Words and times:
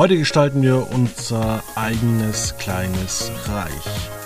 Heute 0.00 0.16
gestalten 0.16 0.62
wir 0.62 0.90
unser 0.92 1.62
eigenes 1.74 2.56
kleines 2.56 3.30
Reich. 3.46 4.19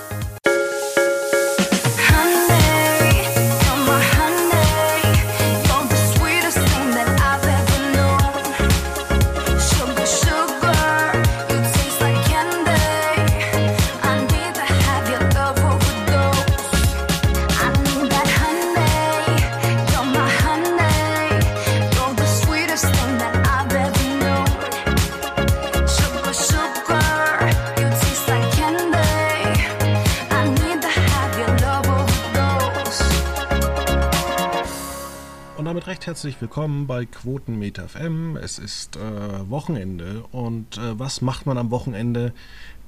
Herzlich 36.24 36.40
willkommen 36.40 36.86
bei 36.86 37.04
Quotenmeter 37.04 37.86
FM. 37.86 38.38
Es 38.38 38.58
ist 38.58 38.96
äh, 38.96 39.50
Wochenende 39.50 40.24
und 40.32 40.78
äh, 40.78 40.98
was 40.98 41.20
macht 41.20 41.44
man 41.44 41.58
am 41.58 41.70
Wochenende? 41.70 42.32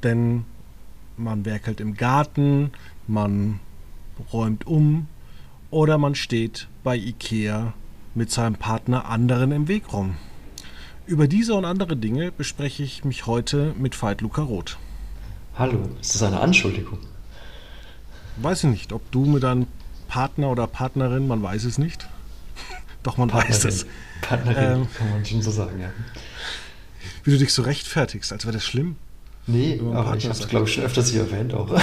Denn 0.03 0.47
man 1.19 1.45
werkelt 1.45 1.83
im 1.83 1.99
Garten, 1.99 2.71
man 3.07 3.61
räumt 4.33 4.67
um 4.67 5.07
oder 5.71 5.99
man 5.99 6.15
steht 6.15 6.67
bei 6.83 6.97
Ikea 6.97 7.75
mit 8.15 8.31
seinem 8.31 8.55
Partner 8.55 9.05
anderen 9.05 9.53
im 9.53 9.69
Weg 9.69 9.93
rum. 9.93 10.17
Über 11.05 11.29
diese 11.29 11.57
und 11.57 11.67
andere 11.67 11.95
Dinge 11.95 12.33
bespreche 12.33 12.85
ich 12.85 13.05
mich 13.05 13.27
heute 13.27 13.75
mit 13.77 14.03
Veit 14.03 14.23
Luca 14.23 14.41
Roth. 14.41 14.79
Hallo, 15.57 15.91
ist 16.01 16.15
das 16.15 16.23
eine 16.23 16.41
Anschuldigung? 16.41 17.01
Weiß 18.39 18.65
ich 18.65 18.71
nicht, 18.71 18.95
ob 18.95 19.13
du 19.13 19.27
mit 19.27 19.43
deinem 19.43 19.67
Partner 20.09 20.51
oder 20.51 20.67
Partnerin, 20.67 21.29
man 21.29 21.43
weiß 21.43 21.65
es 21.65 21.77
nicht, 21.77 22.09
doch, 23.07 23.17
man 23.17 23.29
Partnerin. 23.29 23.55
weiß 23.55 23.65
es. 23.65 23.87
Partnerin, 24.21 24.83
ähm, 24.83 24.89
kann 24.97 25.11
man 25.11 25.25
schon 25.25 25.43
so 25.43 25.51
sagen, 25.51 25.81
ja. 25.81 25.91
Wie 27.25 27.31
du 27.31 27.39
dich 27.39 27.53
so 27.53 27.63
rechtfertigst, 27.63 28.33
als 28.33 28.45
wäre 28.45 28.55
das 28.55 28.65
schlimm. 28.65 28.97
Nee, 29.47 29.81
aber 29.81 30.17
ich 30.17 30.25
habe 30.25 30.35
es, 30.35 30.49
glaube 30.49 30.67
ich, 30.67 30.75
schon 30.75 30.85
öfters 30.85 31.11
hier 31.11 31.21
erwähnt 31.21 31.55
auch. 31.55 31.71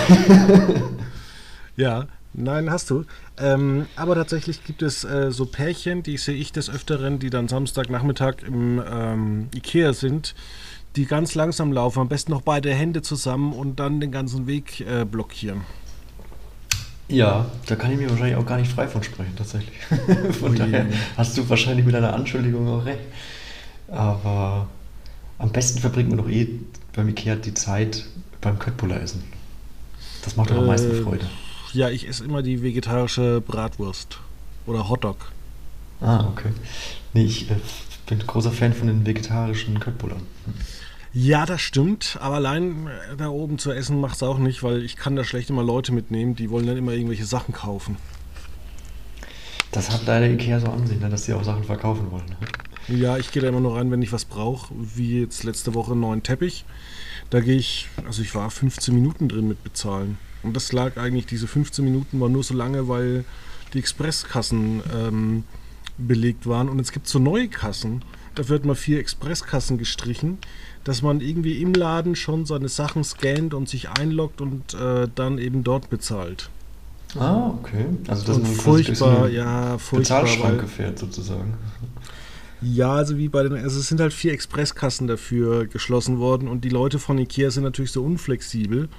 ja, 1.77 2.07
nein, 2.33 2.69
hast 2.69 2.89
du. 2.89 3.05
Ähm, 3.37 3.85
aber 3.95 4.15
tatsächlich 4.15 4.65
gibt 4.65 4.81
es 4.81 5.05
äh, 5.05 5.31
so 5.31 5.45
Pärchen, 5.45 6.03
die 6.03 6.17
sehe 6.17 6.35
ich 6.35 6.51
des 6.51 6.69
Öfteren, 6.69 7.19
die 7.19 7.29
dann 7.29 7.47
Samstagnachmittag 7.47 8.43
im 8.45 8.83
ähm, 8.85 9.47
Ikea 9.55 9.93
sind, 9.93 10.35
die 10.97 11.05
ganz 11.05 11.35
langsam 11.35 11.71
laufen, 11.71 11.99
am 11.99 12.09
besten 12.09 12.31
noch 12.31 12.41
beide 12.41 12.73
Hände 12.73 13.01
zusammen 13.01 13.53
und 13.53 13.79
dann 13.79 14.01
den 14.01 14.11
ganzen 14.11 14.45
Weg 14.45 14.81
äh, 14.81 15.05
blockieren. 15.05 15.61
Ja, 17.13 17.45
da 17.67 17.75
kann 17.75 17.91
ich 17.91 17.97
mir 17.99 18.09
wahrscheinlich 18.09 18.35
auch 18.35 18.45
gar 18.45 18.57
nicht 18.57 18.71
frei 18.71 18.87
von 18.87 19.03
sprechen, 19.03 19.35
tatsächlich. 19.37 19.77
von 20.39 20.51
Ui. 20.51 20.57
daher 20.57 20.87
hast 21.15 21.37
du 21.37 21.47
wahrscheinlich 21.47 21.85
mit 21.85 21.93
deiner 21.93 22.13
Anschuldigung 22.13 22.67
auch 22.67 22.85
recht. 22.85 23.01
Aber 23.87 24.67
am 25.37 25.51
besten 25.51 25.79
verbringt 25.79 26.09
man 26.09 26.17
doch 26.17 26.29
eh 26.29 26.47
beim 26.93 27.09
Ikea 27.09 27.35
die 27.35 27.53
Zeit 27.53 28.05
beim 28.41 28.57
Köttbullar 28.57 28.99
essen. 29.01 29.23
Das 30.23 30.35
macht 30.35 30.49
doch 30.49 30.57
am 30.57 30.65
meisten 30.65 30.91
äh, 30.91 31.01
Freude. 31.03 31.25
Ja, 31.73 31.89
ich 31.89 32.07
esse 32.07 32.23
immer 32.23 32.41
die 32.41 32.63
vegetarische 32.63 33.41
Bratwurst 33.41 34.19
oder 34.65 34.89
Hotdog. 34.89 35.31
Ah, 36.01 36.27
okay. 36.27 36.49
Nee, 37.13 37.25
ich 37.25 37.49
äh, 37.51 37.55
bin 38.07 38.19
großer 38.19 38.51
Fan 38.51 38.73
von 38.73 38.87
den 38.87 39.05
vegetarischen 39.05 39.79
Köttbullern. 39.79 40.21
Ja, 41.15 41.45
das 41.45 41.61
stimmt, 41.61 42.17
aber 42.21 42.35
allein 42.35 42.87
äh, 42.87 43.15
da 43.17 43.29
oben 43.29 43.59
zu 43.59 43.71
essen 43.71 44.01
macht 44.01 44.15
es 44.15 44.23
auch 44.23 44.39
nicht, 44.39 44.63
weil 44.63 44.83
ich 44.83 44.95
kann 44.95 45.15
da 45.15 45.23
schlecht 45.23 45.51
immer 45.51 45.63
Leute 45.63 45.91
mitnehmen, 45.91 46.35
die 46.35 46.49
wollen 46.49 46.65
dann 46.65 46.75
immer 46.77 46.93
irgendwelche 46.93 47.25
Sachen 47.25 47.53
kaufen. 47.53 47.97
Das 49.71 49.91
hat 49.91 50.05
leider 50.07 50.27
Ikea 50.27 50.59
so 50.59 50.67
an 50.67 50.87
sich, 50.87 50.99
ne, 50.99 51.09
dass 51.09 51.25
sie 51.25 51.33
auch 51.33 51.43
Sachen 51.43 51.63
verkaufen 51.63 52.11
wollen. 52.11 52.25
Ne? 52.25 52.97
Ja, 52.97 53.17
ich 53.17 53.31
gehe 53.31 53.41
da 53.41 53.47
immer 53.47 53.59
nur 53.59 53.77
rein, 53.77 53.91
wenn 53.91 54.01
ich 54.01 54.11
was 54.11 54.25
brauche, 54.25 54.73
wie 54.75 55.21
jetzt 55.21 55.43
letzte 55.43 55.75
Woche 55.75 55.91
einen 55.91 56.01
neuen 56.01 56.23
Teppich. 56.23 56.65
Da 57.29 57.39
gehe 57.39 57.57
ich, 57.57 57.89
also 58.05 58.21
ich 58.21 58.33
war 58.33 58.49
15 58.49 58.93
Minuten 58.93 59.29
drin 59.29 59.47
mit 59.47 59.63
bezahlen. 59.63 60.17
Und 60.41 60.55
das 60.55 60.71
lag 60.71 60.97
eigentlich, 60.97 61.27
diese 61.27 61.47
15 61.47 61.85
Minuten 61.85 62.19
waren 62.19 62.31
nur 62.31 62.43
so 62.43 62.53
lange, 62.53 62.87
weil 62.87 63.23
die 63.73 63.79
Expresskassen 63.79 64.81
ähm, 64.93 65.43
belegt 65.97 66.47
waren. 66.47 66.69
Und 66.69 66.79
es 66.79 66.91
gibt 66.91 67.07
so 67.07 67.19
neue 67.19 67.47
Kassen, 67.47 68.03
da 68.35 68.49
wird 68.49 68.65
mal 68.65 68.75
vier 68.75 68.99
Expresskassen 68.99 69.77
gestrichen 69.77 70.39
dass 70.83 71.01
man 71.01 71.21
irgendwie 71.21 71.61
im 71.61 71.73
Laden 71.73 72.15
schon 72.15 72.45
seine 72.45 72.67
Sachen 72.67 73.03
scannt 73.03 73.53
und 73.53 73.69
sich 73.69 73.89
einloggt 73.89 74.41
und 74.41 74.73
äh, 74.73 75.07
dann 75.13 75.37
eben 75.37 75.63
dort 75.63 75.89
bezahlt. 75.89 76.49
Ah, 77.17 77.51
okay. 77.59 77.85
Also 78.07 78.25
das 78.25 78.37
ist 78.37 78.61
furchtbar, 78.61 79.29
ja, 79.29 79.77
furchtbar. 79.77 80.23
Bezahlschranke 80.23 80.67
fährt 80.67 80.99
sozusagen. 80.99 81.53
Ja, 82.61 82.93
also 82.93 83.17
wie 83.17 83.27
bei 83.27 83.43
den, 83.43 83.53
also 83.53 83.79
es 83.79 83.87
sind 83.87 83.99
halt 83.99 84.13
vier 84.13 84.33
Expresskassen 84.33 85.07
dafür 85.07 85.67
geschlossen 85.67 86.19
worden 86.19 86.47
und 86.47 86.63
die 86.63 86.69
Leute 86.69 86.97
von 86.97 87.17
Ikea 87.17 87.51
sind 87.51 87.63
natürlich 87.63 87.91
so 87.91 88.03
unflexibel. 88.03 88.89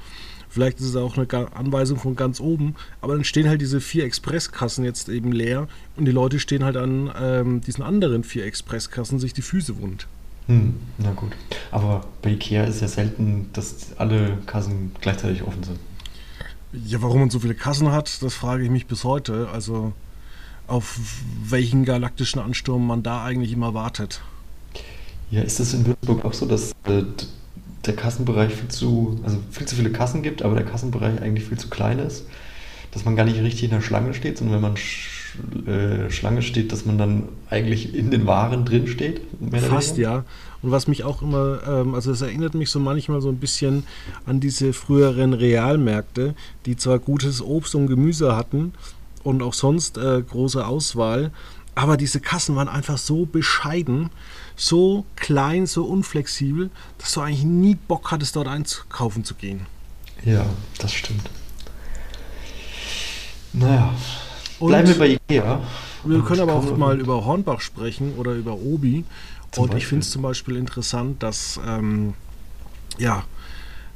Vielleicht 0.54 0.78
ist 0.78 0.86
es 0.86 0.94
auch 0.94 1.18
eine 1.18 1.56
Anweisung 1.56 1.98
von 1.98 2.14
ganz 2.14 2.38
oben, 2.38 2.76
aber 3.00 3.14
dann 3.14 3.24
stehen 3.24 3.48
halt 3.48 3.60
diese 3.60 3.80
vier 3.80 4.04
Expresskassen 4.04 4.84
jetzt 4.84 5.08
eben 5.08 5.32
leer 5.32 5.66
und 5.96 6.04
die 6.04 6.12
Leute 6.12 6.38
stehen 6.38 6.62
halt 6.62 6.76
an 6.76 7.10
ähm, 7.20 7.60
diesen 7.60 7.82
anderen 7.82 8.22
vier 8.22 8.44
Expresskassen 8.46 9.18
sich 9.18 9.32
die 9.32 9.42
Füße 9.42 9.82
wund. 9.82 10.06
Hm, 10.46 10.74
na 10.98 11.10
gut. 11.10 11.32
Aber 11.72 12.06
bei 12.22 12.30
Ikea 12.30 12.62
ist 12.66 12.80
ja 12.80 12.86
selten, 12.86 13.50
dass 13.52 13.98
alle 13.98 14.38
Kassen 14.46 14.92
gleichzeitig 15.00 15.42
offen 15.42 15.64
sind. 15.64 15.78
Ja, 16.86 17.02
warum 17.02 17.18
man 17.18 17.30
so 17.30 17.40
viele 17.40 17.56
Kassen 17.56 17.90
hat, 17.90 18.22
das 18.22 18.34
frage 18.34 18.62
ich 18.62 18.70
mich 18.70 18.86
bis 18.86 19.02
heute. 19.02 19.48
Also 19.52 19.92
auf 20.68 21.00
welchen 21.42 21.84
galaktischen 21.84 22.40
Ansturm 22.40 22.86
man 22.86 23.02
da 23.02 23.24
eigentlich 23.24 23.50
immer 23.50 23.74
wartet. 23.74 24.20
Ja, 25.32 25.42
ist 25.42 25.58
es 25.58 25.74
in 25.74 25.84
Würzburg 25.84 26.24
auch 26.24 26.32
so, 26.32 26.46
dass 26.46 26.70
äh, 26.84 27.02
der 27.86 27.96
Kassenbereich 27.96 28.54
viel 28.54 28.68
zu, 28.68 29.20
also 29.22 29.38
viel 29.50 29.66
zu 29.66 29.76
viele 29.76 29.90
Kassen 29.90 30.22
gibt, 30.22 30.42
aber 30.42 30.54
der 30.54 30.64
Kassenbereich 30.64 31.20
eigentlich 31.20 31.48
viel 31.48 31.58
zu 31.58 31.68
klein 31.68 31.98
ist, 31.98 32.26
dass 32.92 33.04
man 33.04 33.16
gar 33.16 33.24
nicht 33.24 33.40
richtig 33.40 33.64
in 33.64 33.70
der 33.70 33.80
Schlange 33.80 34.14
steht, 34.14 34.38
sondern 34.38 34.56
wenn 34.56 34.62
man 34.62 34.76
äh, 35.66 36.10
Schlange 36.10 36.42
steht, 36.42 36.72
dass 36.72 36.86
man 36.86 36.98
dann 36.98 37.28
eigentlich 37.50 37.94
in 37.94 38.10
den 38.10 38.26
Waren 38.26 38.64
drin 38.64 38.86
steht? 38.86 39.20
Fast 39.68 39.98
ja. 39.98 40.24
Und 40.62 40.70
was 40.70 40.86
mich 40.86 41.04
auch 41.04 41.22
immer, 41.22 41.58
ähm, 41.68 41.94
also 41.94 42.12
es 42.12 42.22
erinnert 42.22 42.54
mich 42.54 42.70
so 42.70 42.78
manchmal 42.78 43.20
so 43.20 43.28
ein 43.28 43.38
bisschen 43.38 43.84
an 44.26 44.40
diese 44.40 44.72
früheren 44.72 45.32
Realmärkte, 45.32 46.34
die 46.66 46.76
zwar 46.76 46.98
gutes 46.98 47.42
Obst 47.42 47.74
und 47.74 47.88
Gemüse 47.88 48.36
hatten 48.36 48.72
und 49.24 49.42
auch 49.42 49.54
sonst 49.54 49.98
äh, 49.98 50.22
große 50.22 50.66
Auswahl, 50.66 51.32
aber 51.74 51.96
diese 51.96 52.20
Kassen 52.20 52.56
waren 52.56 52.68
einfach 52.68 52.98
so 52.98 53.26
bescheiden, 53.26 54.10
so 54.56 55.04
klein, 55.16 55.66
so 55.66 55.84
unflexibel, 55.84 56.70
dass 56.98 57.12
du 57.12 57.20
eigentlich 57.20 57.44
nie 57.44 57.74
Bock 57.74 58.10
hattest, 58.10 58.36
dort 58.36 58.48
einkaufen 58.48 59.24
zu 59.24 59.34
gehen. 59.34 59.66
Ja, 60.24 60.46
das 60.78 60.92
stimmt. 60.92 61.28
Naja, 63.52 63.94
und 64.58 64.68
Bleiben 64.68 64.88
wir 64.88 64.98
bei 64.98 65.08
Ikea. 65.08 65.60
Wir 66.04 66.22
können 66.22 66.40
aber 66.40 66.54
auch 66.54 66.76
mal 66.76 67.00
über 67.00 67.24
Hornbach 67.24 67.60
sprechen 67.60 68.14
oder 68.16 68.32
über 68.32 68.54
Obi. 68.54 69.04
Zum 69.50 69.64
und 69.64 69.70
Beispiel. 69.70 69.78
ich 69.78 69.86
finde 69.86 70.02
es 70.02 70.10
zum 70.10 70.22
Beispiel 70.22 70.56
interessant, 70.56 71.22
dass 71.22 71.60
ähm, 71.66 72.14
ja, 72.98 73.24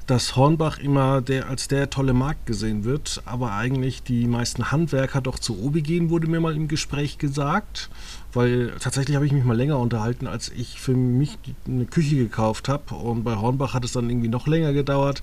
dass 0.08 0.36
Hornbach 0.36 0.78
immer 0.78 1.20
der, 1.20 1.50
als 1.50 1.68
der 1.68 1.90
tolle 1.90 2.14
Markt 2.14 2.46
gesehen 2.46 2.84
wird, 2.84 3.20
aber 3.26 3.52
eigentlich 3.52 4.02
die 4.02 4.26
meisten 4.26 4.72
Handwerker 4.72 5.20
doch 5.20 5.38
zu 5.38 5.62
Obi 5.62 5.82
gehen, 5.82 6.08
wurde 6.08 6.26
mir 6.28 6.40
mal 6.40 6.56
im 6.56 6.66
Gespräch 6.66 7.18
gesagt. 7.18 7.90
Weil 8.32 8.72
tatsächlich 8.80 9.16
habe 9.16 9.26
ich 9.26 9.32
mich 9.32 9.44
mal 9.44 9.56
länger 9.56 9.78
unterhalten, 9.78 10.26
als 10.26 10.48
ich 10.48 10.80
für 10.80 10.94
mich 10.94 11.38
eine 11.66 11.84
Küche 11.84 12.16
gekauft 12.16 12.70
habe. 12.70 12.94
Und 12.94 13.22
bei 13.22 13.36
Hornbach 13.36 13.74
hat 13.74 13.84
es 13.84 13.92
dann 13.92 14.08
irgendwie 14.08 14.28
noch 14.28 14.46
länger 14.46 14.72
gedauert. 14.72 15.22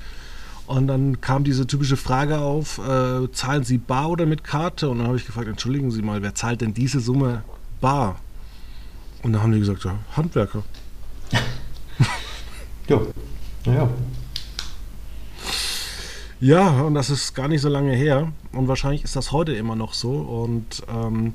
Und 0.68 0.86
dann 0.88 1.20
kam 1.20 1.44
diese 1.44 1.66
typische 1.66 1.98
Frage 1.98 2.38
auf, 2.38 2.78
äh, 2.78 3.32
zahlen 3.32 3.64
Sie 3.64 3.80
bar 3.80 4.10
oder 4.10 4.28
mit 4.28 4.44
Karte? 4.44 4.90
Und 4.90 5.00
dann 5.00 5.08
habe 5.08 5.18
ich 5.18 5.26
gefragt, 5.26 5.48
entschuldigen 5.48 5.90
Sie 5.90 6.04
mal, 6.04 6.22
wer 6.22 6.36
zahlt 6.36 6.62
denn 6.62 6.76
diese 6.76 7.00
Summe 7.00 7.44
bar? 7.82 8.18
Und 9.24 9.34
dann 9.34 9.42
haben 9.42 9.52
die 9.52 9.60
gesagt, 9.60 9.84
ja, 9.84 9.98
Handwerker. 10.16 10.64
ja, 12.88 13.02
naja. 13.66 13.90
Ja, 16.46 16.82
und 16.82 16.94
das 16.94 17.10
ist 17.10 17.34
gar 17.34 17.48
nicht 17.48 17.62
so 17.62 17.70
lange 17.70 17.96
her. 17.96 18.32
Und 18.52 18.68
wahrscheinlich 18.68 19.04
ist 19.04 19.16
das 19.16 19.32
heute 19.32 19.54
immer 19.54 19.76
noch 19.76 19.96
so. 19.96 20.12
Und 20.12 20.84
ähm, 20.96 21.34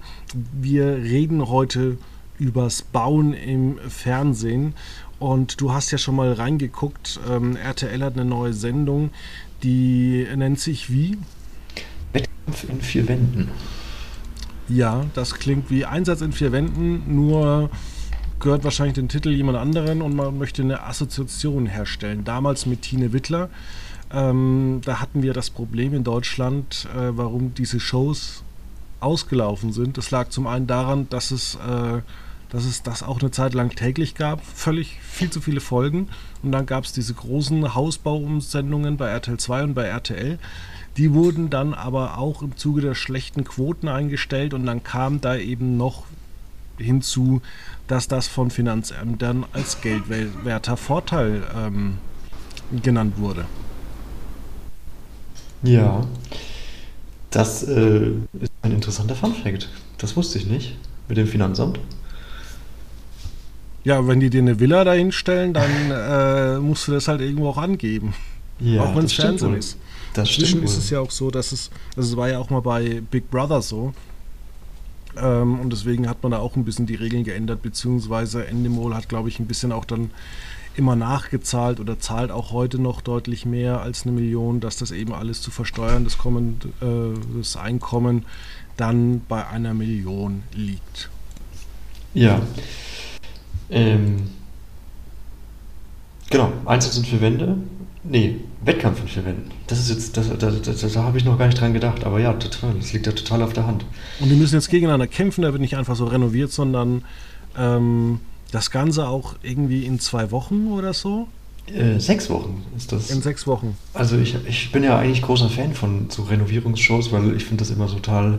wir 0.53 0.87
reden 0.99 1.49
heute 1.49 1.99
übers 2.39 2.83
Bauen 2.83 3.35
im 3.35 3.79
Fernsehen. 3.89 4.75
Und 5.19 5.61
du 5.61 5.73
hast 5.73 5.91
ja 5.91 5.99
schon 5.99 6.15
mal 6.15 6.33
reingeguckt. 6.33 7.19
Ähm, 7.29 7.57
RTL 7.57 8.05
hat 8.05 8.13
eine 8.13 8.25
neue 8.25 8.53
Sendung, 8.53 9.11
die 9.65 10.29
nennt 10.37 10.61
sich 10.61 10.93
wie? 10.93 11.19
Wettkampf 12.13 12.71
in 12.71 12.81
vier 12.81 13.09
Wänden. 13.09 13.49
Ja, 14.69 15.07
das 15.15 15.35
klingt 15.35 15.71
wie 15.71 15.87
Einsatz 15.87 16.21
in 16.21 16.31
vier 16.31 16.53
Wänden, 16.53 17.13
nur 17.13 17.69
gehört 18.39 18.63
wahrscheinlich 18.63 18.95
den 18.95 19.09
Titel 19.09 19.31
jemand 19.31 19.59
anderen 19.59 20.03
und 20.03 20.15
man 20.15 20.39
möchte 20.39 20.63
eine 20.63 20.85
Assoziation 20.85 21.67
herstellen. 21.67 22.23
Damals 22.23 22.65
mit 22.65 22.83
Tine 22.83 23.13
Wittler. 23.13 23.51
Ähm, 24.13 24.81
da 24.85 25.01
hatten 25.01 25.23
wir 25.23 25.33
das 25.33 25.51
Problem 25.51 25.95
in 25.95 26.05
Deutschland, 26.05 26.89
äh, 26.97 27.11
warum 27.13 27.55
diese 27.55 27.79
Shows 27.79 28.43
ausgelaufen 29.01 29.73
sind. 29.73 29.97
Das 29.99 30.11
lag 30.11 30.29
zum 30.29 30.47
einen 30.47 30.67
daran, 30.67 31.09
dass 31.11 31.31
es, 31.31 31.55
äh, 31.55 32.01
dass 32.51 32.65
es 32.65 32.83
das 32.83 33.03
auch 33.03 33.21
eine 33.21 33.31
Zeit 33.31 33.55
lang 33.55 33.75
täglich 33.75 34.15
gab, 34.15 34.45
völlig 34.45 34.99
viel 35.01 35.31
zu 35.31 35.41
viele 35.41 35.61
Folgen. 35.61 36.09
Und 36.43 36.53
dann 36.53 36.67
gab 36.67 36.85
es 36.85 36.93
diese 36.93 37.15
großen 37.15 37.75
Hausbauumsendungen 37.75 38.97
bei 38.97 39.09
RTL 39.09 39.39
2 39.39 39.63
und 39.65 39.75
bei 39.75 39.85
RTL. 39.85 40.39
Die 40.97 41.13
wurden 41.13 41.51
dann 41.51 41.73
aber 41.73 42.19
auch 42.19 42.43
im 42.43 42.57
Zuge 42.57 42.81
der 42.81 42.95
schlechten 42.95 43.45
Quoten 43.45 43.89
eingestellt 43.89 44.55
und 44.55 44.67
dann 44.67 44.83
kam 44.83 45.21
da 45.21 45.37
eben 45.37 45.77
noch 45.77 46.05
hinzu, 46.79 47.43
dass 47.87 48.09
das 48.09 48.27
von 48.27 48.51
Finanzämtern 48.51 49.47
als 49.53 49.81
geldwerter 49.81 50.77
Vorteil 50.77 51.43
ähm, 51.57 51.99
genannt 52.83 53.15
wurde. 53.19 53.47
Ja, 55.63 56.07
das 57.31 57.63
äh, 57.63 58.11
ist 58.41 58.53
ein 58.63 58.73
interessanter 58.73 59.15
Funfact. 59.15 59.69
Das 59.99 60.17
wusste 60.17 60.39
ich 60.39 60.47
nicht 60.47 60.77
mit 61.09 61.19
dem 61.19 61.27
Finanzamt. 61.27 61.79
Ja, 63.85 64.07
wenn 64.07 64.21
die 64.21 64.31
dir 64.31 64.43
eine 64.43 64.61
Villa 64.61 64.85
dahinstellen, 64.85 65.55
dann 65.55 65.71
äh, 65.91 66.59
musst 66.59 66.89
du 66.89 66.93
das 66.93 67.09
halt 67.09 67.21
irgendwo 67.21 67.49
auch 67.49 67.59
angeben. 67.59 68.15
Ja, 68.59 68.83
auch 68.83 68.95
wenn 68.95 69.05
es 69.05 69.15
Fernsehen 69.15 69.55
ist. 69.55 69.79
Das 70.13 70.29
Inzwischen 70.29 70.63
ist 70.63 70.77
es 70.77 70.91
ja 70.91 71.01
auch 71.01 71.11
so, 71.11 71.31
dass 71.31 71.53
es, 71.53 71.71
also 71.97 72.11
es 72.11 72.17
war 72.17 72.29
ja 72.29 72.39
auch 72.39 72.51
mal 72.51 72.61
bei 72.61 73.01
Big 73.11 73.31
Brother 73.31 73.63
so. 73.63 73.95
Ähm, 75.17 75.61
und 75.61 75.73
deswegen 75.73 76.09
hat 76.09 76.23
man 76.23 76.33
da 76.33 76.39
auch 76.39 76.57
ein 76.57 76.65
bisschen 76.65 76.87
die 76.87 76.95
Regeln 76.95 77.25
geändert, 77.25 77.63
beziehungsweise 77.63 78.47
Endemol 78.47 78.95
hat, 78.95 79.09
glaube 79.09 79.29
ich, 79.29 79.39
ein 79.39 79.47
bisschen 79.47 79.73
auch 79.73 79.85
dann 79.85 80.11
immer 80.77 80.97
nachgezahlt 80.97 81.81
oder 81.81 81.99
zahlt 81.99 82.31
auch 82.31 82.53
heute 82.53 82.81
noch 82.81 83.01
deutlich 83.01 83.45
mehr 83.45 83.81
als 83.81 84.03
eine 84.03 84.13
Million, 84.13 84.61
dass 84.61 84.77
das 84.77 84.91
eben 84.91 85.13
alles 85.13 85.43
zu 85.43 85.51
versteuern, 85.51 86.05
das, 86.05 86.19
Kommen, 86.19 86.59
äh, 86.81 87.39
das 87.39 87.57
Einkommen 87.57 88.25
dann 88.77 89.23
bei 89.29 89.47
einer 89.47 89.75
Million 89.75 90.43
liegt. 90.55 91.11
Ja. 92.15 92.41
Ähm, 93.69 94.31
genau, 96.31 96.53
Einsatz 96.65 96.97
und 96.97 97.07
Verwende. 97.07 97.57
Nee, 98.03 98.37
Wettkampf 98.65 99.01
und 99.01 99.11
Verwenden. 99.11 99.51
Das 99.67 99.79
ist 99.79 99.91
jetzt, 99.91 100.17
das, 100.17 100.29
da, 100.29 100.51
da, 100.51 100.51
da 100.51 101.03
habe 101.03 101.19
ich 101.19 101.25
noch 101.25 101.39
gar 101.39 101.47
nicht 101.47 101.61
dran 101.61 101.75
gedacht, 101.75 102.05
aber 102.05 102.19
ja, 102.21 102.33
total, 102.33 102.75
das 102.75 102.93
liegt 102.93 103.07
ja 103.07 103.13
total 103.13 103.43
auf 103.43 103.53
der 103.53 103.67
Hand. 103.67 103.85
Und 104.21 104.31
die 104.31 104.37
müssen 104.37 104.55
jetzt 104.55 104.71
gegeneinander 104.71 105.07
kämpfen, 105.07 105.43
da 105.43 105.53
wird 105.53 105.61
nicht 105.61 105.77
einfach 105.77 105.97
so 105.97 106.07
renoviert, 106.07 106.51
sondern 106.51 107.05
ähm, 107.59 108.21
das 108.51 108.71
Ganze 108.71 109.09
auch 109.09 109.35
irgendwie 109.43 109.85
in 109.87 109.99
zwei 109.99 110.31
Wochen 110.31 110.69
oder 110.73 110.93
so? 110.93 111.29
Äh, 111.67 111.99
sechs 112.01 112.29
Wochen 112.31 112.65
ist 112.77 112.93
das. 112.93 113.11
In 113.11 113.23
sechs 113.23 113.47
Wochen. 113.47 113.77
Also 113.95 114.19
ich, 114.19 114.37
ich 114.47 114.73
bin 114.73 114.83
ja 114.83 114.99
eigentlich 114.99 115.23
großer 115.23 115.49
Fan 115.49 115.75
von 115.75 116.11
so 116.11 116.23
Renovierungsshows, 116.23 117.13
weil 117.13 117.37
ich 117.37 117.45
finde 117.45 117.63
das 117.63 117.71
immer 117.71 117.87
total, 117.87 118.39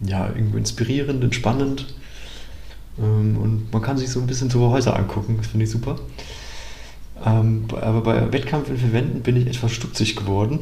ja, 0.00 0.28
irgendwie 0.34 0.58
inspirierend, 0.58 1.24
entspannend. 1.24 1.94
Ähm, 2.98 3.36
und 3.38 3.72
man 3.72 3.82
kann 3.82 3.96
sich 3.96 4.10
so 4.10 4.20
ein 4.20 4.26
bisschen 4.26 4.50
so 4.50 4.70
Häuser 4.70 4.96
angucken, 4.96 5.36
das 5.38 5.46
finde 5.46 5.64
ich 5.64 5.70
super. 5.70 5.98
Ähm, 7.24 7.64
aber 7.72 8.02
bei 8.02 8.32
Wettkampf 8.32 8.68
in 8.68 8.76
Verwenden 8.76 9.22
bin 9.22 9.36
ich 9.36 9.46
etwas 9.46 9.72
stutzig 9.72 10.16
geworden, 10.16 10.60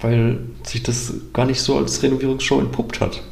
weil 0.00 0.40
sich 0.62 0.82
das 0.82 1.14
gar 1.32 1.46
nicht 1.46 1.60
so 1.60 1.76
als 1.76 2.02
Renovierungsshow 2.02 2.60
entpuppt 2.60 3.00
hat. 3.00 3.22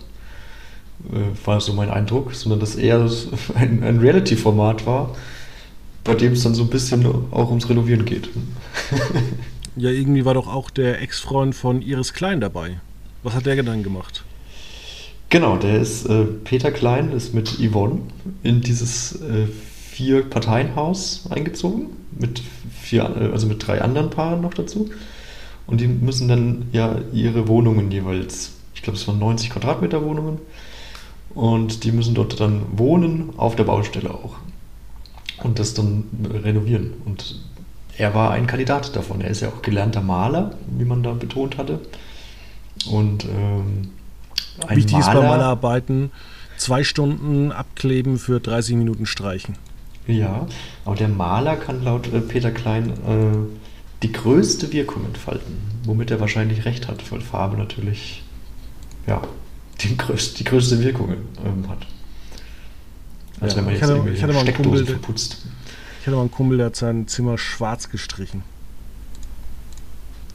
Äh, 1.11 1.47
war 1.47 1.61
so 1.61 1.73
mein 1.73 1.91
Eindruck, 1.91 2.35
sondern 2.35 2.61
dass 2.61 2.77
eher 2.77 3.09
ein, 3.55 3.83
ein 3.83 3.99
Reality-Format 3.99 4.87
war, 4.87 5.17
bei 6.05 6.15
dem 6.15 6.33
es 6.33 6.43
dann 6.43 6.55
so 6.55 6.63
ein 6.63 6.71
bisschen 6.71 7.05
auch 7.31 7.49
ums 7.49 7.69
Renovieren 7.69 8.05
geht. 8.05 8.29
ja, 9.77 9.91
irgendwie 9.91 10.25
war 10.25 10.35
doch 10.35 10.49
auch 10.49 10.71
der 10.71 11.01
Ex-Freund 11.03 11.55
von 11.55 11.83
Iris 11.83 12.13
Klein 12.13 12.41
dabei. 12.41 12.81
Was 13.23 13.35
hat 13.35 13.47
der 13.47 13.63
dann 13.63 13.83
gemacht? 13.83 14.25
Genau, 15.29 15.57
der 15.57 15.81
ist, 15.81 16.07
äh, 16.07 16.25
Peter 16.25 16.71
Klein 16.71 17.11
ist 17.13 17.35
mit 17.35 17.59
Yvonne 17.59 18.01
in 18.43 18.61
dieses 18.61 19.23
äh, 19.23 19.47
Vier-Parteien-Haus 19.91 21.29
eingezogen, 21.31 21.87
mit 22.19 22.43
vier, 22.83 23.05
äh, 23.05 23.33
also 23.33 23.47
mit 23.47 23.67
drei 23.67 23.81
anderen 23.81 24.11
Paaren 24.11 24.43
noch 24.43 24.55
dazu. 24.55 24.91
Und 25.67 25.81
die 25.81 25.87
müssen 25.87 26.29
dann 26.29 26.67
ja 26.73 26.99
ihre 27.15 27.49
Wohnungen 27.49 27.91
jeweils, 27.91 28.53
ich 28.75 28.83
glaube 28.83 28.99
es 28.99 29.09
waren 29.09 29.19
90 29.19 29.51
Quadratmeter 29.51 30.05
Wohnungen, 30.05 30.39
und 31.35 31.85
die 31.85 31.93
müssen 31.93 32.15
dort 32.15 32.41
dann 32.41 32.63
wohnen, 32.73 33.31
auf 33.37 33.57
der 33.57 33.65
Baustelle 33.65 34.11
auch. 34.11 34.37
Und 35.43 35.59
das 35.59 35.75
dann 35.75 36.05
renovieren. 36.45 36.93
Und 37.05 37.41
er 37.97 38.15
war 38.15 38.31
ein 38.31 38.47
Kandidat 38.47 38.95
davon. 38.97 39.21
Er 39.21 39.31
ist 39.31 39.41
ja 39.41 39.49
auch 39.49 39.63
gelernter 39.63 40.01
Maler, 40.01 40.55
wie 40.67 40.85
man 40.85 41.03
da 41.03 41.13
betont 41.13 41.59
hatte. 41.59 41.81
Und 42.91 43.25
ähm, 43.25 43.91
ein 44.67 44.77
Wichtig 44.77 44.93
Maler, 44.93 45.07
ist 45.07 45.15
bei 45.15 45.27
Malerarbeiten 45.27 46.11
zwei 46.57 46.85
Stunden 46.85 47.53
abkleben 47.53 48.19
für 48.19 48.41
30 48.41 48.77
Minuten 48.77 49.07
streichen. 49.07 49.57
Ja, 50.07 50.47
aber 50.85 50.97
der 50.97 51.09
Maler 51.09 51.57
kann 51.57 51.85
laut 51.85 52.13
äh, 52.13 52.21
Peter 52.21 52.51
Klein 52.51 52.91
äh, 52.91 54.03
die 54.03 54.13
größte 54.13 54.73
Wirkung 54.73 55.05
entfalten, 55.05 55.59
womit 55.85 56.11
er 56.11 56.21
wahrscheinlich 56.21 56.65
recht 56.65 56.89
hat, 56.89 57.11
weil 57.13 57.21
Farbe 57.21 57.57
natürlich 57.57 58.23
ja, 59.07 59.23
die, 59.83 59.97
größte, 59.97 60.39
die 60.39 60.45
größte 60.45 60.83
Wirkung 60.83 61.13
ähm, 61.45 61.69
hat. 61.69 61.87
Als 63.41 63.53
ja, 63.53 63.59
wenn 63.59 63.65
man 63.65 63.75
jetzt 63.75 63.83
hatte, 63.83 64.11
ich 64.11 64.23
hatte 64.23 64.35
Steckdosen 64.35 64.73
Kumpel, 64.73 64.87
verputzt. 64.87 65.39
Ich 66.01 66.07
hatte 66.07 66.17
mal 66.17 66.23
einen 66.23 66.31
Kumpel, 66.31 66.59
der 66.59 66.67
hat 66.67 66.77
sein 66.77 67.09
Zimmer 67.09 67.39
schwarz 67.39 67.91
gestrichen. 67.91 68.43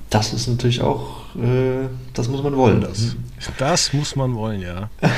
Das 0.10 0.34
ist 0.34 0.48
natürlich 0.48 0.82
auch, 0.82 1.36
äh, 1.36 1.88
das 2.14 2.30
muss 2.30 2.42
man 2.42 2.56
wollen. 2.56 2.82
Das, 2.82 3.16
das 3.58 3.94
muss 3.94 4.16
man 4.16 4.36
wollen, 4.36 4.62
ja. 4.62 4.90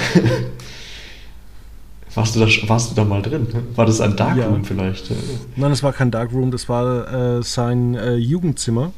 warst, 2.16 2.36
du 2.36 2.40
da, 2.40 2.48
warst 2.68 2.92
du 2.92 2.96
da 2.96 3.04
mal 3.04 3.22
drin? 3.22 3.48
War 3.76 3.86
das 3.86 4.02
ein 4.02 4.16
Darkroom 4.16 4.62
ja. 4.62 4.64
vielleicht? 4.64 5.12
Nein, 5.56 5.70
das 5.70 5.84
war 5.84 5.94
kein 5.94 6.10
Darkroom, 6.10 6.50
das 6.50 6.68
war 6.70 7.38
äh, 7.38 7.44
sein 7.44 7.94
äh, 7.96 8.16
Jugendzimmer. 8.16 8.92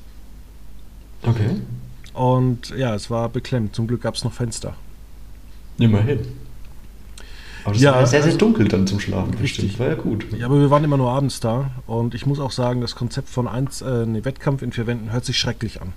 Okay. 1.24 1.57
Und 2.13 2.74
ja, 2.77 2.95
es 2.95 3.10
war 3.10 3.30
beklemmt. 3.30 3.75
Zum 3.75 3.88
Glück 3.88 4.01
gab 4.01 4.16
es 4.16 4.24
noch 4.24 4.34
Fenster. 4.34 4.75
Immerhin. 5.78 6.20
Aber 7.64 7.74
das 7.74 7.82
ja, 7.82 7.94
war 7.94 8.08
sehr, 8.08 8.24
sehr 8.24 8.34
dunkel 8.34 8.68
dann 8.68 8.88
zum 8.88 9.00
Schlafen. 9.00 9.36
Richtig. 9.36 9.78
War 9.80 9.88
ja 9.88 9.96
gut. 9.96 10.26
Ja, 10.38 10.48
aber 10.48 10.60
wir 10.60 10.72
waren 10.72 10.84
immer 10.84 10.98
nur 10.98 11.12
abends 11.12 11.40
da. 11.40 11.72
Und 11.86 12.16
ich 12.16 12.26
muss 12.26 12.40
auch 12.40 12.52
sagen, 12.52 12.82
das 12.82 12.96
Konzept 12.96 13.30
von 13.30 13.48
eins, 13.48 13.82
äh, 13.82 14.06
nee, 14.06 14.25
Wettkampf 14.25 14.62
in 14.63 14.72
vier 14.72 14.88
Wänden 14.88 15.12
hört 15.12 15.25
sich 15.25 15.38
schrecklich 15.38 15.82
an. 15.82 15.94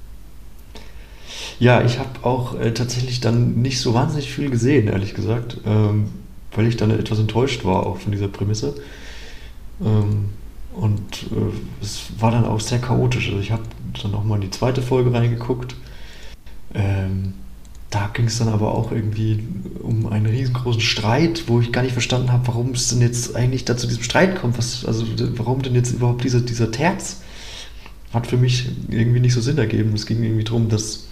Ja, 1.58 1.82
ich 1.82 1.98
habe 1.98 2.10
auch 2.22 2.58
äh, 2.58 2.72
tatsächlich 2.72 3.20
dann 3.20 3.62
nicht 3.62 3.80
so 3.80 3.94
wahnsinnig 3.94 4.30
viel 4.30 4.50
gesehen, 4.50 4.88
ehrlich 4.88 5.14
gesagt. 5.14 5.58
Ähm, 5.64 6.10
weil 6.52 6.66
ich 6.66 6.76
dann 6.76 6.90
etwas 6.90 7.18
enttäuscht 7.18 7.64
war 7.64 7.86
auch 7.86 7.98
von 7.98 8.12
dieser 8.12 8.28
Prämisse. 8.28 8.74
Ähm, 9.82 10.30
und 10.74 11.24
äh, 11.24 11.82
es 11.82 12.08
war 12.18 12.30
dann 12.30 12.44
auch 12.44 12.60
sehr 12.60 12.78
chaotisch. 12.78 13.28
Also 13.28 13.40
ich 13.40 13.52
habe 13.52 13.62
dann 14.02 14.14
auch 14.14 14.24
mal 14.24 14.36
in 14.36 14.42
die 14.42 14.50
zweite 14.50 14.82
Folge 14.82 15.12
reingeguckt. 15.12 15.76
Ähm, 16.74 17.34
da 17.90 18.10
ging 18.12 18.26
es 18.26 18.38
dann 18.38 18.48
aber 18.48 18.74
auch 18.74 18.90
irgendwie 18.90 19.46
um 19.82 20.06
einen 20.06 20.26
riesengroßen 20.26 20.80
Streit, 20.80 21.44
wo 21.46 21.60
ich 21.60 21.72
gar 21.72 21.82
nicht 21.82 21.92
verstanden 21.92 22.32
habe, 22.32 22.46
warum 22.48 22.72
es 22.72 22.88
denn 22.88 23.00
jetzt 23.00 23.36
eigentlich 23.36 23.64
da 23.64 23.76
zu 23.76 23.86
diesem 23.86 24.02
Streit 24.02 24.36
kommt. 24.36 24.58
Was, 24.58 24.84
also 24.84 25.04
warum 25.36 25.62
denn 25.62 25.74
jetzt 25.74 25.92
überhaupt 25.92 26.24
dieser, 26.24 26.40
dieser 26.40 26.70
Terz? 26.70 27.22
Hat 28.12 28.26
für 28.26 28.36
mich 28.36 28.68
irgendwie 28.90 29.20
nicht 29.20 29.34
so 29.34 29.40
Sinn 29.40 29.58
ergeben. 29.58 29.92
Es 29.94 30.06
ging 30.06 30.22
irgendwie 30.22 30.44
darum, 30.44 30.68
dass 30.68 31.06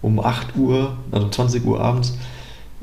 um 0.00 0.20
8 0.20 0.56
Uhr, 0.56 0.96
also 1.10 1.28
20 1.28 1.64
Uhr 1.64 1.80
abends, 1.80 2.14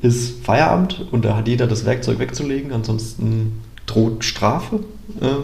ist 0.02 0.44
Feierabend 0.44 1.08
und 1.12 1.26
da 1.26 1.36
hat 1.36 1.48
jeder 1.48 1.68
das 1.68 1.86
Werkzeug 1.86 2.20
wegzulegen, 2.20 2.72
ansonsten 2.72 3.62
droht 3.86 4.24
Strafe. 4.24 4.82
Ähm, 5.22 5.44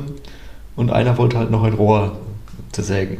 und 0.75 0.91
einer 0.91 1.17
wollte 1.17 1.37
halt 1.37 1.51
noch 1.51 1.63
ein 1.63 1.73
Rohr 1.73 2.19
zersägen 2.71 3.17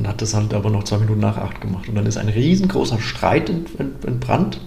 und 0.00 0.08
hat 0.08 0.22
das 0.22 0.32
halt 0.32 0.54
aber 0.54 0.70
noch 0.70 0.84
zwei 0.84 0.96
Minuten 0.96 1.20
nach 1.20 1.36
acht 1.36 1.60
gemacht. 1.60 1.88
Und 1.88 1.94
dann 1.94 2.06
ist 2.06 2.16
ein 2.16 2.28
riesengroßer 2.28 2.98
Streit 2.98 3.52
entbrannt. 3.78 4.60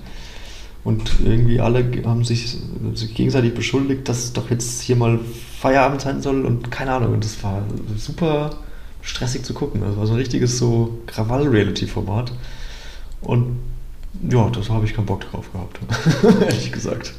Und 0.83 1.11
irgendwie 1.25 1.59
alle 1.59 1.85
haben 2.05 2.23
sich, 2.23 2.57
sich 2.93 3.15
gegenseitig 3.15 3.55
beschuldigt, 3.55 4.07
dass 4.07 4.33
doch 4.33 4.51
jetzt 4.51 4.81
hier 4.81 4.95
mal 4.95 5.19
Feierabend 5.59 6.01
sein 6.01 6.21
soll 6.21 6.45
und 6.45 6.69
keine 6.69 6.91
Ahnung. 6.91 7.13
Und 7.13 7.23
das 7.23 7.43
war 7.43 7.63
super 7.97 8.51
stressig 9.01 9.43
zu 9.43 9.55
gucken. 9.55 9.81
Das 9.81 9.97
war 9.97 10.05
so 10.05 10.13
ein 10.13 10.19
richtiges 10.19 10.59
so 10.59 10.99
Krawall-Reality-Format. 11.07 12.31
Und 13.21 13.57
ja, 14.29 14.49
das 14.51 14.69
habe 14.69 14.85
ich 14.85 14.93
keinen 14.93 15.07
Bock 15.07 15.21
drauf 15.31 15.51
gehabt, 15.51 15.79
ehrlich 16.41 16.71
gesagt. 16.71 17.13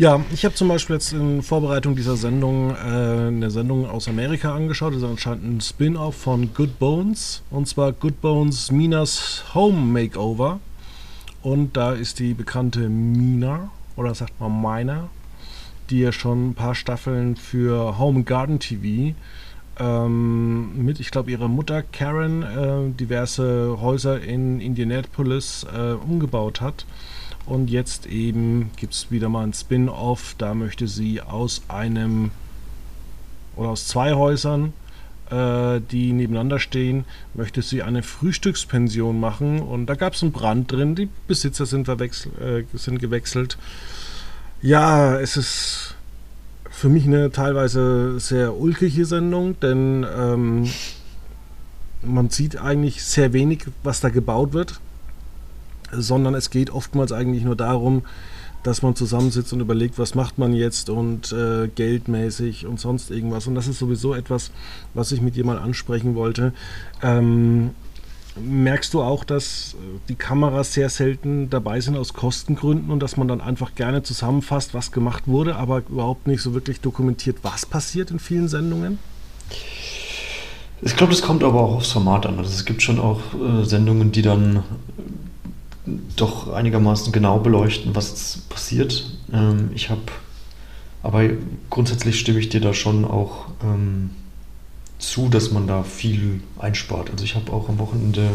Ja, 0.00 0.18
ich 0.32 0.46
habe 0.46 0.54
zum 0.54 0.68
Beispiel 0.68 0.96
jetzt 0.96 1.12
in 1.12 1.42
Vorbereitung 1.42 1.94
dieser 1.94 2.16
Sendung 2.16 2.70
äh, 2.70 2.74
eine 2.74 3.50
Sendung 3.50 3.86
aus 3.86 4.08
Amerika 4.08 4.54
angeschaut. 4.54 4.94
Das 4.94 5.02
ist 5.02 5.06
anscheinend 5.06 5.44
ein 5.44 5.60
Spin-off 5.60 6.14
von 6.14 6.54
Good 6.54 6.78
Bones. 6.78 7.42
Und 7.50 7.68
zwar 7.68 7.92
Good 7.92 8.22
Bones 8.22 8.72
Minas 8.72 9.44
Home 9.52 9.76
Makeover. 9.76 10.58
Und 11.42 11.76
da 11.76 11.92
ist 11.92 12.18
die 12.18 12.32
bekannte 12.32 12.88
Mina, 12.88 13.68
oder 13.94 14.14
sagt 14.14 14.40
man 14.40 14.62
Mina, 14.62 15.10
die 15.90 16.00
ja 16.00 16.12
schon 16.12 16.48
ein 16.48 16.54
paar 16.54 16.74
Staffeln 16.74 17.36
für 17.36 17.98
Home 17.98 18.22
Garden 18.22 18.58
TV 18.58 19.14
ähm, 19.78 20.82
mit, 20.82 20.98
ich 21.00 21.10
glaube, 21.10 21.30
ihrer 21.30 21.48
Mutter 21.48 21.82
Karen 21.82 22.42
äh, 22.42 22.90
diverse 22.98 23.76
Häuser 23.78 24.18
in 24.22 24.62
Indianapolis 24.62 25.66
äh, 25.76 25.92
umgebaut 25.92 26.62
hat. 26.62 26.86
Und 27.46 27.70
jetzt 27.70 28.06
eben 28.06 28.70
gibt 28.76 28.94
es 28.94 29.10
wieder 29.10 29.28
mal 29.28 29.44
ein 29.44 29.52
Spin-off. 29.52 30.34
Da 30.38 30.54
möchte 30.54 30.86
sie 30.88 31.20
aus 31.20 31.62
einem 31.68 32.30
oder 33.56 33.70
aus 33.70 33.86
zwei 33.86 34.14
Häusern, 34.14 34.72
äh, 35.30 35.80
die 35.90 36.12
nebeneinander 36.12 36.58
stehen, 36.58 37.04
möchte 37.34 37.62
sie 37.62 37.82
eine 37.82 38.02
Frühstückspension 38.02 39.18
machen. 39.18 39.60
Und 39.60 39.86
da 39.86 39.94
gab 39.94 40.14
es 40.14 40.22
einen 40.22 40.32
Brand 40.32 40.70
drin. 40.70 40.94
Die 40.94 41.08
Besitzer 41.26 41.66
sind, 41.66 41.88
äh, 41.88 42.64
sind 42.74 42.98
gewechselt. 42.98 43.58
Ja, 44.62 45.18
es 45.18 45.36
ist 45.36 45.96
für 46.70 46.88
mich 46.88 47.04
eine 47.04 47.30
teilweise 47.30 48.20
sehr 48.20 48.56
ulkige 48.56 49.04
Sendung, 49.04 49.58
denn 49.60 50.06
ähm, 50.16 50.70
man 52.02 52.30
sieht 52.30 52.56
eigentlich 52.58 53.04
sehr 53.04 53.32
wenig, 53.32 53.64
was 53.82 54.00
da 54.00 54.08
gebaut 54.08 54.52
wird, 54.52 54.80
sondern 55.92 56.34
es 56.34 56.50
geht 56.50 56.70
oftmals 56.70 57.12
eigentlich 57.12 57.44
nur 57.44 57.56
darum, 57.56 58.02
dass 58.62 58.82
man 58.82 58.94
zusammensitzt 58.94 59.52
und 59.52 59.60
überlegt, 59.60 59.98
was 59.98 60.14
macht 60.14 60.38
man 60.38 60.52
jetzt 60.52 60.90
und 60.90 61.32
äh, 61.32 61.68
geldmäßig 61.68 62.66
und 62.66 62.78
sonst 62.78 63.10
irgendwas. 63.10 63.46
Und 63.46 63.54
das 63.54 63.66
ist 63.68 63.78
sowieso 63.78 64.14
etwas, 64.14 64.50
was 64.92 65.12
ich 65.12 65.22
mit 65.22 65.36
dir 65.36 65.44
mal 65.44 65.58
ansprechen 65.58 66.14
wollte. 66.14 66.52
Ähm, 67.02 67.70
Merkst 68.36 68.94
du 68.94 69.02
auch, 69.02 69.24
dass 69.24 69.74
die 70.08 70.14
Kameras 70.14 70.72
sehr 70.72 70.88
selten 70.88 71.50
dabei 71.50 71.80
sind 71.80 71.96
aus 71.96 72.14
Kostengründen 72.14 72.90
und 72.90 73.00
dass 73.00 73.16
man 73.16 73.26
dann 73.26 73.40
einfach 73.40 73.74
gerne 73.74 74.04
zusammenfasst, 74.04 74.72
was 74.72 74.92
gemacht 74.92 75.24
wurde, 75.26 75.56
aber 75.56 75.82
überhaupt 75.88 76.28
nicht 76.28 76.40
so 76.40 76.54
wirklich 76.54 76.80
dokumentiert, 76.80 77.38
was 77.42 77.66
passiert 77.66 78.12
in 78.12 78.20
vielen 78.20 78.46
Sendungen? 78.46 79.00
Ich 80.80 80.96
glaube, 80.96 81.12
das 81.12 81.22
kommt 81.22 81.42
aber 81.42 81.60
auch 81.60 81.74
aufs 81.76 81.90
Format 81.90 82.24
an. 82.24 82.38
Also 82.38 82.50
es 82.50 82.64
gibt 82.64 82.82
schon 82.82 83.00
auch 83.00 83.20
äh, 83.34 83.64
Sendungen, 83.64 84.12
die 84.12 84.22
dann 84.22 84.62
doch 86.16 86.52
einigermaßen 86.52 87.12
genau 87.12 87.38
beleuchten, 87.38 87.94
was 87.94 88.42
passiert. 88.48 89.10
Ähm, 89.32 89.70
ich 89.74 89.90
habe, 89.90 90.02
aber 91.02 91.28
grundsätzlich 91.70 92.20
stimme 92.20 92.38
ich 92.38 92.48
dir 92.48 92.60
da 92.60 92.74
schon 92.74 93.04
auch 93.04 93.46
ähm, 93.62 94.10
zu, 94.98 95.28
dass 95.28 95.50
man 95.50 95.66
da 95.66 95.82
viel 95.82 96.42
einspart. 96.58 97.10
Also 97.10 97.24
ich 97.24 97.34
habe 97.34 97.52
auch 97.52 97.68
am 97.68 97.78
Wochenende 97.78 98.28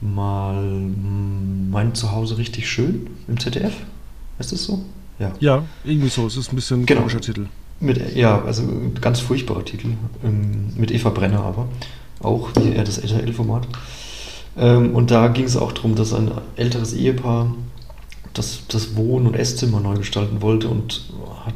mal 0.00 0.62
mein 0.62 1.94
Zuhause 1.94 2.38
richtig 2.38 2.68
schön 2.68 3.08
im 3.26 3.38
ZDF. 3.38 3.74
Ist 4.38 4.52
das 4.52 4.64
so? 4.64 4.84
Ja. 5.18 5.32
Ja, 5.40 5.64
irgendwie 5.84 6.08
so. 6.08 6.26
Es 6.26 6.36
ist 6.36 6.52
ein 6.52 6.56
bisschen 6.56 6.82
ein 6.82 6.86
genau. 6.86 7.00
komischer 7.00 7.20
Titel. 7.20 7.46
Mit, 7.80 8.14
ja, 8.16 8.42
also 8.42 8.62
ein 8.62 8.94
ganz 9.00 9.20
furchtbarer 9.20 9.64
Titel. 9.64 9.88
Ähm, 10.24 10.72
mit 10.76 10.90
Eva 10.90 11.10
Brenner 11.10 11.40
aber. 11.40 11.68
Auch 12.20 12.50
wie 12.56 12.72
eher 12.72 12.84
das 12.84 12.98
RTL-Format. 12.98 13.68
Ähm, 14.58 14.94
und 14.94 15.10
da 15.10 15.28
ging 15.28 15.44
es 15.44 15.56
auch 15.56 15.72
darum, 15.72 15.94
dass 15.94 16.12
ein 16.12 16.30
älteres 16.56 16.92
Ehepaar 16.92 17.54
das, 18.34 18.60
das 18.68 18.96
Wohn- 18.96 19.26
und 19.26 19.34
Esszimmer 19.34 19.80
neu 19.80 19.94
gestalten 19.96 20.42
wollte 20.42 20.68
und 20.68 21.02
hat 21.44 21.54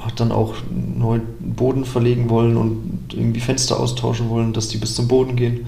hat 0.00 0.20
dann 0.20 0.32
auch 0.32 0.54
neuen 0.70 1.22
Boden 1.38 1.84
verlegen 1.84 2.30
wollen 2.30 2.56
und 2.56 3.14
irgendwie 3.14 3.40
Fenster 3.40 3.78
austauschen 3.78 4.28
wollen, 4.28 4.52
dass 4.52 4.68
die 4.68 4.78
bis 4.78 4.94
zum 4.94 5.08
Boden 5.08 5.36
gehen. 5.36 5.66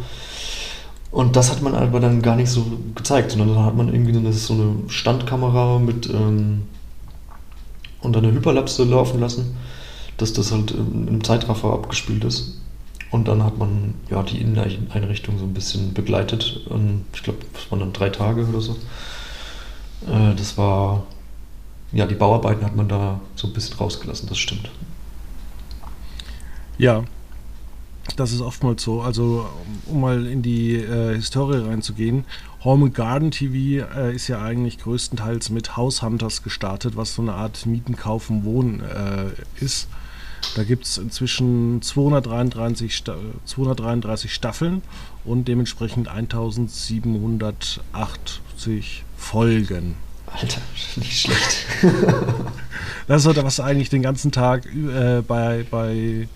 Und 1.10 1.36
das 1.36 1.50
hat 1.50 1.62
man 1.62 1.74
aber 1.74 2.00
dann 2.00 2.22
gar 2.22 2.36
nicht 2.36 2.50
so 2.50 2.64
gezeigt, 2.94 3.32
sondern 3.32 3.54
dann 3.54 3.64
hat 3.64 3.76
man 3.76 3.92
irgendwie 3.92 4.16
eine, 4.16 4.32
so 4.32 4.54
eine 4.54 4.74
Standkamera 4.88 5.78
mit 5.78 6.08
ähm, 6.08 6.62
und 8.00 8.16
eine 8.16 8.32
Hyperlapse 8.32 8.84
laufen 8.84 9.20
lassen, 9.20 9.56
dass 10.16 10.32
das 10.32 10.52
halt 10.52 10.70
in 10.70 11.08
einem 11.08 11.24
Zeitraffer 11.24 11.72
abgespielt 11.72 12.24
ist. 12.24 12.60
Und 13.10 13.26
dann 13.26 13.42
hat 13.42 13.58
man 13.58 13.94
ja 14.08 14.22
die 14.22 14.40
Inneneinrichtung 14.40 15.38
so 15.38 15.44
ein 15.44 15.54
bisschen 15.54 15.94
begleitet. 15.94 16.60
Ich 17.12 17.22
glaube, 17.22 17.40
das 17.52 17.70
waren 17.70 17.80
dann 17.80 17.92
drei 17.92 18.08
Tage 18.08 18.46
oder 18.46 18.60
so. 18.60 18.76
Äh, 20.06 20.34
das 20.36 20.56
war 20.56 21.02
ja, 21.92 22.06
die 22.06 22.14
Bauarbeiten 22.14 22.64
hat 22.64 22.76
man 22.76 22.88
da 22.88 23.20
so 23.34 23.48
ein 23.48 23.52
bisschen 23.52 23.76
rausgelassen, 23.76 24.28
das 24.28 24.38
stimmt. 24.38 24.70
Ja, 26.78 27.04
das 28.16 28.32
ist 28.32 28.40
oftmals 28.40 28.82
so. 28.82 29.02
Also, 29.02 29.48
um 29.86 30.00
mal 30.00 30.26
in 30.26 30.42
die 30.42 30.76
äh, 30.76 31.14
Historie 31.14 31.58
reinzugehen, 31.66 32.24
Home 32.64 32.90
Garden 32.90 33.30
TV 33.30 33.86
äh, 33.96 34.14
ist 34.14 34.28
ja 34.28 34.40
eigentlich 34.40 34.78
größtenteils 34.78 35.50
mit 35.50 35.76
House 35.76 36.02
Hunters 36.02 36.42
gestartet, 36.42 36.96
was 36.96 37.14
so 37.14 37.22
eine 37.22 37.34
Art 37.34 37.66
Mieten, 37.66 37.96
Kaufen, 37.96 38.44
Wohnen 38.44 38.80
äh, 38.80 39.62
ist. 39.62 39.88
Da 40.56 40.64
gibt 40.64 40.84
es 40.84 40.98
inzwischen 40.98 41.80
233, 41.82 42.96
Sta 42.96 43.16
233 43.44 44.32
Staffeln 44.32 44.82
und 45.24 45.46
dementsprechend 45.48 46.08
1780 46.08 49.04
Folgen. 49.16 49.96
Alter, 50.26 50.60
nicht 50.96 51.20
schlecht. 51.20 51.66
das 53.08 53.26
ist 53.26 53.42
was 53.42 53.60
eigentlich 53.60 53.90
den 53.90 54.02
ganzen 54.02 54.32
Tag 54.32 54.66
äh, 54.66 55.22
bei, 55.26 55.64
bei 55.70 56.28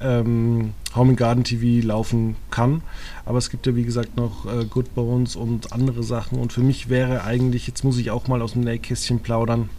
ähm, 0.00 0.74
Home 0.94 1.10
and 1.10 1.18
Garden 1.18 1.44
TV 1.44 1.86
laufen 1.86 2.36
kann. 2.50 2.82
Aber 3.24 3.38
es 3.38 3.50
gibt 3.50 3.66
ja 3.66 3.74
wie 3.74 3.84
gesagt 3.84 4.16
noch 4.16 4.46
äh, 4.46 4.64
Good 4.64 4.94
Bones 4.94 5.36
und 5.36 5.72
andere 5.72 6.02
Sachen. 6.02 6.38
Und 6.38 6.52
für 6.52 6.60
mich 6.60 6.88
wäre 6.88 7.24
eigentlich, 7.24 7.66
jetzt 7.66 7.84
muss 7.84 7.98
ich 7.98 8.10
auch 8.10 8.28
mal 8.28 8.42
aus 8.42 8.52
dem 8.52 8.62
Nähkästchen 8.62 9.20
plaudern. 9.20 9.70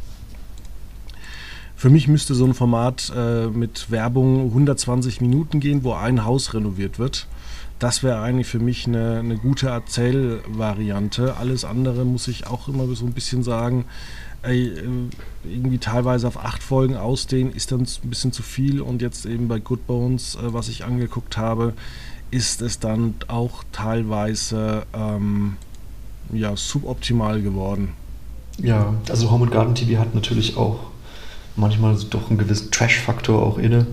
Für 1.83 1.89
mich 1.89 2.07
müsste 2.07 2.33
so 2.33 2.45
ein 2.45 2.53
Format 2.53 3.11
äh, 3.13 3.47
mit 3.47 3.91
Werbung 3.91 4.45
120 4.45 5.19
Minuten 5.19 5.59
gehen, 5.59 5.83
wo 5.83 5.91
ein 5.91 6.23
Haus 6.23 6.53
renoviert 6.53 6.97
wird 6.97 7.27
das 7.83 8.01
wäre 8.01 8.21
eigentlich 8.21 8.47
für 8.47 8.59
mich 8.59 8.87
eine, 8.87 9.19
eine 9.19 9.35
gute 9.35 9.67
Erzählvariante. 9.67 11.35
Alles 11.35 11.65
andere 11.65 12.05
muss 12.05 12.29
ich 12.29 12.47
auch 12.47 12.69
immer 12.69 12.87
so 12.95 13.05
ein 13.05 13.11
bisschen 13.11 13.43
sagen, 13.43 13.83
ey, 14.41 14.67
äh, 14.67 14.83
irgendwie 15.43 15.79
teilweise 15.79 16.29
auf 16.29 16.37
acht 16.37 16.63
Folgen 16.63 16.95
ausdehnen, 16.95 17.53
ist 17.53 17.73
dann 17.73 17.81
ein 17.81 18.09
bisschen 18.09 18.31
zu 18.31 18.41
viel. 18.41 18.79
Und 18.79 19.01
jetzt 19.01 19.25
eben 19.25 19.49
bei 19.49 19.59
Good 19.59 19.85
Bones, 19.85 20.35
äh, 20.35 20.53
was 20.53 20.69
ich 20.69 20.85
angeguckt 20.85 21.37
habe, 21.37 21.73
ist 22.31 22.61
es 22.61 22.79
dann 22.79 23.15
auch 23.27 23.65
teilweise 23.73 24.83
ähm, 24.93 25.57
ja, 26.31 26.55
suboptimal 26.55 27.41
geworden. 27.41 27.89
Ja, 28.59 28.93
also 29.09 29.29
Home 29.29 29.47
Garden 29.47 29.75
TV 29.75 29.99
hat 29.99 30.15
natürlich 30.15 30.55
auch 30.55 30.92
manchmal 31.55 31.95
doch 32.09 32.29
einen 32.29 32.37
gewissen 32.37 32.71
Trash-Faktor 32.71 33.41
auch 33.41 33.57
inne. 33.57 33.87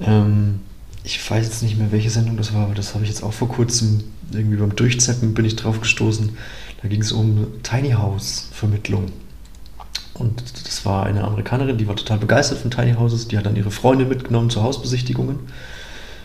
Ähm, 0.00 0.60
ich 1.02 1.30
weiß 1.30 1.44
jetzt 1.46 1.62
nicht 1.62 1.78
mehr, 1.78 1.92
welche 1.92 2.10
Sendung 2.10 2.36
das 2.36 2.52
war, 2.52 2.64
aber 2.64 2.74
das 2.74 2.94
habe 2.94 3.04
ich 3.04 3.10
jetzt 3.10 3.22
auch 3.22 3.32
vor 3.32 3.48
kurzem 3.48 4.04
irgendwie 4.32 4.56
beim 4.56 4.76
Durchzeppen 4.76 5.34
bin 5.34 5.44
ich 5.44 5.56
drauf 5.56 5.80
gestoßen. 5.80 6.36
Da 6.82 6.88
ging 6.88 7.00
es 7.00 7.12
um 7.12 7.46
Tiny 7.62 7.92
House 7.92 8.48
Vermittlung. 8.52 9.06
Und 10.14 10.42
das 10.66 10.84
war 10.84 11.06
eine 11.06 11.24
Amerikanerin, 11.24 11.78
die 11.78 11.88
war 11.88 11.96
total 11.96 12.18
begeistert 12.18 12.58
von 12.58 12.70
Tiny 12.70 12.92
Houses. 12.94 13.28
Die 13.28 13.38
hat 13.38 13.46
dann 13.46 13.56
ihre 13.56 13.70
Freundin 13.70 14.08
mitgenommen 14.08 14.50
zu 14.50 14.62
Hausbesichtigungen 14.62 15.38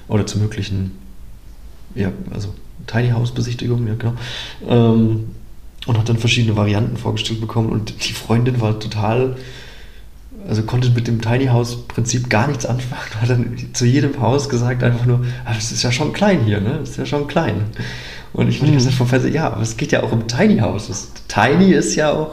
oder 0.08 0.26
zu 0.26 0.38
möglichen, 0.38 0.92
ja, 1.96 2.12
also 2.32 2.54
Tiny 2.88 3.12
House 3.12 3.32
Besichtigungen, 3.32 3.88
ja 3.88 3.96
genau. 3.96 4.14
Ähm, 4.68 5.32
und 5.88 5.98
hat 5.98 6.10
dann 6.10 6.18
verschiedene 6.18 6.58
Varianten 6.58 6.98
vorgestellt 6.98 7.40
bekommen. 7.40 7.70
Und 7.70 8.08
die 8.08 8.14
Freundin 8.14 8.60
war 8.60 8.80
total 8.80 9.38
also 10.48 10.64
konnte 10.64 10.90
mit 10.90 11.08
dem 11.08 11.22
Tiny 11.22 11.48
House 11.48 11.88
Prinzip 11.88 12.30
gar 12.30 12.48
nichts 12.48 12.66
anfangen. 12.66 13.02
Hat 13.22 13.30
dann 13.30 13.58
zu 13.74 13.86
jedem 13.86 14.20
Haus 14.20 14.50
gesagt 14.50 14.84
einfach 14.84 15.06
nur, 15.06 15.26
ah, 15.46 15.54
das 15.54 15.72
ist 15.72 15.84
ja 15.84 15.92
schon 15.92 16.14
klein 16.14 16.42
hier, 16.46 16.62
ne? 16.62 16.78
Das 16.80 16.92
ist 16.92 16.98
ja 16.98 17.06
schon 17.06 17.28
klein. 17.28 17.64
Und 18.34 18.50
ich 18.50 18.60
habe 18.60 18.70
mhm. 18.70 18.76
gesagt 18.76 18.96
vom 18.96 19.08
Fernseher, 19.08 19.32
ja, 19.32 19.48
aber 19.48 19.62
es 19.62 19.78
geht 19.78 19.92
ja 19.92 20.04
auch 20.04 20.12
um 20.12 20.28
Tiny 20.28 20.60
Houses. 20.60 21.12
Tiny 21.28 21.72
ist 21.72 21.96
ja 21.96 22.12
auch 22.12 22.32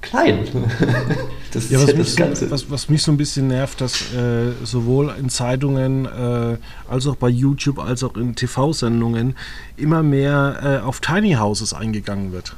klein. 0.00 0.38
das 1.52 1.70
ja, 1.70 1.80
was, 1.80 1.90
ja 1.90 1.96
mich 1.96 2.14
so, 2.14 2.50
was, 2.50 2.70
was, 2.70 2.88
mich 2.88 3.02
so 3.02 3.12
ein 3.12 3.16
bisschen 3.16 3.48
nervt, 3.48 3.80
dass 3.80 4.12
äh, 4.14 4.52
sowohl 4.64 5.14
in 5.18 5.28
Zeitungen 5.28 6.06
äh, 6.06 6.56
als 6.88 7.06
auch 7.06 7.16
bei 7.16 7.28
YouTube 7.28 7.78
als 7.78 8.02
auch 8.02 8.16
in 8.16 8.34
TV-Sendungen 8.34 9.36
immer 9.76 10.02
mehr 10.02 10.80
äh, 10.82 10.86
auf 10.86 11.00
Tiny 11.00 11.34
Houses 11.34 11.74
eingegangen 11.74 12.32
wird. 12.32 12.54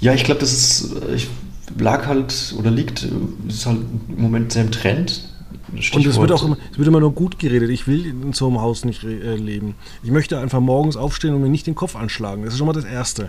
Ja, 0.00 0.14
ich 0.14 0.24
glaube, 0.24 0.40
das 0.40 0.52
ist, 0.52 0.94
ich 1.14 1.28
lag 1.78 2.06
halt 2.06 2.54
oder 2.58 2.70
liegt, 2.70 3.08
ist 3.48 3.66
halt 3.66 3.80
im 4.08 4.22
Moment 4.22 4.52
sehr 4.52 4.64
im 4.64 4.70
Trend. 4.70 5.28
Stichwort. 5.76 5.96
Und 5.96 6.10
es 6.10 6.18
wird 6.18 6.32
auch 6.32 6.44
immer, 6.44 6.56
es 6.72 6.78
wird 6.78 6.88
immer 6.88 7.00
nur 7.00 7.12
gut 7.12 7.38
geredet. 7.38 7.70
Ich 7.70 7.86
will 7.86 8.06
in 8.06 8.32
so 8.32 8.46
einem 8.46 8.60
Haus 8.60 8.84
nicht 8.84 9.04
äh, 9.04 9.36
leben. 9.36 9.74
Ich 10.02 10.10
möchte 10.10 10.38
einfach 10.38 10.60
morgens 10.60 10.96
aufstehen 10.96 11.34
und 11.34 11.42
mir 11.42 11.48
nicht 11.48 11.66
den 11.66 11.74
Kopf 11.74 11.94
anschlagen. 11.94 12.44
Das 12.44 12.54
ist 12.54 12.58
schon 12.58 12.66
mal 12.66 12.72
das 12.72 12.84
Erste. 12.84 13.28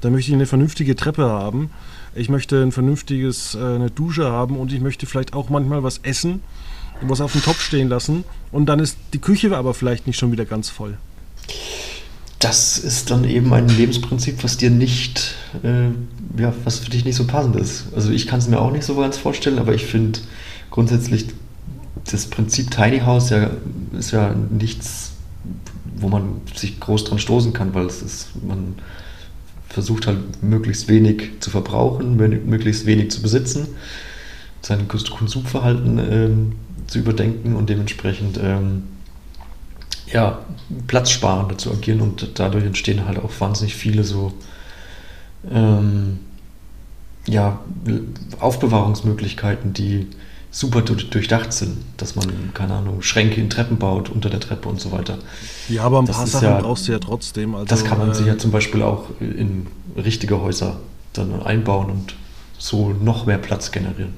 Da 0.00 0.10
möchte 0.10 0.30
ich 0.30 0.34
eine 0.34 0.46
vernünftige 0.46 0.94
Treppe 0.94 1.24
haben. 1.24 1.70
Ich 2.14 2.28
möchte 2.28 2.62
ein 2.62 2.72
vernünftiges, 2.72 3.54
äh, 3.54 3.58
eine 3.58 3.90
Dusche 3.90 4.30
haben 4.30 4.56
und 4.56 4.72
ich 4.72 4.80
möchte 4.80 5.06
vielleicht 5.06 5.34
auch 5.34 5.48
manchmal 5.48 5.82
was 5.82 5.98
essen, 5.98 6.42
was 7.02 7.20
auf 7.20 7.32
dem 7.32 7.42
Topf 7.42 7.60
stehen 7.60 7.88
lassen. 7.88 8.24
Und 8.52 8.66
dann 8.66 8.78
ist 8.78 8.96
die 9.12 9.18
Küche 9.18 9.56
aber 9.56 9.74
vielleicht 9.74 10.06
nicht 10.06 10.18
schon 10.18 10.32
wieder 10.32 10.44
ganz 10.44 10.70
voll. 10.70 10.98
Das 12.38 12.78
ist 12.78 13.10
dann 13.10 13.24
eben 13.24 13.52
ein 13.54 13.68
Lebensprinzip, 13.68 14.44
was 14.44 14.56
dir 14.56 14.70
nicht 14.70 15.34
äh, 15.62 15.90
ja, 16.38 16.52
was 16.64 16.78
für 16.78 16.90
dich 16.90 17.04
nicht 17.04 17.16
so 17.16 17.24
passend 17.24 17.56
ist. 17.56 17.86
Also 17.94 18.10
ich 18.10 18.26
kann 18.26 18.38
es 18.38 18.48
mir 18.48 18.60
auch 18.60 18.70
nicht 18.70 18.84
so 18.84 18.96
ganz 18.96 19.16
vorstellen, 19.16 19.58
aber 19.58 19.74
ich 19.74 19.86
finde 19.86 20.20
grundsätzlich 20.70 21.26
das 22.10 22.26
Prinzip 22.26 22.70
Tiny 22.70 23.00
House 23.00 23.30
ja, 23.30 23.50
ist 23.98 24.10
ja 24.10 24.34
nichts, 24.34 25.12
wo 25.96 26.08
man 26.08 26.40
sich 26.54 26.78
groß 26.78 27.04
dran 27.04 27.18
stoßen 27.18 27.52
kann, 27.52 27.74
weil 27.74 27.86
es 27.86 28.02
ist, 28.02 28.28
man 28.46 28.74
versucht 29.68 30.06
halt 30.06 30.42
möglichst 30.42 30.88
wenig 30.88 31.32
zu 31.40 31.50
verbrauchen, 31.50 32.16
möglichst 32.16 32.86
wenig 32.86 33.10
zu 33.10 33.22
besitzen, 33.22 33.68
sein 34.62 34.88
Konsumverhalten 34.88 35.98
ähm, 35.98 36.52
zu 36.86 36.98
überdenken 36.98 37.56
und 37.56 37.68
dementsprechend 37.68 38.38
ähm, 38.42 38.84
ja, 40.12 40.38
platzsparender 40.86 41.58
zu 41.58 41.72
agieren 41.72 42.00
und 42.00 42.38
dadurch 42.38 42.64
entstehen 42.64 43.06
halt 43.06 43.18
auch 43.18 43.30
wahnsinnig 43.38 43.74
viele 43.74 44.04
so 44.04 44.32
ähm, 45.50 46.20
ja, 47.26 47.60
Aufbewahrungsmöglichkeiten, 48.40 49.72
die 49.72 50.06
super 50.50 50.80
durchdacht 50.80 51.52
sind, 51.52 51.78
dass 51.96 52.14
man, 52.16 52.54
keine 52.54 52.74
Ahnung, 52.74 53.02
Schränke 53.02 53.40
in 53.40 53.50
Treppen 53.50 53.76
baut, 53.76 54.08
unter 54.08 54.30
der 54.30 54.40
Treppe 54.40 54.68
und 54.68 54.80
so 54.80 54.90
weiter. 54.90 55.18
Ja, 55.68 55.82
aber 55.82 55.98
ein 55.98 56.06
das 56.06 56.16
paar 56.16 56.26
Sachen 56.26 56.48
ja, 56.48 56.60
brauchst 56.60 56.88
du 56.88 56.92
ja 56.92 56.98
trotzdem. 56.98 57.54
Also, 57.54 57.66
das 57.66 57.84
kann 57.84 57.98
man 57.98 58.12
äh, 58.12 58.14
sich 58.14 58.26
ja 58.26 58.38
zum 58.38 58.52
Beispiel 58.52 58.82
auch 58.82 59.10
in 59.20 59.66
richtige 59.96 60.40
Häuser 60.40 60.78
dann 61.12 61.42
einbauen 61.42 61.90
und 61.90 62.14
so 62.58 62.90
noch 62.90 63.26
mehr 63.26 63.38
Platz 63.38 63.70
generieren. 63.70 64.14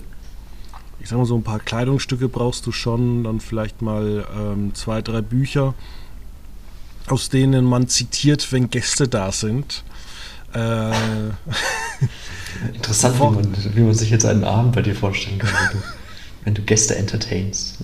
Ich 1.00 1.08
sag 1.08 1.18
mal, 1.18 1.26
so 1.26 1.36
ein 1.36 1.42
paar 1.42 1.60
Kleidungsstücke 1.60 2.28
brauchst 2.28 2.66
du 2.66 2.72
schon, 2.72 3.24
dann 3.24 3.40
vielleicht 3.40 3.82
mal 3.82 4.26
ähm, 4.36 4.74
zwei, 4.74 5.00
drei 5.00 5.20
Bücher, 5.20 5.74
aus 7.06 7.28
denen 7.28 7.64
man 7.64 7.88
zitiert, 7.88 8.52
wenn 8.52 8.70
Gäste 8.70 9.08
da 9.08 9.32
sind. 9.32 9.84
Äh, 10.52 10.90
Interessant, 12.74 13.18
wie 13.18 13.22
man, 13.22 13.56
wie 13.74 13.80
man, 13.80 13.94
sich 13.94 14.10
jetzt 14.10 14.24
einen 14.24 14.44
Abend 14.44 14.74
bei 14.74 14.82
dir 14.82 14.94
vorstellen 14.94 15.38
kann, 15.38 15.50
wenn 15.50 15.78
du, 15.78 15.86
wenn 16.44 16.54
du 16.54 16.62
Gäste 16.62 16.96
entertainst. 16.96 17.78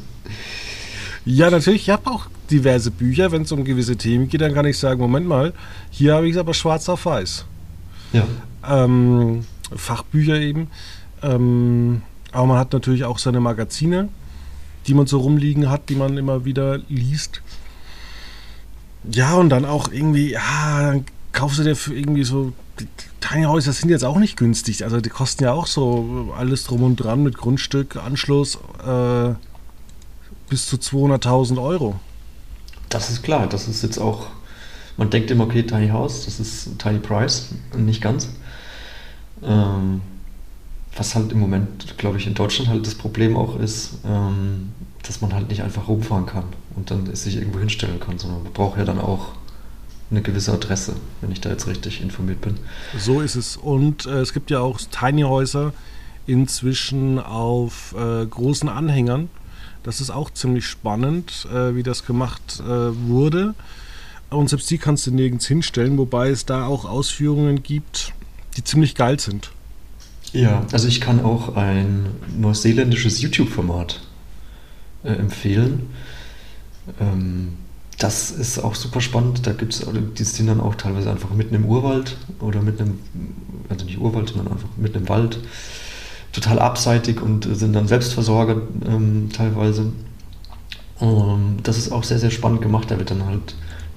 Ja, 1.24 1.50
natürlich. 1.50 1.82
Ich 1.82 1.90
habe 1.90 2.10
auch 2.10 2.26
diverse 2.50 2.90
Bücher. 2.90 3.32
Wenn 3.32 3.42
es 3.42 3.52
um 3.52 3.64
gewisse 3.64 3.96
Themen 3.96 4.28
geht, 4.28 4.40
dann 4.40 4.54
kann 4.54 4.66
ich 4.66 4.78
sagen: 4.78 5.00
Moment 5.00 5.26
mal, 5.26 5.52
hier 5.90 6.14
habe 6.14 6.26
ich 6.26 6.32
es 6.32 6.38
aber 6.38 6.54
schwarz 6.54 6.88
auf 6.88 7.06
weiß. 7.06 7.44
Ja. 8.12 8.26
Ähm, 8.68 9.46
Fachbücher 9.74 10.36
eben. 10.36 10.68
Ähm, 11.22 12.02
aber 12.34 12.46
man 12.46 12.58
hat 12.58 12.72
natürlich 12.72 13.04
auch 13.04 13.18
seine 13.18 13.40
Magazine, 13.40 14.08
die 14.86 14.94
man 14.94 15.06
so 15.06 15.20
rumliegen 15.20 15.70
hat, 15.70 15.88
die 15.88 15.94
man 15.94 16.18
immer 16.18 16.44
wieder 16.44 16.78
liest. 16.88 17.42
Ja, 19.10 19.34
und 19.36 19.50
dann 19.50 19.64
auch 19.64 19.92
irgendwie, 19.92 20.32
ja, 20.32 20.82
dann 20.82 21.04
kaufst 21.32 21.60
du 21.60 21.62
dir 21.62 21.76
für 21.76 21.94
irgendwie 21.94 22.24
so. 22.24 22.52
Tiny 23.20 23.44
Häuser 23.44 23.72
sind 23.72 23.88
jetzt 23.88 24.04
auch 24.04 24.18
nicht 24.18 24.36
günstig. 24.36 24.82
Also 24.84 25.00
die 25.00 25.10
kosten 25.10 25.44
ja 25.44 25.52
auch 25.52 25.68
so 25.68 26.34
alles 26.36 26.64
drum 26.64 26.82
und 26.82 26.96
dran 26.96 27.22
mit 27.22 27.38
Grundstück, 27.38 27.96
Anschluss 27.96 28.58
äh, 28.84 29.34
bis 30.48 30.66
zu 30.66 30.76
200.000 30.76 31.62
Euro. 31.62 32.00
Das 32.88 33.10
ist 33.10 33.22
klar. 33.22 33.46
Das 33.46 33.68
ist 33.68 33.82
jetzt 33.82 33.98
auch. 33.98 34.26
Man 34.96 35.10
denkt 35.10 35.30
immer, 35.30 35.44
okay, 35.44 35.62
Tiny 35.62 35.88
House, 35.88 36.24
das 36.24 36.40
ist 36.40 36.78
Tiny 36.78 36.98
Price. 36.98 37.50
Nicht 37.76 38.02
ganz. 38.02 38.28
Ähm, 39.42 40.00
was 40.96 41.14
halt 41.14 41.32
im 41.32 41.40
Moment, 41.40 41.98
glaube 41.98 42.18
ich, 42.18 42.26
in 42.26 42.34
Deutschland 42.34 42.68
halt 42.70 42.86
das 42.86 42.94
Problem 42.94 43.36
auch 43.36 43.58
ist, 43.58 43.94
ähm, 44.06 44.72
dass 45.02 45.20
man 45.20 45.34
halt 45.34 45.48
nicht 45.48 45.62
einfach 45.62 45.88
rumfahren 45.88 46.26
kann 46.26 46.44
und 46.76 46.90
dann 46.90 47.14
sich 47.14 47.36
irgendwo 47.36 47.58
hinstellen 47.58 48.00
kann, 48.00 48.18
sondern 48.18 48.42
man 48.44 48.52
braucht 48.52 48.78
ja 48.78 48.84
dann 48.84 48.98
auch 49.00 49.32
eine 50.10 50.22
gewisse 50.22 50.52
Adresse, 50.52 50.94
wenn 51.20 51.32
ich 51.32 51.40
da 51.40 51.50
jetzt 51.50 51.66
richtig 51.66 52.00
informiert 52.00 52.40
bin. 52.40 52.56
So 52.98 53.20
ist 53.20 53.34
es. 53.34 53.56
Und 53.56 54.06
äh, 54.06 54.20
es 54.20 54.32
gibt 54.32 54.50
ja 54.50 54.60
auch 54.60 54.78
Tiny 54.78 55.22
Häuser 55.22 55.72
inzwischen 56.26 57.18
auf 57.18 57.94
äh, 57.98 58.24
großen 58.24 58.68
Anhängern. 58.68 59.28
Das 59.82 60.00
ist 60.00 60.10
auch 60.10 60.30
ziemlich 60.30 60.66
spannend, 60.66 61.46
äh, 61.52 61.74
wie 61.74 61.82
das 61.82 62.06
gemacht 62.06 62.60
äh, 62.60 62.68
wurde. 63.08 63.54
Und 64.30 64.48
selbst 64.48 64.70
die 64.70 64.78
kannst 64.78 65.06
du 65.06 65.10
nirgends 65.10 65.46
hinstellen, 65.46 65.98
wobei 65.98 66.30
es 66.30 66.46
da 66.46 66.66
auch 66.66 66.84
Ausführungen 66.84 67.62
gibt, 67.62 68.12
die 68.56 68.64
ziemlich 68.64 68.94
geil 68.94 69.20
sind. 69.20 69.50
Ja, 70.34 70.66
also 70.72 70.88
ich 70.88 71.00
kann 71.00 71.24
auch 71.24 71.54
ein 71.54 72.06
neuseeländisches 72.36 73.22
YouTube-Format 73.22 74.00
äh, 75.04 75.10
empfehlen. 75.10 75.90
Ähm, 77.00 77.52
das 77.98 78.32
ist 78.32 78.58
auch 78.58 78.74
super 78.74 79.00
spannend. 79.00 79.46
Da 79.46 79.52
gibt 79.52 79.74
es, 79.74 79.86
die 80.18 80.24
sind 80.24 80.48
dann 80.48 80.60
auch 80.60 80.74
teilweise 80.74 81.08
einfach 81.08 81.30
mitten 81.30 81.54
im 81.54 81.64
Urwald 81.64 82.16
oder 82.40 82.62
mitten 82.62 82.82
im, 82.82 82.98
also 83.68 83.84
nicht 83.86 83.98
Urwald, 84.00 84.30
sondern 84.30 84.48
einfach 84.52 84.68
mitten 84.76 84.98
im 84.98 85.08
Wald. 85.08 85.38
Total 86.32 86.58
abseitig 86.58 87.22
und 87.22 87.46
sind 87.56 87.72
dann 87.72 87.86
Selbstversorger 87.86 88.60
ähm, 88.88 89.28
teilweise. 89.32 89.92
Um, 90.98 91.58
das 91.62 91.78
ist 91.78 91.92
auch 91.92 92.02
sehr, 92.02 92.18
sehr 92.18 92.32
spannend 92.32 92.60
gemacht. 92.60 92.90
Da 92.90 92.98
wird 92.98 93.12
dann 93.12 93.24
halt, 93.24 93.54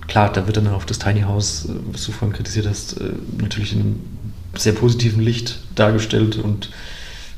klar, 0.07 0.31
da 0.31 0.45
wird 0.45 0.57
dann 0.57 0.67
auf 0.67 0.85
das 0.85 0.99
Tiny 0.99 1.21
House, 1.21 1.65
äh, 1.65 1.73
was 1.91 2.03
du 2.03 2.11
vorhin 2.11 2.35
kritisiert 2.35 2.67
hast, 2.67 3.01
äh, 3.01 3.13
natürlich 3.39 3.73
in 3.73 3.79
einem 3.79 3.99
sehr 4.57 4.73
positiven 4.73 5.21
Licht 5.21 5.59
dargestellt 5.75 6.37
und 6.37 6.71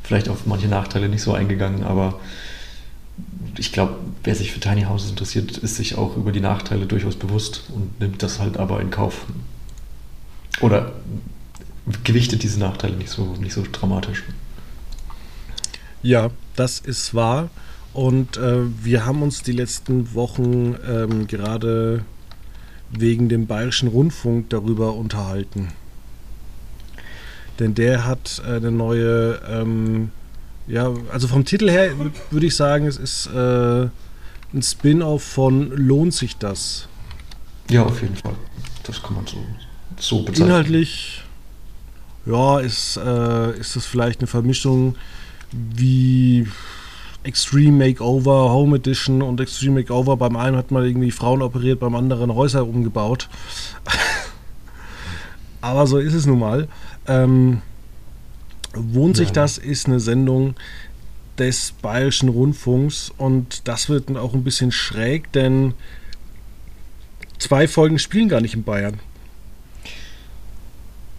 vielleicht 0.03 0.29
auf 0.29 0.45
manche 0.45 0.67
Nachteile 0.67 1.09
nicht 1.09 1.21
so 1.21 1.33
eingegangen, 1.33 1.83
aber 1.83 2.19
ich 3.57 3.71
glaube, 3.71 3.95
wer 4.23 4.35
sich 4.35 4.51
für 4.51 4.59
Tiny 4.59 4.83
Houses 4.83 5.11
interessiert, 5.11 5.57
ist 5.57 5.75
sich 5.75 5.97
auch 5.97 6.15
über 6.15 6.31
die 6.31 6.39
Nachteile 6.39 6.85
durchaus 6.85 7.15
bewusst 7.15 7.63
und 7.73 7.99
nimmt 7.99 8.23
das 8.23 8.39
halt 8.39 8.57
aber 8.57 8.79
in 8.81 8.89
Kauf. 8.89 9.25
Oder 10.61 10.93
gewichtet 12.03 12.43
diese 12.43 12.59
Nachteile 12.59 12.95
nicht 12.95 13.09
so, 13.09 13.35
nicht 13.39 13.53
so 13.53 13.63
dramatisch. 13.71 14.23
Ja, 16.01 16.29
das 16.55 16.79
ist 16.79 17.13
wahr. 17.13 17.49
Und 17.93 18.37
äh, 18.37 18.61
wir 18.83 19.05
haben 19.05 19.21
uns 19.21 19.41
die 19.41 19.51
letzten 19.51 20.13
Wochen 20.13 20.75
ähm, 20.87 21.27
gerade 21.27 22.05
wegen 22.91 23.29
dem 23.29 23.47
Bayerischen 23.47 23.89
Rundfunk 23.89 24.49
darüber 24.49 24.93
unterhalten. 24.93 25.69
Denn 27.59 27.75
der 27.75 28.05
hat 28.05 28.41
eine 28.45 28.71
neue, 28.71 29.39
ähm, 29.49 30.11
ja, 30.67 30.91
also 31.11 31.27
vom 31.27 31.43
Titel 31.43 31.69
her 31.69 31.91
würde 32.31 32.45
ich 32.45 32.55
sagen, 32.55 32.87
es 32.87 32.97
ist 32.97 33.27
äh, 33.27 33.87
ein 34.53 34.61
Spin-off 34.61 35.23
von 35.23 35.71
Lohnt 35.71 36.13
sich 36.13 36.37
das? 36.37 36.87
Ja, 37.69 37.83
auf 37.83 38.01
jeden 38.01 38.15
Fall. 38.15 38.35
Das 38.83 39.03
kann 39.03 39.15
man 39.15 39.27
so, 39.27 39.37
so 39.99 40.19
bezeichnen. 40.23 40.47
Inhaltlich, 40.47 41.23
ja, 42.25 42.59
ist, 42.59 42.97
äh, 42.97 43.59
ist 43.59 43.75
das 43.75 43.85
vielleicht 43.85 44.21
eine 44.21 44.27
Vermischung 44.27 44.95
wie 45.51 46.47
Extreme 47.23 47.85
Makeover, 47.85 48.51
Home 48.51 48.77
Edition 48.77 49.21
und 49.21 49.41
Extreme 49.41 49.81
Makeover. 49.81 50.15
Beim 50.15 50.37
einen 50.37 50.55
hat 50.55 50.71
man 50.71 50.85
irgendwie 50.85 51.11
Frauen 51.11 51.41
operiert, 51.41 51.79
beim 51.81 51.95
anderen 51.95 52.33
Häuser 52.33 52.65
umgebaut. 52.65 53.27
Aber 55.61 55.87
so 55.87 55.97
ist 55.97 56.13
es 56.13 56.25
nun 56.25 56.39
mal. 56.39 56.67
Ähm, 57.07 57.61
Wohnt 58.73 59.17
sich 59.17 59.31
das 59.31 59.57
ist 59.57 59.87
eine 59.87 59.99
Sendung 59.99 60.53
des 61.39 61.73
Bayerischen 61.81 62.29
Rundfunks 62.29 63.11
und 63.17 63.67
das 63.67 63.89
wird 63.89 64.15
auch 64.15 64.33
ein 64.33 64.43
bisschen 64.43 64.71
schräg, 64.71 65.31
denn 65.31 65.73
zwei 67.39 67.67
Folgen 67.67 67.97
spielen 67.97 68.29
gar 68.29 68.41
nicht 68.41 68.53
in 68.53 68.63
Bayern. 68.63 68.99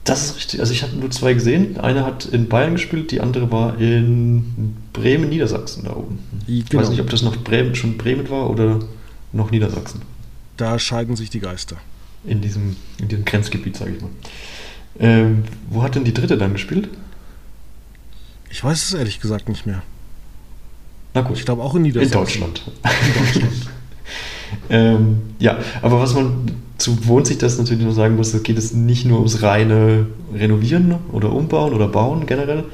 Das 0.04 0.24
ist 0.24 0.36
richtig. 0.36 0.60
Also 0.60 0.72
ich 0.72 0.82
habe 0.82 0.96
nur 0.96 1.10
zwei 1.10 1.34
gesehen. 1.34 1.78
Eine 1.78 2.04
hat 2.04 2.26
in 2.26 2.48
Bayern 2.48 2.72
gespielt, 2.74 3.10
die 3.10 3.20
andere 3.20 3.50
war 3.50 3.78
in 3.78 4.76
Bremen, 4.92 5.28
Niedersachsen 5.28 5.84
da 5.84 5.94
oben. 5.94 6.18
Ich 6.46 6.68
genau. 6.68 6.82
weiß 6.82 6.90
nicht, 6.90 7.00
ob 7.00 7.10
das 7.10 7.22
noch 7.22 7.36
Bremen, 7.36 7.74
schon 7.74 7.98
Bremen 7.98 8.28
war 8.30 8.48
oder 8.48 8.80
noch 9.32 9.50
Niedersachsen. 9.50 10.02
Da 10.56 10.78
scheiden 10.78 11.16
sich 11.16 11.30
die 11.30 11.40
Geister. 11.40 11.76
In 12.24 12.40
diesem, 12.40 12.76
in 12.98 13.08
diesem 13.08 13.24
Grenzgebiet, 13.24 13.76
sage 13.76 13.92
ich 13.92 14.02
mal. 14.02 14.10
Ähm, 14.98 15.44
wo 15.70 15.82
hat 15.82 15.94
denn 15.94 16.04
die 16.04 16.12
dritte 16.12 16.36
dann 16.36 16.52
gespielt? 16.52 16.88
Ich 18.50 18.62
weiß 18.62 18.82
es 18.82 18.94
ehrlich 18.94 19.20
gesagt 19.20 19.48
nicht 19.48 19.64
mehr. 19.66 19.82
Na 21.14 21.22
gut. 21.22 21.38
Ich 21.38 21.44
glaube 21.44 21.62
auch 21.62 21.74
in 21.74 21.82
Niedersachsen. 21.82 22.12
In 22.12 22.20
Deutschland. 22.20 22.62
In 22.84 23.24
Deutschland. 23.24 23.52
ähm, 24.70 25.18
ja, 25.38 25.58
aber 25.82 26.00
was 26.00 26.14
man 26.14 26.50
zu 26.80 27.06
wohnt 27.06 27.26
sich 27.26 27.38
das 27.38 27.58
natürlich 27.58 27.84
noch 27.84 27.92
sagen 27.92 28.16
muss, 28.16 28.42
geht 28.42 28.58
es 28.58 28.72
nicht 28.72 29.04
nur 29.04 29.18
ums 29.18 29.42
reine 29.42 30.06
Renovieren 30.34 30.96
oder 31.12 31.32
Umbauen 31.32 31.74
oder 31.74 31.88
Bauen 31.88 32.26
generell, 32.26 32.64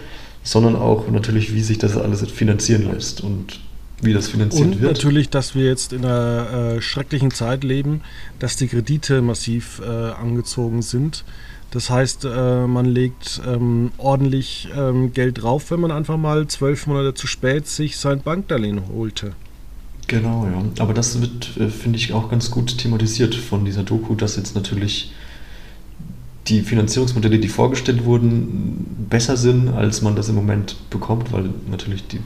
sondern 0.43 0.77
auch 0.77 1.09
natürlich, 1.11 1.55
wie 1.55 1.63
sich 1.63 1.79
das 1.79 1.97
alles 1.97 2.23
finanzieren 2.31 2.91
lässt 2.91 3.21
und 3.21 3.61
wie 4.03 4.13
das 4.13 4.29
finanziert 4.29 4.67
und 4.67 4.81
wird. 4.81 4.93
Natürlich, 4.93 5.31
dass 5.31 5.55
wir 5.55 5.65
jetzt 5.65 5.93
in 5.93 6.05
einer 6.05 6.77
äh, 6.77 6.83
schrecklichen 6.83 7.31
Zeit 7.31 7.65
leben, 7.65 8.03
dass 8.39 8.57
die 8.57 8.69
Kredite 8.69 9.23
massiv 9.23 9.81
äh, 9.85 9.89
angezogen 9.89 10.83
sind 10.83 11.25
das 11.71 11.91
heißt, 11.91 12.25
äh, 12.25 12.67
man 12.67 12.87
legt 12.87 13.41
ähm, 13.47 13.91
ordentlich 13.99 14.69
ähm, 14.77 15.13
Geld 15.13 15.43
drauf, 15.43 15.71
wenn 15.71 15.81
man 15.81 15.91
einfach 15.91 16.17
mal 16.17 16.47
zwölf 16.47 16.87
Monate 16.87 17.15
zu 17.15 17.27
spät 17.27 17.67
sich 17.67 17.97
sein 17.97 18.23
Bankdarlehen 18.23 18.89
holte. 18.89 19.33
Genau, 20.07 20.47
ja. 20.47 20.63
Aber 20.83 20.95
das 20.95 21.21
wird, 21.21 21.57
äh, 21.59 21.69
finde 21.69 21.99
ich, 21.99 22.13
auch 22.13 22.31
ganz 22.31 22.51
gut 22.51 22.79
thematisiert 22.79 23.35
von 23.35 23.65
dieser 23.65 23.83
Doku, 23.83 24.15
dass 24.15 24.37
jetzt 24.37 24.55
natürlich 24.55 25.13
die 26.47 26.63
Finanzierungsmodelle, 26.63 27.41
die 27.41 27.49
vorgestellt 27.49 28.05
wurden, 28.05 29.07
besser 29.11 29.37
sind, 29.37 29.69
als 29.69 30.01
man 30.01 30.15
das 30.15 30.29
im 30.29 30.37
Moment 30.37 30.77
bekommt, 30.91 31.33
weil 31.33 31.51
natürlich 31.69 32.07
die 32.07 32.21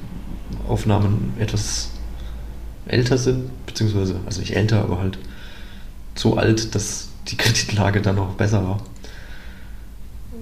Aufnahmen 0.68 1.34
etwas 1.38 1.90
älter 2.86 3.18
sind, 3.18 3.50
beziehungsweise, 3.66 4.16
also 4.26 4.40
nicht 4.40 4.56
älter, 4.56 4.82
aber 4.82 4.98
halt 4.98 5.18
so 6.14 6.36
alt, 6.36 6.74
dass 6.74 7.08
die 7.28 7.36
Kreditlage 7.38 8.02
dann 8.02 8.16
noch 8.16 8.34
besser 8.34 8.64
war. 8.64 8.82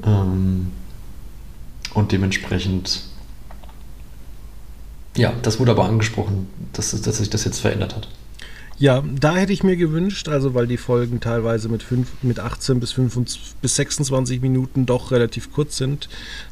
Ähm, 0.04 0.72
und 1.94 2.12
dementsprechend, 2.12 3.02
ja, 5.16 5.32
das 5.42 5.58
wurde 5.58 5.72
aber 5.72 5.84
angesprochen, 5.84 6.48
dass, 6.72 7.00
dass 7.00 7.18
sich 7.18 7.30
das 7.30 7.44
jetzt 7.44 7.60
verändert 7.60 7.96
hat. 7.96 8.08
Ja, 8.80 9.02
da 9.02 9.34
hätte 9.34 9.52
ich 9.52 9.64
mir 9.64 9.76
gewünscht, 9.76 10.28
also 10.28 10.54
weil 10.54 10.68
die 10.68 10.76
Folgen 10.76 11.18
teilweise 11.18 11.68
mit, 11.68 11.82
5, 11.82 12.22
mit 12.22 12.38
18 12.38 12.78
bis, 12.78 12.92
25, 12.92 13.54
bis 13.60 13.74
26 13.74 14.40
Minuten 14.40 14.86
doch 14.86 15.10
relativ 15.10 15.52
kurz 15.52 15.76
sind, 15.76 16.08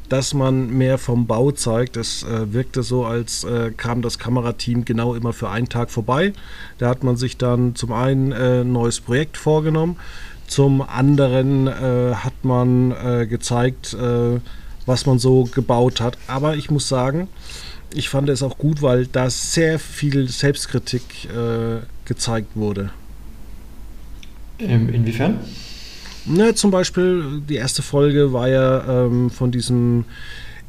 dass 0.09 0.33
man 0.33 0.69
mehr 0.69 0.97
vom 0.97 1.25
Bau 1.25 1.51
zeigt. 1.51 1.95
Es 1.95 2.23
äh, 2.23 2.51
wirkte 2.51 2.83
so, 2.83 3.05
als 3.05 3.45
äh, 3.45 3.71
kam 3.71 4.01
das 4.01 4.19
Kamerateam 4.19 4.83
genau 4.83 5.15
immer 5.15 5.31
für 5.31 5.49
einen 5.49 5.69
Tag 5.69 5.89
vorbei. 5.89 6.33
Da 6.79 6.89
hat 6.89 7.01
man 7.01 7.15
sich 7.15 7.37
dann 7.37 7.75
zum 7.75 7.93
einen 7.93 8.33
äh, 8.33 8.59
ein 8.61 8.73
neues 8.73 8.99
Projekt 8.99 9.37
vorgenommen, 9.37 9.95
zum 10.47 10.81
anderen 10.81 11.67
äh, 11.67 12.13
hat 12.13 12.43
man 12.43 12.91
äh, 12.91 13.25
gezeigt, 13.25 13.93
äh, 13.93 14.41
was 14.85 15.05
man 15.05 15.17
so 15.17 15.45
gebaut 15.45 16.01
hat. 16.01 16.17
Aber 16.27 16.57
ich 16.57 16.71
muss 16.71 16.89
sagen, 16.89 17.29
ich 17.93 18.09
fand 18.09 18.29
es 18.29 18.43
auch 18.43 18.57
gut, 18.57 18.81
weil 18.81 19.07
da 19.07 19.29
sehr 19.29 19.79
viel 19.79 20.27
Selbstkritik 20.27 21.25
äh, 21.25 21.79
gezeigt 22.05 22.55
wurde. 22.55 22.91
Ähm, 24.59 24.89
inwiefern? 24.89 25.39
Ne, 26.25 26.55
zum 26.55 26.71
Beispiel, 26.71 27.41
die 27.47 27.55
erste 27.55 27.81
Folge 27.81 28.33
war 28.33 28.49
ja 28.49 29.05
ähm, 29.05 29.29
von 29.29 29.51
diesem 29.51 30.05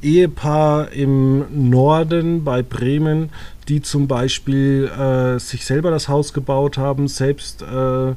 Ehepaar 0.02 0.92
im 0.92 1.70
Norden 1.70 2.44
bei 2.44 2.62
Bremen, 2.62 3.30
die 3.68 3.82
zum 3.82 4.06
Beispiel 4.06 4.88
äh, 4.88 5.38
sich 5.40 5.64
selber 5.64 5.90
das 5.90 6.08
Haus 6.08 6.32
gebaut 6.32 6.78
haben, 6.78 7.08
selbst 7.08 7.62
äh, 7.62 8.14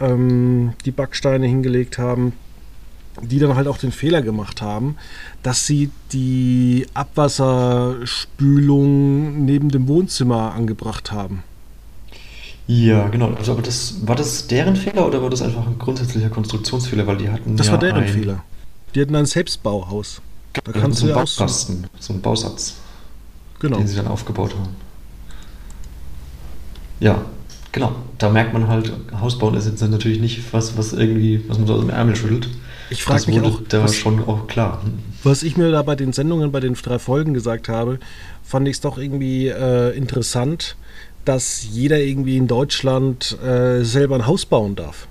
ähm, 0.00 0.74
die 0.84 0.90
Backsteine 0.90 1.46
hingelegt 1.46 1.96
haben 1.96 2.34
die 3.22 3.38
dann 3.38 3.54
halt 3.54 3.68
auch 3.68 3.78
den 3.78 3.92
Fehler 3.92 4.20
gemacht 4.22 4.60
haben, 4.60 4.96
dass 5.42 5.66
sie 5.66 5.90
die 6.12 6.86
Abwasserspülung 6.94 9.44
neben 9.44 9.70
dem 9.70 9.86
Wohnzimmer 9.88 10.52
angebracht 10.52 11.12
haben. 11.12 11.44
Ja, 12.66 13.08
genau. 13.08 13.32
Also, 13.34 13.52
aber 13.52 13.62
das 13.62 14.06
war 14.06 14.16
das 14.16 14.46
deren 14.46 14.76
Fehler 14.76 15.06
oder 15.06 15.22
war 15.22 15.30
das 15.30 15.42
einfach 15.42 15.66
ein 15.66 15.78
grundsätzlicher 15.78 16.30
Konstruktionsfehler, 16.30 17.06
weil 17.06 17.18
die 17.18 17.28
hatten 17.28 17.56
Das 17.56 17.66
ja 17.66 17.72
war 17.72 17.80
deren 17.80 18.04
ein, 18.04 18.08
Fehler. 18.08 18.44
Die 18.94 19.00
hatten 19.00 19.16
ein 19.16 19.26
Selbstbauhaus. 19.26 20.20
Da 20.52 20.72
kannst 20.72 21.00
so 21.00 21.06
du 21.06 21.12
ja 21.12 21.18
Baukasten, 21.18 21.86
so 21.98 22.12
einen 22.12 22.22
Bausatz, 22.22 22.76
genau. 23.58 23.78
den 23.78 23.86
sie 23.86 23.96
dann 23.96 24.06
aufgebaut 24.06 24.54
haben. 24.54 24.76
Ja, 27.00 27.24
genau. 27.72 27.92
Da 28.18 28.28
merkt 28.28 28.52
man 28.52 28.68
halt, 28.68 28.92
Hausbauen 29.18 29.54
ist 29.54 29.66
jetzt 29.66 29.82
natürlich 29.82 30.20
nicht 30.20 30.52
was, 30.52 30.76
was 30.76 30.92
irgendwie, 30.92 31.42
was 31.48 31.58
man 31.58 31.66
so 31.66 31.74
aus 31.74 31.80
dem 31.80 31.90
Ärmel 31.90 32.14
schüttelt. 32.14 32.48
Ich 32.92 33.04
frage 33.04 33.30
mich 33.30 33.40
auch, 33.40 33.60
da 33.68 33.84
was, 33.84 33.96
schon 33.96 34.22
auch 34.24 34.46
klar. 34.46 34.82
Was 35.22 35.42
ich 35.42 35.56
mir 35.56 35.70
da 35.70 35.82
bei 35.82 35.96
den 35.96 36.12
Sendungen, 36.12 36.52
bei 36.52 36.60
den 36.60 36.74
drei 36.74 36.98
Folgen 36.98 37.34
gesagt 37.34 37.68
habe, 37.68 37.98
fand 38.42 38.68
ich 38.68 38.74
es 38.74 38.80
doch 38.80 38.98
irgendwie 38.98 39.48
äh, 39.48 39.96
interessant, 39.96 40.76
dass 41.24 41.64
jeder 41.70 41.98
irgendwie 41.98 42.36
in 42.36 42.48
Deutschland 42.48 43.38
äh, 43.42 43.82
selber 43.84 44.16
ein 44.16 44.26
Haus 44.26 44.44
bauen 44.44 44.76
darf. 44.76 45.06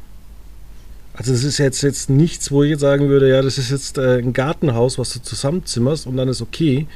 Also 1.13 1.34
es 1.34 1.44
ist 1.44 1.58
jetzt, 1.58 1.82
jetzt 1.82 2.10
nichts, 2.10 2.52
wo 2.52 2.63
ich 2.63 2.72
jetzt 2.72 2.82
sagen 2.82 3.10
würde, 3.10 3.30
ja, 3.30 3.41
das 3.41 3.58
ist 3.58 3.70
jetzt 3.70 3.98
äh, 3.98 4.17
ein 4.17 4.34
Gartenhaus, 4.34 4.98
was 4.98 5.13
du 5.13 5.22
zusammenzimmerst 5.22 6.08
und 6.08 6.17
dann 6.17 6.30
ist 6.30 6.41
okay. 6.41 6.88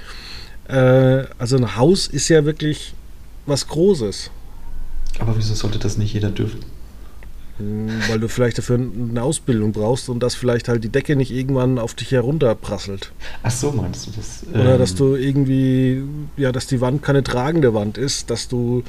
Äh, 0.67 1.25
also 1.37 1.57
ein 1.57 1.75
Haus 1.75 2.07
ist 2.07 2.29
ja 2.29 2.45
wirklich 2.45 2.93
was 3.45 3.67
Großes. 3.67 4.31
Aber 5.19 5.37
wieso 5.37 5.53
sollte 5.53 5.79
das 5.79 5.97
nicht 5.97 6.13
jeder 6.13 6.29
dürfen? 6.29 6.59
Hm, 7.57 7.87
weil 8.09 8.19
du 8.19 8.27
vielleicht 8.27 8.57
dafür 8.57 8.75
eine 8.77 9.21
Ausbildung 9.21 9.71
brauchst 9.71 10.09
und 10.09 10.21
dass 10.21 10.35
vielleicht 10.35 10.67
halt 10.67 10.83
die 10.83 10.89
Decke 10.89 11.15
nicht 11.15 11.31
irgendwann 11.31 11.79
auf 11.79 11.93
dich 11.93 12.11
herunterprasselt. 12.11 13.13
Ach 13.43 13.51
so, 13.51 13.71
meinst 13.71 14.07
du 14.07 14.11
das? 14.11 14.43
Oder 14.53 14.73
ähm, 14.73 14.79
dass 14.79 14.95
du 14.95 15.15
irgendwie, 15.15 16.03
ja, 16.35 16.51
dass 16.51 16.67
die 16.67 16.81
Wand 16.81 17.01
keine 17.01 17.23
tragende 17.23 17.73
Wand 17.73 17.97
ist, 17.97 18.29
dass 18.29 18.49
du 18.49 18.83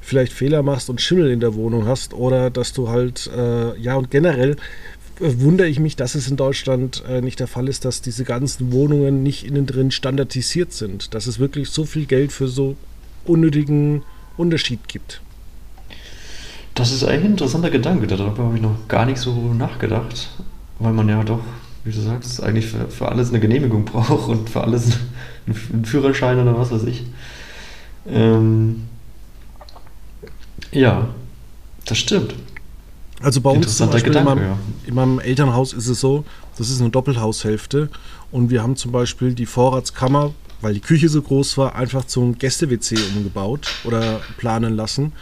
vielleicht 0.00 0.32
Fehler 0.32 0.62
machst 0.62 0.88
und 0.88 1.02
Schimmel 1.02 1.30
in 1.30 1.40
der 1.40 1.54
Wohnung 1.54 1.86
hast 1.86 2.14
oder 2.14 2.48
dass 2.48 2.72
du 2.72 2.88
halt, 2.88 3.28
äh, 3.36 3.78
ja, 3.78 3.96
und 3.96 4.10
generell 4.10 4.52
äh, 5.20 5.32
wundere 5.38 5.68
ich 5.68 5.78
mich, 5.78 5.96
dass 5.96 6.14
es 6.14 6.26
in 6.26 6.36
Deutschland 6.36 7.04
äh, 7.06 7.20
nicht 7.20 7.38
der 7.38 7.48
Fall 7.48 7.68
ist, 7.68 7.84
dass 7.84 8.00
diese 8.00 8.24
ganzen 8.24 8.72
Wohnungen 8.72 9.22
nicht 9.22 9.44
innen 9.44 9.66
drin 9.66 9.90
standardisiert 9.90 10.72
sind, 10.72 11.12
dass 11.12 11.26
es 11.26 11.38
wirklich 11.38 11.68
so 11.68 11.84
viel 11.84 12.06
Geld 12.06 12.32
für 12.32 12.48
so 12.48 12.76
unnötigen 13.26 14.04
Unterschied 14.38 14.88
gibt. 14.88 15.20
Das 16.76 16.92
ist 16.92 17.04
eigentlich 17.04 17.24
ein 17.24 17.30
interessanter 17.32 17.70
Gedanke. 17.70 18.06
Darüber 18.06 18.44
habe 18.44 18.56
ich 18.56 18.62
noch 18.62 18.86
gar 18.86 19.06
nicht 19.06 19.18
so 19.18 19.32
nachgedacht, 19.54 20.28
weil 20.78 20.92
man 20.92 21.08
ja 21.08 21.24
doch, 21.24 21.40
wie 21.84 21.90
du 21.90 22.00
sagst, 22.00 22.42
eigentlich 22.42 22.66
für, 22.66 22.88
für 22.88 23.08
alles 23.08 23.30
eine 23.30 23.40
Genehmigung 23.40 23.84
braucht 23.86 24.28
und 24.28 24.50
für 24.50 24.60
alles 24.60 24.98
einen 25.46 25.84
Führerschein 25.86 26.38
oder 26.38 26.56
was 26.56 26.70
weiß 26.70 26.84
ich. 26.84 27.04
Ähm, 28.06 28.82
ja, 30.70 31.08
das 31.86 31.96
stimmt. 31.96 32.34
Also 33.22 33.40
bei 33.40 33.50
uns 33.50 33.74
zum 33.74 33.88
Beispiel 33.88 34.12
Gedanke, 34.12 34.32
in, 34.32 34.36
meinem, 34.36 34.50
ja. 34.50 34.58
in 34.86 34.94
meinem 34.94 35.18
Elternhaus 35.18 35.72
ist 35.72 35.88
es 35.88 35.98
so, 35.98 36.24
das 36.58 36.68
ist 36.68 36.82
eine 36.82 36.90
Doppelhaushälfte 36.90 37.88
und 38.30 38.50
wir 38.50 38.62
haben 38.62 38.76
zum 38.76 38.92
Beispiel 38.92 39.32
die 39.32 39.46
Vorratskammer, 39.46 40.34
weil 40.60 40.74
die 40.74 40.80
Küche 40.80 41.08
so 41.08 41.22
groß 41.22 41.56
war, 41.56 41.74
einfach 41.74 42.04
zum 42.04 42.36
Gäste-WC 42.36 42.96
umgebaut 43.16 43.68
oder 43.84 44.20
planen 44.36 44.76
lassen. 44.76 45.12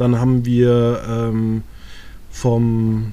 Dann 0.00 0.18
haben 0.18 0.46
wir 0.46 1.02
ähm, 1.06 1.62
vom, 2.30 3.12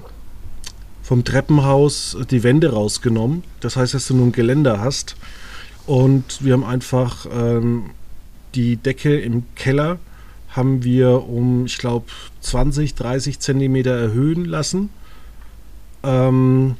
vom 1.04 1.26
Treppenhaus 1.26 2.18
die 2.32 2.44
Wände 2.44 2.72
rausgenommen. 2.72 3.44
Das 3.60 3.76
heißt, 3.76 3.94
dass 3.94 4.08
du 4.08 4.16
nur 4.16 4.28
ein 4.28 4.32
Geländer 4.32 4.80
hast. 4.80 5.18
Und 5.86 6.46
wir 6.46 6.54
haben 6.54 6.64
einfach 6.64 7.26
ähm, 7.30 7.90
die 8.56 8.78
Decke 8.78 9.20
im 9.20 9.44
Keller 9.56 10.00
haben 10.50 10.86
wir 10.86 11.28
um, 11.28 11.66
ich 11.66 11.78
glaube, 11.78 12.06
20, 12.40 12.96
30 12.96 13.40
Zentimeter 13.40 13.92
erhöhen 13.92 14.46
lassen. 14.46 14.90
Ähm, 16.04 16.78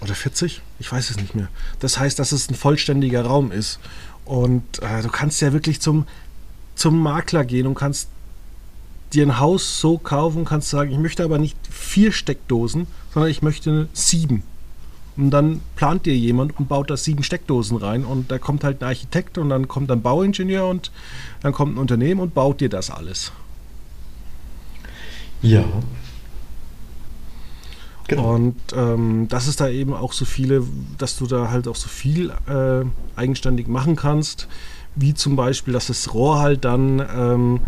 oder 0.00 0.14
40? 0.14 0.62
Ich 0.78 0.90
weiß 0.90 1.10
es 1.10 1.18
nicht 1.18 1.34
mehr. 1.34 1.48
Das 1.80 1.98
heißt, 1.98 2.18
dass 2.18 2.32
es 2.32 2.48
ein 2.48 2.54
vollständiger 2.54 3.26
Raum 3.26 3.52
ist. 3.52 3.80
Und 4.24 4.82
äh, 4.82 5.02
du 5.02 5.08
kannst 5.08 5.42
ja 5.42 5.52
wirklich 5.52 5.80
zum, 5.80 6.06
zum 6.74 6.98
Makler 6.98 7.44
gehen 7.44 7.66
und 7.66 7.74
kannst 7.74 8.08
dir 9.12 9.26
ein 9.26 9.38
Haus 9.38 9.80
so 9.80 9.98
kaufen, 9.98 10.44
kannst 10.44 10.70
sagen, 10.70 10.90
ich 10.90 10.98
möchte 10.98 11.24
aber 11.24 11.38
nicht 11.38 11.56
vier 11.70 12.12
Steckdosen, 12.12 12.86
sondern 13.12 13.30
ich 13.30 13.42
möchte 13.42 13.88
sieben. 13.92 14.42
Und 15.16 15.30
dann 15.30 15.62
plant 15.76 16.04
dir 16.04 16.14
jemand 16.14 16.58
und 16.58 16.68
baut 16.68 16.90
da 16.90 16.96
sieben 16.96 17.22
Steckdosen 17.22 17.78
rein 17.78 18.04
und 18.04 18.30
da 18.30 18.38
kommt 18.38 18.64
halt 18.64 18.82
ein 18.82 18.88
Architekt 18.88 19.38
und 19.38 19.48
dann 19.48 19.66
kommt 19.66 19.90
ein 19.90 20.02
Bauingenieur 20.02 20.68
und 20.68 20.90
dann 21.40 21.52
kommt 21.52 21.74
ein 21.74 21.78
Unternehmen 21.78 22.20
und 22.20 22.34
baut 22.34 22.60
dir 22.60 22.68
das 22.68 22.90
alles. 22.90 23.32
Ja. 25.40 25.64
Genau. 28.08 28.34
Und 28.34 28.56
ähm, 28.74 29.26
das 29.28 29.48
ist 29.48 29.60
da 29.60 29.68
eben 29.68 29.94
auch 29.94 30.12
so 30.12 30.24
viele, 30.24 30.62
dass 30.98 31.16
du 31.16 31.26
da 31.26 31.50
halt 31.50 31.66
auch 31.66 31.76
so 31.76 31.88
viel 31.88 32.30
äh, 32.46 32.84
eigenständig 33.16 33.68
machen 33.68 33.96
kannst, 33.96 34.48
wie 34.94 35.14
zum 35.14 35.34
Beispiel, 35.34 35.72
dass 35.72 35.88
das 35.88 36.14
Rohr 36.14 36.38
halt 36.38 36.64
dann 36.64 37.00
ähm, 37.14 37.60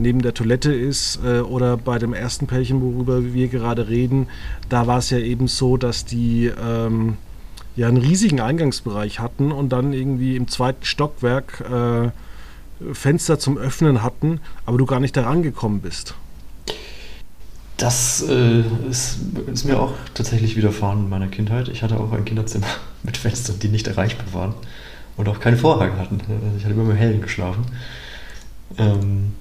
neben 0.00 0.22
der 0.22 0.34
Toilette 0.34 0.72
ist 0.72 1.20
äh, 1.24 1.40
oder 1.40 1.76
bei 1.76 1.98
dem 1.98 2.14
ersten 2.14 2.46
Pärchen, 2.46 2.80
worüber 2.80 3.32
wir 3.32 3.48
gerade 3.48 3.88
reden, 3.88 4.28
da 4.68 4.86
war 4.86 4.98
es 4.98 5.10
ja 5.10 5.18
eben 5.18 5.46
so, 5.46 5.76
dass 5.76 6.04
die 6.04 6.46
ähm, 6.46 7.16
ja 7.76 7.86
einen 7.88 7.98
riesigen 7.98 8.40
Eingangsbereich 8.40 9.20
hatten 9.20 9.52
und 9.52 9.70
dann 9.70 9.92
irgendwie 9.92 10.36
im 10.36 10.48
zweiten 10.48 10.84
Stockwerk 10.84 11.60
äh, 11.60 12.10
Fenster 12.94 13.38
zum 13.38 13.58
Öffnen 13.58 14.02
hatten, 14.02 14.40
aber 14.64 14.78
du 14.78 14.86
gar 14.86 15.00
nicht 15.00 15.16
da 15.16 15.22
rangekommen 15.22 15.80
bist. 15.80 16.14
Das 17.76 18.24
äh, 18.28 18.62
ist, 18.90 19.18
ist, 19.52 19.64
mir 19.64 19.78
auch 19.78 19.92
tatsächlich 20.14 20.56
widerfahren 20.56 21.04
in 21.04 21.08
meiner 21.08 21.28
Kindheit. 21.28 21.68
Ich 21.68 21.82
hatte 21.82 21.98
auch 21.98 22.12
ein 22.12 22.24
Kinderzimmer 22.24 22.66
mit 23.02 23.16
Fenstern, 23.16 23.58
die 23.58 23.68
nicht 23.68 23.86
erreichbar 23.86 24.26
waren 24.32 24.54
und 25.16 25.28
auch 25.28 25.40
keinen 25.40 25.56
Vorhang 25.56 25.98
hatten. 25.98 26.20
Ich 26.58 26.64
hatte 26.64 26.74
immer 26.74 26.90
im 26.90 26.96
Hellen 26.96 27.22
geschlafen. 27.22 27.64
Ähm, 28.78 29.32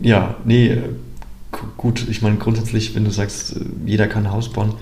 ja, 0.00 0.36
nee, 0.44 0.78
gut, 1.76 2.06
ich 2.08 2.22
meine 2.22 2.36
grundsätzlich, 2.36 2.94
wenn 2.94 3.04
du 3.04 3.10
sagst, 3.10 3.56
äh, 3.56 3.60
jeder 3.86 4.06
kann 4.06 4.26
ein 4.26 4.32
Haus 4.32 4.50
bauen, 4.50 4.74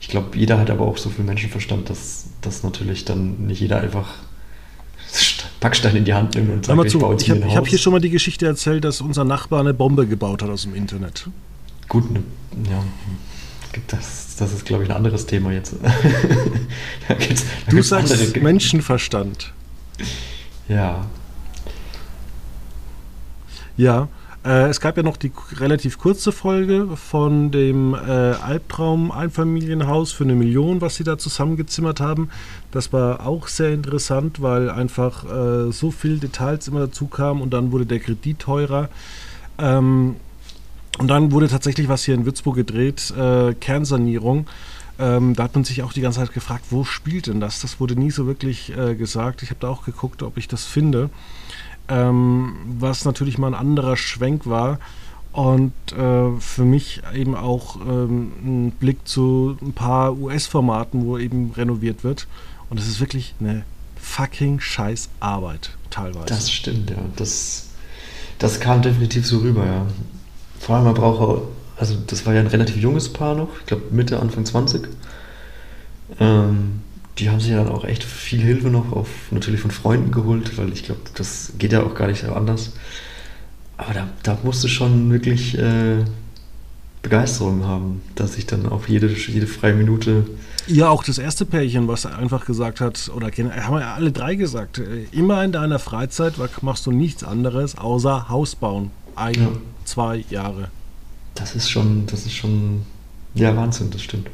ich 0.00 0.08
glaube, 0.08 0.36
jeder 0.36 0.58
hat 0.58 0.70
aber 0.70 0.86
auch 0.86 0.98
so 0.98 1.08
viel 1.08 1.24
Menschenverstand, 1.24 1.88
dass, 1.88 2.26
dass 2.42 2.62
natürlich 2.62 3.04
dann 3.04 3.46
nicht 3.46 3.60
jeder 3.60 3.80
einfach 3.80 4.08
Backstein 5.60 5.96
in 5.96 6.04
die 6.04 6.14
Hand 6.14 6.34
nimmt 6.34 6.50
und 6.50 6.66
sagt, 6.66 6.86
ich, 6.86 6.98
baue 6.98 7.16
ich, 7.18 7.30
hab, 7.30 7.38
ich 7.38 7.56
habe 7.56 7.66
hier 7.66 7.78
schon 7.78 7.92
mal 7.92 8.00
die 8.00 8.10
Geschichte 8.10 8.46
erzählt, 8.46 8.84
dass 8.84 9.00
unser 9.00 9.24
Nachbar 9.24 9.60
eine 9.60 9.72
Bombe 9.72 10.06
gebaut 10.06 10.42
hat 10.42 10.50
aus 10.50 10.62
dem 10.62 10.74
Internet. 10.74 11.28
Gut, 11.88 12.10
ne, 12.10 12.22
ja. 12.70 12.82
das, 13.88 14.36
das 14.36 14.52
ist, 14.52 14.64
glaube 14.64 14.84
ich, 14.84 14.90
ein 14.90 14.96
anderes 14.96 15.26
Thema 15.26 15.52
jetzt. 15.52 15.74
da 17.08 17.14
gibt's, 17.14 17.44
da 17.66 17.70
du 17.70 17.82
sagst 17.82 18.12
andere... 18.12 18.40
Menschenverstand. 18.40 19.52
Ja. 20.68 21.06
Ja, 23.76 24.08
äh, 24.44 24.68
es 24.68 24.80
gab 24.80 24.96
ja 24.96 25.02
noch 25.02 25.16
die 25.16 25.32
relativ 25.56 25.98
kurze 25.98 26.30
Folge 26.30 26.88
von 26.96 27.50
dem 27.50 27.94
äh, 27.94 27.98
Albtraum-Einfamilienhaus 27.98 30.12
für 30.12 30.24
eine 30.24 30.34
Million, 30.34 30.82
was 30.82 30.96
sie 30.96 31.04
da 31.04 31.16
zusammengezimmert 31.16 32.00
haben. 32.00 32.28
Das 32.70 32.92
war 32.92 33.26
auch 33.26 33.48
sehr 33.48 33.72
interessant, 33.72 34.42
weil 34.42 34.68
einfach 34.68 35.24
äh, 35.24 35.72
so 35.72 35.90
viele 35.90 36.18
Details 36.18 36.68
immer 36.68 36.80
dazu 36.80 37.06
kamen 37.06 37.40
und 37.40 37.54
dann 37.54 37.72
wurde 37.72 37.86
der 37.86 38.00
Kredit 38.00 38.38
teurer. 38.38 38.90
Ähm, 39.58 40.16
und 40.98 41.08
dann 41.08 41.32
wurde 41.32 41.48
tatsächlich 41.48 41.88
was 41.88 42.04
hier 42.04 42.14
in 42.14 42.26
Würzburg 42.26 42.54
gedreht, 42.54 43.12
äh, 43.16 43.54
Kernsanierung. 43.54 44.46
Ähm, 44.98 45.34
da 45.34 45.44
hat 45.44 45.54
man 45.54 45.64
sich 45.64 45.82
auch 45.82 45.92
die 45.92 46.02
ganze 46.02 46.20
Zeit 46.20 46.32
gefragt, 46.32 46.66
wo 46.70 46.84
spielt 46.84 47.26
denn 47.26 47.40
das? 47.40 47.60
Das 47.60 47.80
wurde 47.80 47.96
nie 47.96 48.10
so 48.10 48.26
wirklich 48.26 48.76
äh, 48.76 48.94
gesagt. 48.94 49.42
Ich 49.42 49.50
habe 49.50 49.60
da 49.60 49.68
auch 49.68 49.84
geguckt, 49.84 50.22
ob 50.22 50.36
ich 50.36 50.48
das 50.48 50.66
finde 50.66 51.10
ähm, 51.88 52.54
was 52.78 53.04
natürlich 53.04 53.38
mal 53.38 53.48
ein 53.48 53.54
anderer 53.54 53.96
Schwenk 53.96 54.46
war 54.46 54.78
und 55.32 55.72
äh, 55.92 56.38
für 56.38 56.64
mich 56.64 57.02
eben 57.14 57.34
auch 57.34 57.76
ähm, 57.80 58.32
ein 58.44 58.70
Blick 58.72 59.06
zu 59.06 59.56
ein 59.60 59.72
paar 59.72 60.16
US-Formaten, 60.16 61.04
wo 61.04 61.18
eben 61.18 61.52
renoviert 61.52 62.04
wird. 62.04 62.26
Und 62.70 62.78
es 62.78 62.88
ist 62.88 63.00
wirklich 63.00 63.34
eine 63.40 63.64
fucking 63.96 64.60
scheiß 64.60 65.08
Arbeit, 65.20 65.76
teilweise. 65.90 66.26
Das 66.26 66.50
stimmt, 66.50 66.90
ja. 66.90 66.96
Das, 67.16 67.70
das 68.38 68.60
kam 68.60 68.82
definitiv 68.82 69.26
so 69.26 69.38
rüber, 69.38 69.66
ja. 69.66 69.86
Vor 70.60 70.76
allem, 70.76 70.84
man 70.84 70.94
braucht 70.94 71.42
also 71.76 71.96
das 72.06 72.24
war 72.24 72.34
ja 72.34 72.40
ein 72.40 72.46
relativ 72.46 72.76
junges 72.76 73.12
Paar 73.12 73.34
noch, 73.34 73.48
ich 73.60 73.66
glaube 73.66 73.82
Mitte, 73.90 74.20
Anfang 74.20 74.44
20. 74.44 74.88
Ähm, 76.20 76.82
die 77.18 77.30
haben 77.30 77.40
sich 77.40 77.52
dann 77.52 77.68
auch 77.68 77.84
echt 77.84 78.02
viel 78.02 78.40
Hilfe 78.40 78.68
noch 78.68 78.92
auf 78.92 79.08
natürlich 79.30 79.60
von 79.60 79.70
Freunden 79.70 80.10
geholt, 80.10 80.58
weil 80.58 80.72
ich 80.72 80.84
glaube, 80.84 81.02
das 81.14 81.52
geht 81.58 81.72
ja 81.72 81.82
auch 81.82 81.94
gar 81.94 82.08
nicht 82.08 82.22
so 82.22 82.32
anders. 82.32 82.72
Aber 83.76 83.94
da, 83.94 84.08
da 84.22 84.38
musst 84.42 84.64
du 84.64 84.68
schon 84.68 85.10
wirklich 85.10 85.56
äh, 85.58 86.04
Begeisterung 87.02 87.64
haben, 87.64 88.02
dass 88.14 88.36
ich 88.36 88.46
dann 88.46 88.66
auf 88.66 88.88
jede, 88.88 89.08
jede 89.08 89.46
freie 89.46 89.74
Minute. 89.74 90.26
Ja, 90.66 90.88
auch 90.88 91.04
das 91.04 91.18
erste 91.18 91.44
Pärchen, 91.44 91.86
was 91.86 92.06
einfach 92.06 92.46
gesagt 92.46 92.80
hat, 92.80 93.10
oder 93.14 93.28
haben 93.28 93.78
ja 93.78 93.94
alle 93.94 94.10
drei 94.10 94.34
gesagt, 94.34 94.78
äh, 94.78 95.04
immer 95.12 95.44
in 95.44 95.52
deiner 95.52 95.78
Freizeit 95.78 96.34
machst 96.62 96.86
du 96.86 96.92
nichts 96.92 97.22
anderes 97.22 97.76
außer 97.76 98.28
Haus 98.28 98.56
bauen. 98.56 98.90
Ein, 99.14 99.34
ja. 99.34 99.48
zwei 99.84 100.24
Jahre. 100.30 100.68
Das 101.34 101.54
ist 101.54 101.70
schon, 101.70 102.06
das 102.06 102.26
ist 102.26 102.34
schon, 102.34 102.82
ja, 103.34 103.54
Wahnsinn, 103.56 103.90
das 103.90 104.02
stimmt. 104.02 104.28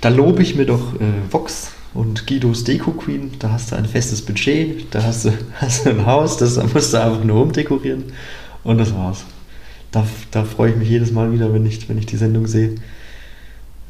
Da 0.00 0.08
lobe 0.08 0.42
ich 0.42 0.54
mir 0.54 0.66
doch 0.66 0.94
äh, 0.94 1.30
Vox 1.30 1.72
und 1.94 2.26
Guidos 2.26 2.64
Deko 2.64 2.92
Queen. 2.92 3.32
Da 3.38 3.50
hast 3.50 3.72
du 3.72 3.76
ein 3.76 3.86
festes 3.86 4.22
Budget, 4.22 4.86
da 4.94 5.02
hast 5.02 5.26
du, 5.26 5.32
hast 5.54 5.86
du 5.86 5.90
ein 5.90 6.06
Haus, 6.06 6.36
das 6.36 6.54
da 6.54 6.64
musst 6.64 6.92
du 6.92 7.02
einfach 7.02 7.24
nur 7.24 7.42
umdekorieren 7.42 8.04
und 8.64 8.78
das 8.78 8.94
war's. 8.94 9.24
Da, 9.90 10.06
da 10.30 10.44
freue 10.44 10.70
ich 10.70 10.76
mich 10.76 10.88
jedes 10.88 11.12
Mal 11.12 11.32
wieder, 11.32 11.52
wenn 11.52 11.66
ich, 11.66 11.88
wenn 11.88 11.98
ich 11.98 12.06
die 12.06 12.16
Sendung 12.16 12.46
sehe. 12.46 12.76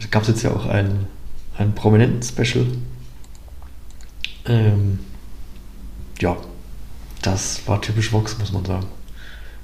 Da 0.00 0.08
gab 0.10 0.22
es 0.22 0.28
jetzt 0.28 0.42
ja 0.42 0.50
auch 0.50 0.66
ein, 0.66 1.06
ein 1.56 1.74
prominenten 1.74 2.22
Special. 2.22 2.66
Ähm, 4.46 4.98
ja, 6.20 6.36
das 7.22 7.66
war 7.68 7.80
typisch 7.80 8.12
Vox, 8.12 8.36
muss 8.38 8.52
man 8.52 8.64
sagen. 8.64 8.86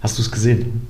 Hast 0.00 0.16
du 0.18 0.22
es 0.22 0.30
gesehen? 0.30 0.86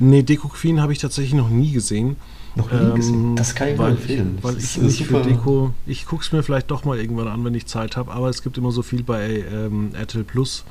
Nee, 0.00 0.22
Deko 0.22 0.48
Queen 0.48 0.80
habe 0.80 0.92
ich 0.92 0.98
tatsächlich 0.98 1.34
noch 1.34 1.50
nie 1.50 1.70
gesehen. 1.70 2.16
Noch 2.56 2.70
nie 2.72 2.78
ähm, 2.78 2.94
gesehen. 2.94 3.36
Das 3.36 3.54
kann 3.54 3.68
ich 3.68 3.78
weil, 3.78 3.92
empfehlen. 3.92 4.38
Weil 4.42 4.56
ich 4.58 4.72
super. 4.72 5.22
für 5.22 5.22
Deko, 5.22 5.74
ich 5.86 6.06
gucke 6.06 6.22
es 6.22 6.32
mir 6.32 6.42
vielleicht 6.42 6.70
doch 6.70 6.84
mal 6.84 6.98
irgendwann 6.98 7.28
an, 7.28 7.44
wenn 7.44 7.54
ich 7.54 7.66
Zeit 7.66 7.96
habe, 7.96 8.10
aber 8.12 8.28
es 8.28 8.42
gibt 8.42 8.58
immer 8.58 8.72
so 8.72 8.82
viel 8.82 9.02
bei 9.02 9.44
ähm, 9.52 9.90
RTL 9.94 10.24
Plus 10.24 10.64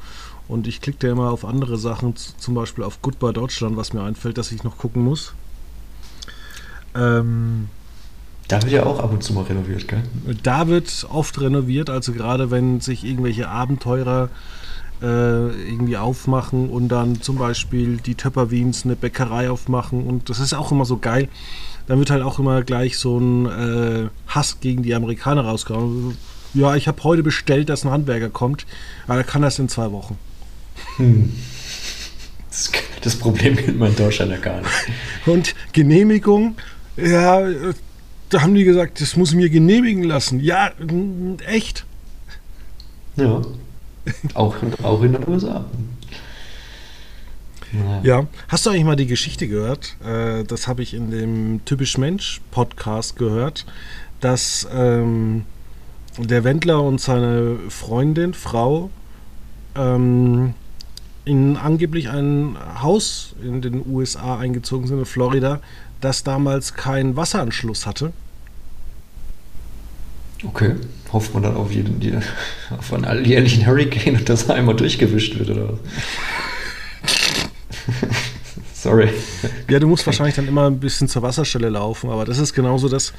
und 0.47 0.67
ich 0.67 0.81
klicke 0.81 0.97
da 0.99 1.11
immer 1.11 1.31
auf 1.31 1.45
andere 1.45 1.77
Sachen, 1.77 2.15
zum 2.15 2.53
Beispiel 2.53 2.83
auf 2.83 3.01
Goodbye 3.01 3.33
Deutschland, 3.33 3.77
was 3.77 3.93
mir 3.93 4.01
einfällt, 4.01 4.37
dass 4.37 4.51
ich 4.51 4.63
noch 4.63 4.77
gucken 4.77 5.03
muss. 5.03 5.33
Ähm, 6.95 7.69
da 8.47 8.61
wird 8.63 8.71
ja 8.71 8.83
auch 8.83 8.99
ab 8.99 9.11
und 9.11 9.23
zu 9.23 9.33
mal 9.33 9.43
renoviert, 9.43 9.87
gell? 9.87 10.01
Da 10.41 10.67
wird 10.67 11.07
oft 11.09 11.39
renoviert, 11.39 11.89
also 11.89 12.11
gerade 12.13 12.49
wenn 12.49 12.81
sich 12.81 13.05
irgendwelche 13.05 13.47
Abenteurer 13.47 14.29
äh, 15.01 15.05
irgendwie 15.05 15.97
aufmachen 15.97 16.69
und 16.69 16.89
dann 16.89 17.21
zum 17.21 17.37
Beispiel 17.37 17.97
die 17.97 18.15
Töpperwiens 18.15 18.85
eine 18.85 18.95
Bäckerei 18.95 19.49
aufmachen 19.51 20.03
und 20.03 20.29
das 20.29 20.39
ist 20.39 20.53
auch 20.53 20.71
immer 20.71 20.85
so 20.85 20.97
geil 20.97 21.29
dann 21.89 21.97
wird 21.97 22.11
halt 22.11 22.21
auch 22.21 22.37
immer 22.37 22.61
gleich 22.61 22.99
so 22.99 23.17
ein 23.17 23.45
äh, 23.47 24.09
Hass 24.27 24.59
gegen 24.61 24.83
die 24.83 24.93
Amerikaner 24.93 25.41
rausgehauen. 25.41 26.15
Ja, 26.53 26.75
ich 26.75 26.87
habe 26.87 27.03
heute 27.03 27.23
bestellt, 27.23 27.67
dass 27.67 27.83
ein 27.83 27.89
Handwerker 27.89 28.29
kommt, 28.29 28.67
aber 29.07 29.17
er 29.17 29.23
kann 29.23 29.41
das 29.41 29.57
in 29.57 29.69
zwei 29.69 29.91
Wochen. 29.91 30.15
Hm. 30.97 31.33
Das, 32.47 32.71
das 33.01 33.15
Problem 33.15 33.55
kennt 33.55 33.79
man 33.79 33.89
in 33.89 33.95
Deutschland 33.95 34.29
ja 34.29 34.37
gar 34.37 34.59
nicht. 34.59 34.69
Und 35.25 35.55
Genehmigung, 35.73 36.57
ja, 36.95 37.41
da 38.29 38.41
haben 38.41 38.53
die 38.53 38.65
gesagt, 38.65 39.01
das 39.01 39.15
muss 39.15 39.31
ich 39.31 39.35
mir 39.35 39.49
genehmigen 39.49 40.03
lassen. 40.03 40.41
Ja, 40.41 40.71
echt. 41.47 41.85
Ja. 43.15 43.41
Auch, 44.35 44.55
auch 44.83 45.01
in 45.01 45.13
den 45.13 45.27
USA. 45.27 45.65
Ja. 47.71 48.01
ja. 48.03 48.27
Hast 48.47 48.65
du 48.65 48.69
eigentlich 48.69 48.85
mal 48.85 48.95
die 48.95 49.07
Geschichte 49.07 49.47
gehört? 49.47 49.95
Äh, 50.05 50.43
das 50.43 50.67
habe 50.67 50.81
ich 50.81 50.93
in 50.93 51.11
dem 51.11 51.61
Typisch 51.65 51.97
Mensch 51.97 52.41
Podcast 52.51 53.17
gehört, 53.17 53.65
dass 54.19 54.67
ähm, 54.73 55.45
der 56.17 56.43
Wendler 56.43 56.81
und 56.81 56.99
seine 56.99 57.57
Freundin, 57.69 58.33
Frau, 58.33 58.89
ähm, 59.75 60.53
in 61.25 61.57
angeblich 61.57 62.09
ein 62.09 62.57
Haus 62.81 63.35
in 63.43 63.61
den 63.61 63.85
USA 63.85 64.39
eingezogen 64.39 64.87
sind, 64.87 64.99
in 64.99 65.05
Florida, 65.05 65.59
das 66.01 66.23
damals 66.23 66.73
keinen 66.73 67.15
Wasseranschluss 67.15 67.85
hatte. 67.85 68.13
Okay. 70.43 70.75
Hofft 71.11 71.33
man 71.33 71.43
dann 71.43 71.55
auf 71.55 71.71
jeden, 71.71 72.23
auf 72.77 72.93
einen 72.93 73.05
alljährlichen 73.05 73.65
Hurricane 73.65 74.15
und 74.17 74.29
dass 74.29 74.43
er 74.43 74.55
einmal 74.55 74.75
durchgewischt 74.75 75.37
wird, 75.37 75.49
oder 75.49 75.73
was? 75.73 75.79
Sorry. 78.73 79.09
Ja, 79.69 79.79
du 79.79 79.87
musst 79.87 80.05
wahrscheinlich 80.05 80.35
dann 80.35 80.47
immer 80.47 80.67
ein 80.67 80.79
bisschen 80.79 81.07
zur 81.07 81.21
Wasserstelle 81.21 81.69
laufen, 81.69 82.09
aber 82.09 82.25
das 82.25 82.39
ist 82.39 82.53
genauso 82.53 82.87
das, 82.87 83.13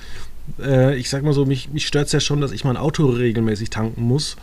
äh, 0.58 0.96
ich 0.96 1.10
sag 1.10 1.22
mal 1.22 1.32
so, 1.32 1.44
mich, 1.44 1.70
mich 1.70 1.86
stört 1.86 2.06
es 2.06 2.12
ja 2.12 2.20
schon, 2.20 2.40
dass 2.40 2.52
ich 2.52 2.64
mein 2.64 2.76
Auto 2.76 3.06
regelmäßig 3.06 3.70
tanken 3.70 4.02
muss. 4.02 4.36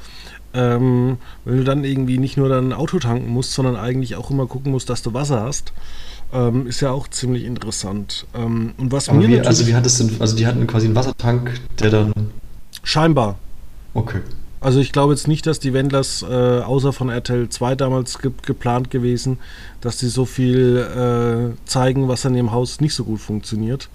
Ähm, 0.53 1.17
wenn 1.43 1.57
du 1.57 1.63
dann 1.63 1.83
irgendwie 1.83 2.17
nicht 2.17 2.37
nur 2.37 2.49
dein 2.49 2.71
Auto 2.71 2.99
tanken 2.99 3.29
musst, 3.29 3.53
sondern 3.53 3.75
eigentlich 3.75 4.15
auch 4.15 4.29
immer 4.29 4.47
gucken 4.47 4.71
musst, 4.71 4.89
dass 4.89 5.01
du 5.01 5.13
Wasser 5.13 5.41
hast, 5.41 5.73
ähm, 6.33 6.67
ist 6.67 6.81
ja 6.81 6.91
auch 6.91 7.07
ziemlich 7.07 7.43
interessant. 7.43 8.25
Ähm, 8.33 8.73
und 8.77 8.91
was 8.91 9.09
aber 9.09 9.17
mir 9.17 9.27
wie, 9.27 9.41
also 9.41 9.67
wie 9.67 9.75
hat 9.75 9.85
es 9.85 9.97
denn, 9.97 10.15
also 10.19 10.35
die 10.35 10.47
hatten 10.47 10.65
quasi 10.67 10.85
einen 10.85 10.95
Wassertank, 10.95 11.59
der 11.79 11.89
dann 11.89 12.13
scheinbar. 12.83 13.37
Okay. 13.93 14.19
Also 14.59 14.79
ich 14.79 14.91
glaube 14.91 15.13
jetzt 15.13 15.27
nicht, 15.27 15.45
dass 15.45 15.59
die 15.59 15.73
Wendlers, 15.73 16.23
äh, 16.23 16.25
außer 16.61 16.91
von 16.91 17.09
RTL 17.09 17.47
2 17.47 17.75
damals 17.75 18.17
ge 18.19 18.31
geplant 18.45 18.89
gewesen, 18.89 19.37
dass 19.81 19.97
die 19.97 20.07
so 20.07 20.25
viel 20.25 20.77
äh, 20.77 21.67
zeigen, 21.67 22.07
was 22.07 22.25
an 22.25 22.33
dem 22.33 22.51
Haus 22.51 22.81
nicht 22.81 22.95
so 22.95 23.03
gut 23.03 23.19
funktioniert. 23.19 23.89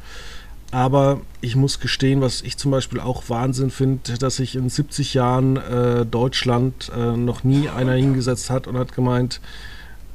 Aber 0.70 1.20
ich 1.42 1.55
muss 1.55 1.81
gestehen, 1.81 2.22
was 2.22 2.40
ich 2.40 2.57
zum 2.57 2.70
Beispiel 2.70 3.01
auch 3.01 3.25
Wahnsinn 3.29 3.70
finde, 3.70 4.16
dass 4.18 4.37
sich 4.37 4.55
in 4.55 4.70
70 4.70 5.12
Jahren 5.14 5.57
äh, 5.57 6.07
Deutschland 6.07 6.90
äh, 6.96 7.16
noch 7.16 7.44
nie 7.44 7.68
einer 7.68 7.92
hingesetzt 7.92 8.48
hat 8.48 8.66
und 8.66 8.79
hat 8.79 8.94
gemeint, 8.94 9.40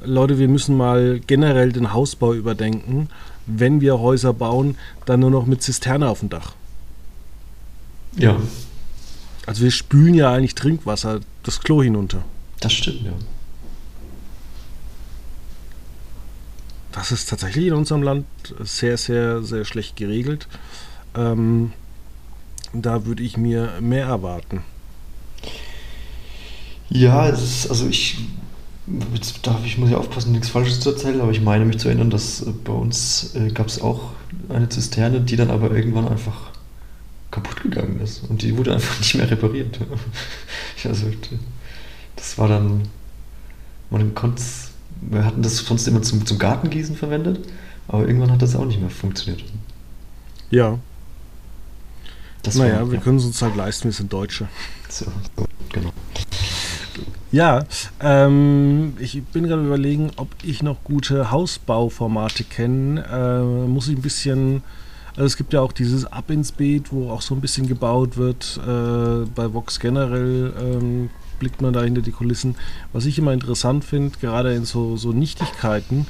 Leute, 0.02 0.38
wir 0.38 0.48
müssen 0.48 0.76
mal 0.76 1.20
generell 1.26 1.72
den 1.72 1.92
Hausbau 1.92 2.32
überdenken. 2.32 3.08
Wenn 3.46 3.80
wir 3.80 4.00
Häuser 4.00 4.32
bauen, 4.32 4.76
dann 5.06 5.20
nur 5.20 5.30
noch 5.30 5.46
mit 5.46 5.62
Zisterne 5.62 6.08
auf 6.08 6.20
dem 6.20 6.28
Dach. 6.28 6.54
Ja, 8.16 8.36
also 9.48 9.62
wir 9.62 9.70
spülen 9.70 10.12
ja 10.12 10.30
eigentlich 10.30 10.54
Trinkwasser 10.54 11.20
das 11.42 11.60
Klo 11.60 11.82
hinunter. 11.82 12.22
Das 12.60 12.70
stimmt, 12.70 13.00
ja. 13.06 13.12
Das 16.92 17.12
ist 17.12 17.30
tatsächlich 17.30 17.68
in 17.68 17.72
unserem 17.72 18.02
Land 18.02 18.26
sehr, 18.60 18.98
sehr, 18.98 19.42
sehr 19.42 19.64
schlecht 19.64 19.96
geregelt. 19.96 20.48
Ähm, 21.14 21.72
da 22.74 23.06
würde 23.06 23.22
ich 23.22 23.38
mir 23.38 23.72
mehr 23.80 24.04
erwarten. 24.04 24.64
Ja, 26.90 27.26
ist, 27.28 27.70
also 27.70 27.88
ich, 27.88 28.18
jetzt 29.14 29.46
darf 29.46 29.64
ich 29.64 29.78
muss 29.78 29.88
ja 29.88 29.96
aufpassen, 29.96 30.32
nichts 30.32 30.50
Falsches 30.50 30.80
zu 30.80 30.90
erzählen, 30.90 31.22
aber 31.22 31.30
ich 31.30 31.40
meine 31.40 31.64
mich 31.64 31.78
zu 31.78 31.88
erinnern, 31.88 32.10
dass 32.10 32.44
bei 32.64 32.72
uns 32.74 33.34
äh, 33.34 33.48
gab 33.48 33.68
es 33.68 33.80
auch 33.80 34.10
eine 34.50 34.68
Zisterne, 34.68 35.22
die 35.22 35.36
dann 35.36 35.50
aber 35.50 35.70
irgendwann 35.70 36.06
einfach 36.06 36.50
kaputt 37.30 37.62
gegangen 37.62 38.00
ist. 38.00 38.24
Und 38.28 38.42
die 38.42 38.56
wurde 38.56 38.74
einfach 38.74 38.98
nicht 38.98 39.14
mehr 39.14 39.30
repariert. 39.30 39.78
also, 40.84 41.06
das 42.16 42.38
war 42.38 42.48
dann, 42.48 42.82
man 43.90 44.14
konnte 44.14 44.42
wir 45.00 45.24
hatten 45.24 45.42
das 45.42 45.58
sonst 45.58 45.86
immer 45.86 46.02
zum, 46.02 46.24
zum 46.26 46.38
Gartengießen 46.38 46.96
verwendet, 46.96 47.48
aber 47.86 48.06
irgendwann 48.06 48.32
hat 48.32 48.42
das 48.42 48.56
auch 48.56 48.64
nicht 48.64 48.80
mehr 48.80 48.90
funktioniert. 48.90 49.44
Ja. 50.50 50.78
Das 52.42 52.54
naja, 52.54 52.80
war, 52.80 52.90
wir 52.90 52.98
ja. 52.98 53.04
können 53.04 53.18
es 53.18 53.24
uns 53.24 53.40
halt 53.42 53.56
leisten, 53.56 53.84
wir 53.84 53.92
sind 53.92 54.12
Deutsche. 54.12 54.48
So, 54.88 55.06
genau. 55.72 55.90
Ja, 57.30 57.66
ähm, 58.00 58.96
ich 58.98 59.22
bin 59.22 59.46
gerade 59.46 59.64
überlegen, 59.64 60.10
ob 60.16 60.28
ich 60.42 60.62
noch 60.62 60.82
gute 60.82 61.30
Hausbauformate 61.30 62.44
kenne. 62.44 63.04
Äh, 63.04 63.68
muss 63.68 63.88
ich 63.88 63.96
ein 63.96 64.02
bisschen. 64.02 64.62
Also 65.18 65.26
es 65.26 65.36
gibt 65.36 65.52
ja 65.52 65.60
auch 65.60 65.72
dieses 65.72 66.04
Ab 66.04 66.30
ins 66.30 66.52
Beet, 66.52 66.92
wo 66.92 67.10
auch 67.10 67.22
so 67.22 67.34
ein 67.34 67.40
bisschen 67.40 67.66
gebaut 67.66 68.16
wird. 68.16 68.60
Äh, 68.62 69.26
bei 69.34 69.52
Vox 69.52 69.80
generell 69.80 70.52
ähm, 70.56 71.10
blickt 71.40 71.60
man 71.60 71.72
da 71.72 71.82
hinter 71.82 72.02
die 72.02 72.12
Kulissen. 72.12 72.54
Was 72.92 73.04
ich 73.04 73.18
immer 73.18 73.32
interessant 73.32 73.84
finde, 73.84 74.16
gerade 74.20 74.54
in 74.54 74.64
so, 74.64 74.96
so 74.96 75.10
Nichtigkeiten, 75.10 76.06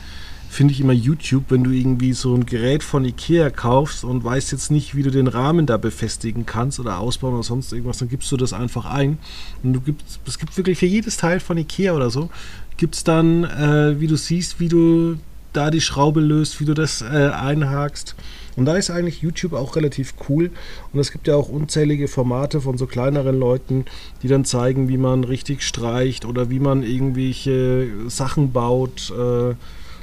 finde 0.51 0.75
ich 0.75 0.81
immer 0.83 0.93
YouTube, 0.93 1.45
wenn 1.49 1.65
du 1.65 1.71
irgendwie 1.71 2.13
so 2.13 2.35
ein 2.35 2.45
Gerät 2.45 2.83
von 2.83 3.07
Ikea 3.07 3.49
kaufst 3.49 4.05
und 4.05 4.23
weißt 4.25 4.53
jetzt 4.53 4.71
nicht, 4.71 4.95
wie 4.95 5.03
du 5.03 5.11
den 5.11 5.27
Rahmen 5.27 5.65
da 5.65 5.79
befestigen 5.79 6.45
kannst 6.45 6.79
oder 6.79 6.99
ausbauen 6.99 7.33
oder 7.33 7.43
sonst 7.43 7.73
irgendwas, 7.73 7.97
dann 7.97 8.11
gibst 8.11 8.31
du 8.31 8.37
das 8.37 8.53
einfach 8.53 8.85
ein. 8.85 9.17
Und 9.63 9.73
du 9.73 9.81
gibst, 9.81 10.21
es 10.27 10.39
gibt 10.39 10.55
wirklich 10.59 10.77
für 10.77 10.85
jedes 10.85 11.17
Teil 11.17 11.41
von 11.41 11.57
Ikea 11.57 11.95
oder 11.95 12.11
so, 12.11 12.29
gibt 12.77 12.95
es 12.95 13.05
dann, 13.05 13.45
äh, 13.45 13.99
wie 14.01 14.07
du 14.07 14.19
siehst, 14.19 14.61
wie 14.61 14.69
du 14.69 15.17
da 15.53 15.71
die 15.71 15.81
Schraube 15.81 16.21
löst, 16.21 16.61
wie 16.61 16.65
du 16.65 16.75
das 16.75 17.03
äh, 17.03 17.31
einhakst. 17.33 18.15
Und 18.57 18.65
da 18.65 18.77
ist 18.77 18.91
eigentlich 18.91 19.23
YouTube 19.23 19.53
auch 19.53 19.77
relativ 19.77 20.15
cool. 20.29 20.51
Und 20.93 20.99
es 20.99 21.13
gibt 21.13 21.29
ja 21.29 21.37
auch 21.37 21.49
unzählige 21.49 22.09
Formate 22.09 22.61
von 22.61 22.77
so 22.77 22.87
kleineren 22.87 23.39
Leuten, 23.39 23.85
die 24.23 24.29
dann 24.29 24.45
zeigen, 24.45 24.89
wie 24.89 24.99
man 24.99 25.23
richtig 25.23 25.63
streicht 25.63 26.25
oder 26.25 26.51
wie 26.51 26.59
man 26.59 26.83
irgendwelche 26.83 27.89
Sachen 28.09 28.53
baut. 28.53 29.13
Äh, 29.17 29.55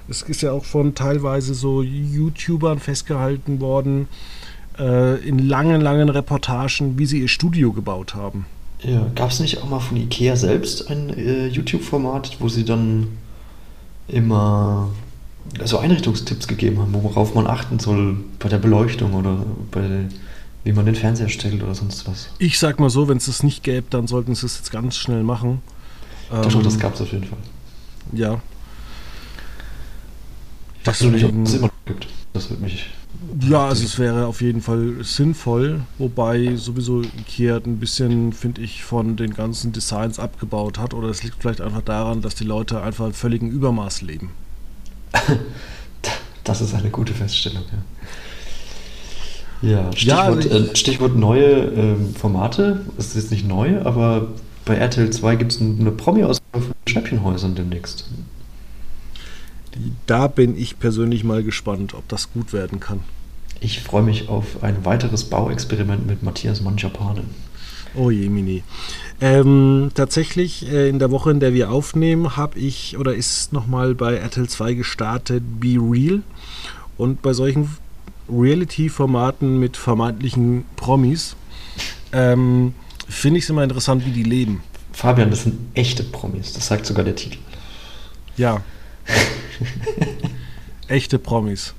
es 0.07 0.21
ist 0.21 0.41
ja 0.41 0.51
auch 0.51 0.65
von 0.65 0.95
teilweise 0.95 1.53
so 1.53 1.81
YouTubern 1.81 2.79
festgehalten 2.79 3.59
worden, 3.59 4.07
äh, 4.79 5.17
in 5.27 5.39
langen, 5.39 5.81
langen 5.81 6.09
Reportagen, 6.09 6.97
wie 6.97 7.05
sie 7.05 7.21
ihr 7.21 7.27
Studio 7.27 7.73
gebaut 7.73 8.15
haben. 8.15 8.45
Ja, 8.83 9.07
gab 9.15 9.31
es 9.31 9.39
nicht 9.39 9.57
auch 9.61 9.69
mal 9.69 9.79
von 9.79 9.97
Ikea 9.97 10.35
selbst 10.35 10.89
ein 10.89 11.09
äh, 11.09 11.47
YouTube-Format, 11.47 12.37
wo 12.39 12.49
sie 12.49 12.65
dann 12.65 13.07
immer 14.07 14.89
so 15.63 15.77
Einrichtungstipps 15.79 16.47
gegeben 16.47 16.79
haben, 16.79 16.93
worauf 16.93 17.33
man 17.33 17.47
achten 17.47 17.79
soll 17.79 18.17
bei 18.39 18.49
der 18.49 18.57
Beleuchtung 18.57 19.13
oder 19.13 19.45
bei 19.71 20.07
wie 20.63 20.71
man 20.71 20.87
den 20.87 20.95
Fernseher 20.95 21.29
stellt 21.29 21.61
oder 21.61 21.75
sonst 21.75 22.07
was. 22.07 22.29
Ich 22.39 22.57
sag 22.57 22.79
mal 22.79 22.89
so, 22.89 23.07
wenn 23.07 23.17
es 23.17 23.27
das 23.27 23.43
nicht 23.43 23.61
gäbe, 23.61 23.85
dann 23.91 24.07
sollten 24.07 24.33
sie 24.33 24.47
es 24.47 24.57
jetzt 24.57 24.71
ganz 24.71 24.97
schnell 24.97 25.21
machen. 25.21 25.61
Doch, 26.31 26.55
ähm, 26.55 26.63
das 26.63 26.79
gab 26.79 26.95
es 26.95 27.01
auf 27.01 27.11
jeden 27.11 27.25
Fall. 27.25 27.37
Ja, 28.11 28.41
Weißt 30.85 31.01
du 31.01 31.09
nicht, 31.09 31.25
ob 31.25 31.33
es 31.43 31.55
immer 31.55 31.67
noch 31.67 31.85
gibt? 31.85 32.07
Das 32.33 32.49
würde 32.49 32.61
mich. 32.61 32.91
Ja, 33.49 33.67
also 33.67 33.83
es 33.83 33.97
wäre 33.97 34.27
auf 34.27 34.41
jeden 34.41 34.61
Fall 34.61 34.97
sinnvoll, 35.01 35.81
wobei 35.97 36.55
sowieso 36.57 37.01
Ikea 37.01 37.57
ein 37.57 37.79
bisschen, 37.79 38.33
finde 38.33 38.61
ich, 38.61 38.83
von 38.83 39.15
den 39.15 39.33
ganzen 39.33 39.71
Designs 39.71 40.19
abgebaut 40.19 40.77
hat. 40.77 40.93
Oder 40.93 41.09
es 41.09 41.23
liegt 41.23 41.37
vielleicht 41.41 41.61
einfach 41.61 41.81
daran, 41.81 42.21
dass 42.21 42.35
die 42.35 42.43
Leute 42.43 42.81
einfach 42.81 43.07
im 43.07 43.13
völligen 43.13 43.49
Übermaß 43.49 44.03
leben. 44.03 44.29
das 46.43 46.61
ist 46.61 46.73
eine 46.73 46.89
gute 46.89 47.13
Feststellung, 47.13 47.63
ja. 47.71 47.79
Ja, 49.61 49.91
Stichwort, 49.93 50.45
ja, 50.45 50.51
also 50.51 50.71
äh, 50.71 50.75
Stichwort 50.75 51.15
neue 51.15 51.45
äh, 51.45 51.95
Formate. 52.17 52.81
Es 52.97 53.07
ist 53.07 53.15
jetzt 53.15 53.31
nicht 53.31 53.47
neu, 53.47 53.81
aber 53.81 54.27
bei 54.65 54.75
RTL 54.75 55.09
2 55.09 55.35
gibt 55.37 55.53
es 55.53 55.61
eine 55.61 55.91
Promi-Ausgabe 55.91 56.65
von 56.65 56.73
Schnäppchenhäusern 56.87 57.55
demnächst. 57.55 58.05
Da 60.05 60.27
bin 60.27 60.57
ich 60.57 60.79
persönlich 60.79 61.23
mal 61.23 61.43
gespannt, 61.43 61.93
ob 61.93 62.07
das 62.09 62.31
gut 62.31 62.53
werden 62.53 62.79
kann. 62.79 63.01
Ich 63.59 63.81
freue 63.81 64.03
mich 64.03 64.29
auf 64.29 64.63
ein 64.63 64.85
weiteres 64.85 65.25
Bauexperiment 65.25 66.05
mit 66.05 66.23
Matthias 66.23 66.61
Manjapanen. 66.61 67.44
Oh 67.95 68.09
je, 68.09 68.29
Mini. 68.29 68.63
Ähm, 69.21 69.91
tatsächlich, 69.93 70.69
äh, 70.69 70.89
in 70.89 70.99
der 70.99 71.11
Woche, 71.11 71.31
in 71.31 71.39
der 71.39 71.53
wir 71.53 71.71
aufnehmen, 71.71 72.35
habe 72.35 72.59
ich 72.59 72.97
oder 72.97 73.15
ist 73.15 73.53
nochmal 73.53 73.95
bei 73.95 74.15
RTL 74.15 74.49
2 74.49 74.73
gestartet 74.73 75.43
Be 75.59 75.77
Real. 75.79 76.21
Und 76.97 77.21
bei 77.21 77.33
solchen 77.33 77.69
Reality-Formaten 78.29 79.59
mit 79.59 79.77
vermeintlichen 79.77 80.65
Promis 80.75 81.35
ähm, 82.11 82.73
finde 83.07 83.37
ich 83.37 83.45
es 83.45 83.49
immer 83.49 83.63
interessant, 83.63 84.05
wie 84.05 84.11
die 84.11 84.23
leben. 84.23 84.61
Fabian, 84.91 85.29
das 85.29 85.43
sind 85.43 85.57
echte 85.73 86.03
Promis, 86.03 86.53
das 86.53 86.67
sagt 86.67 86.85
sogar 86.85 87.03
der 87.03 87.15
Titel. 87.15 87.37
Ja, 88.37 88.61
echte 90.87 91.19
Promis. 91.19 91.73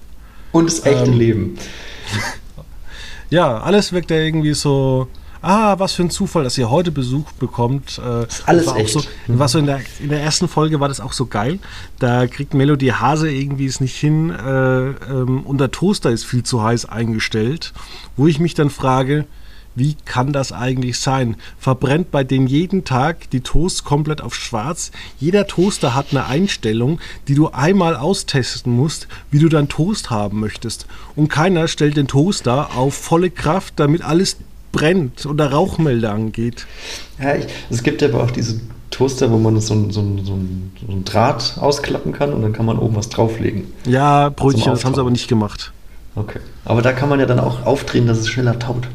Und 0.52 0.66
das 0.66 0.84
echte 0.84 1.10
ähm, 1.10 1.18
Leben. 1.18 1.58
Ja, 3.28 3.58
alles 3.58 3.92
wirkt 3.92 4.12
ja 4.12 4.18
irgendwie 4.18 4.54
so. 4.54 5.08
Ah, 5.48 5.78
was 5.78 5.92
für 5.92 6.02
ein 6.02 6.10
Zufall, 6.10 6.42
dass 6.42 6.58
ihr 6.58 6.70
heute 6.70 6.90
Besuch 6.90 7.30
bekommt. 7.38 8.00
Äh, 8.04 8.26
alles 8.46 8.66
war 8.66 8.78
echt. 8.78 8.90
So, 8.90 9.04
war 9.28 9.46
so 9.46 9.60
in, 9.60 9.66
der, 9.66 9.78
in 10.00 10.08
der 10.08 10.20
ersten 10.20 10.48
Folge 10.48 10.80
war 10.80 10.88
das 10.88 10.98
auch 10.98 11.12
so 11.12 11.26
geil. 11.26 11.60
Da 12.00 12.26
kriegt 12.26 12.52
Melody 12.52 12.88
Hase 12.88 13.30
irgendwie 13.30 13.66
es 13.66 13.78
nicht 13.78 13.94
hin 13.94 14.30
äh, 14.30 14.88
ähm, 14.88 15.44
und 15.44 15.58
der 15.58 15.70
Toaster 15.70 16.10
ist 16.10 16.24
viel 16.24 16.42
zu 16.42 16.64
heiß 16.64 16.86
eingestellt. 16.86 17.72
Wo 18.16 18.26
ich 18.26 18.40
mich 18.40 18.54
dann 18.54 18.70
frage, 18.70 19.24
wie 19.76 19.94
kann 20.04 20.32
das 20.32 20.50
eigentlich 20.50 20.98
sein? 20.98 21.36
Verbrennt 21.60 22.10
bei 22.10 22.24
denen 22.24 22.48
jeden 22.48 22.82
Tag 22.82 23.30
die 23.30 23.42
Toast 23.42 23.84
komplett 23.84 24.22
auf 24.22 24.34
schwarz. 24.34 24.90
Jeder 25.20 25.46
Toaster 25.46 25.94
hat 25.94 26.06
eine 26.10 26.26
Einstellung, 26.26 26.98
die 27.28 27.36
du 27.36 27.50
einmal 27.50 27.94
austesten 27.94 28.72
musst, 28.72 29.06
wie 29.30 29.38
du 29.38 29.48
deinen 29.48 29.68
Toast 29.68 30.10
haben 30.10 30.40
möchtest. 30.40 30.88
Und 31.14 31.28
keiner 31.28 31.68
stellt 31.68 31.96
den 31.96 32.08
Toaster 32.08 32.76
auf 32.76 32.94
volle 32.94 33.30
Kraft, 33.30 33.74
damit 33.76 34.02
alles 34.02 34.38
brennt 34.76 35.24
oder 35.24 35.50
Rauchmelder 35.52 36.12
angeht. 36.12 36.66
Ja, 37.18 37.34
ich, 37.34 37.46
es 37.70 37.82
gibt 37.82 38.02
aber 38.02 38.22
auch 38.22 38.30
diese 38.30 38.60
Toaster, 38.90 39.30
wo 39.30 39.38
man 39.38 39.58
so, 39.60 39.74
so, 39.90 39.90
so, 39.90 40.22
so 40.24 40.32
ein 40.34 41.04
Draht 41.04 41.56
ausklappen 41.58 42.12
kann 42.12 42.32
und 42.32 42.42
dann 42.42 42.52
kann 42.52 42.66
man 42.66 42.78
oben 42.78 42.94
was 42.94 43.08
drauflegen. 43.08 43.64
Ja, 43.86 44.28
Brötchen, 44.28 44.72
das 44.72 44.84
haben 44.84 44.94
sie 44.94 45.00
aber 45.00 45.10
nicht 45.10 45.28
gemacht. 45.28 45.72
Okay. 46.14 46.40
Aber 46.64 46.82
da 46.82 46.92
kann 46.92 47.08
man 47.08 47.20
ja 47.20 47.26
dann 47.26 47.40
auch 47.40 47.64
aufdrehen, 47.64 48.06
dass 48.06 48.18
es 48.18 48.28
schneller 48.28 48.58
taut. 48.58 48.86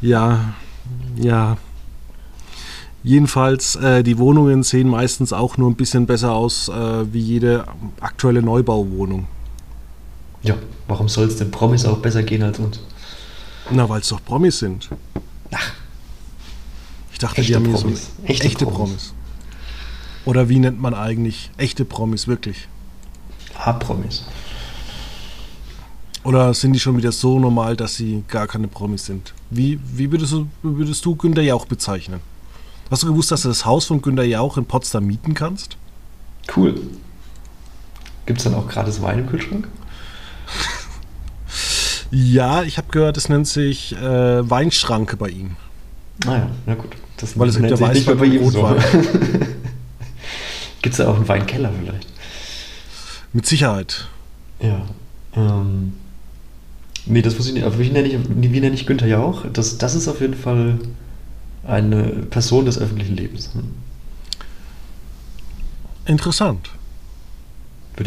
Ja, 0.00 0.54
ja. 1.16 1.56
Jedenfalls, 3.02 3.76
äh, 3.76 4.02
die 4.02 4.18
Wohnungen 4.18 4.62
sehen 4.62 4.88
meistens 4.88 5.32
auch 5.32 5.56
nur 5.56 5.70
ein 5.70 5.76
bisschen 5.76 6.06
besser 6.06 6.32
aus 6.32 6.68
äh, 6.68 7.12
wie 7.12 7.20
jede 7.20 7.64
aktuelle 8.00 8.42
Neubauwohnung. 8.42 9.26
Ja, 10.42 10.54
warum 10.86 11.08
soll 11.08 11.26
es 11.26 11.36
den 11.36 11.50
Promis 11.50 11.84
auch 11.84 11.98
besser 11.98 12.22
gehen 12.22 12.42
als 12.42 12.58
uns? 12.58 12.80
Na, 13.72 13.88
weil 13.88 14.00
es 14.00 14.08
doch 14.08 14.24
Promis 14.24 14.58
sind. 14.58 14.88
Ach. 15.52 15.72
Ich 17.12 17.18
dachte, 17.18 17.40
echte 17.40 17.52
die 17.52 17.56
haben 17.56 17.72
Promis. 17.72 18.10
So 18.16 18.24
echte, 18.24 18.46
echte 18.46 18.64
Promis. 18.66 18.78
Promis. 18.78 19.14
Oder 20.24 20.48
wie 20.48 20.58
nennt 20.58 20.80
man 20.80 20.94
eigentlich 20.94 21.50
echte 21.56 21.84
Promis 21.84 22.26
wirklich? 22.26 22.68
A-Promis. 23.54 24.24
Oder 26.22 26.52
sind 26.52 26.74
die 26.74 26.80
schon 26.80 26.96
wieder 26.96 27.12
so 27.12 27.38
normal, 27.38 27.76
dass 27.76 27.94
sie 27.94 28.24
gar 28.28 28.46
keine 28.46 28.68
Promis 28.68 29.06
sind? 29.06 29.32
Wie, 29.48 29.78
wie 29.94 30.10
würdest, 30.10 30.32
du, 30.32 30.48
würdest 30.62 31.04
du 31.04 31.16
Günter 31.16 31.42
Jauch 31.42 31.64
bezeichnen? 31.64 32.20
Hast 32.90 33.04
du 33.04 33.06
gewusst, 33.06 33.30
dass 33.30 33.42
du 33.42 33.48
das 33.48 33.64
Haus 33.64 33.86
von 33.86 34.02
Günter 34.02 34.24
Jauch 34.24 34.56
in 34.56 34.66
Potsdam 34.66 35.06
mieten 35.06 35.32
kannst? 35.32 35.76
Cool. 36.54 36.80
Gibt 38.26 38.38
es 38.38 38.44
dann 38.44 38.54
auch 38.54 38.68
gratis 38.68 39.00
Wein 39.00 39.20
im 39.20 39.26
Kühlschrank? 39.28 39.68
Ja, 42.10 42.62
ich 42.62 42.78
habe 42.78 42.88
gehört, 42.90 43.16
es 43.16 43.28
nennt 43.28 43.46
sich 43.46 43.96
äh, 43.96 44.50
Weinschranke 44.50 45.16
bei 45.16 45.28
ihm. 45.28 45.56
Naja, 46.24 46.44
ah 46.44 46.50
na 46.66 46.74
gut. 46.74 46.96
Das 47.16 47.38
Weil 47.38 47.48
es 47.48 47.56
gibt 47.56 47.70
ja 47.70 47.80
Weißwein 47.80 48.18
bei 48.18 48.26
ihm 48.26 48.50
so. 48.50 48.62
Gibt 50.82 50.94
es 50.94 50.96
da 50.96 51.08
auch 51.08 51.16
einen 51.16 51.28
Weinkeller 51.28 51.70
vielleicht? 51.78 52.06
Mit 53.32 53.46
Sicherheit. 53.46 54.08
Ja. 54.60 54.82
Ähm, 55.36 55.92
Nee, 57.06 57.22
das 57.22 57.36
wusste 57.36 57.50
ich 57.50 57.54
nicht. 57.54 57.64
Aber 57.64 57.78
wie 57.78 57.90
nenne 57.90 58.08
ich, 58.08 58.18
wie 58.28 58.60
nenne 58.60 58.74
ich 58.74 58.86
Günther 58.86 59.06
Jauch? 59.06 59.44
Das, 59.52 59.78
das 59.78 59.94
ist 59.94 60.08
auf 60.08 60.20
jeden 60.20 60.34
Fall 60.34 60.78
eine 61.66 62.04
Person 62.04 62.64
des 62.66 62.78
öffentlichen 62.78 63.16
Lebens. 63.16 63.50
Hm. 63.54 63.74
Interessant. 66.06 66.70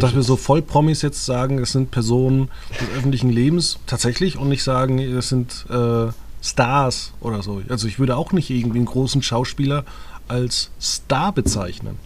Dass 0.01 0.15
wir 0.15 0.23
so 0.23 0.35
voll 0.35 0.61
Promis 0.61 1.01
jetzt 1.01 1.25
sagen, 1.25 1.59
es 1.59 1.71
sind 1.71 1.91
Personen 1.91 2.49
des 2.79 2.89
öffentlichen 2.97 3.29
Lebens 3.29 3.79
tatsächlich 3.85 4.37
und 4.37 4.49
nicht 4.49 4.63
sagen, 4.63 4.99
es 4.99 5.29
sind 5.29 5.65
äh, 5.69 6.11
Stars 6.41 7.13
oder 7.21 7.41
so. 7.41 7.61
Also 7.69 7.87
ich 7.87 7.99
würde 7.99 8.17
auch 8.17 8.31
nicht 8.31 8.49
irgendwie 8.49 8.77
einen 8.77 8.85
großen 8.85 9.21
Schauspieler 9.21 9.85
als 10.27 10.71
Star 10.81 11.31
bezeichnen. 11.31 11.97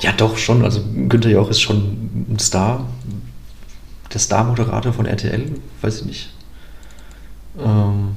Ja, 0.00 0.12
doch 0.12 0.36
schon. 0.36 0.64
Also 0.64 0.82
Günther 1.08 1.30
Jauch 1.30 1.50
ist 1.50 1.60
schon 1.60 2.26
ein 2.30 2.38
Star, 2.38 2.88
der 4.12 4.20
Star-Moderator 4.20 4.92
von 4.92 5.06
RTL, 5.06 5.52
weiß 5.82 6.00
ich 6.00 6.06
nicht. 6.06 6.30
Ähm, 7.58 8.16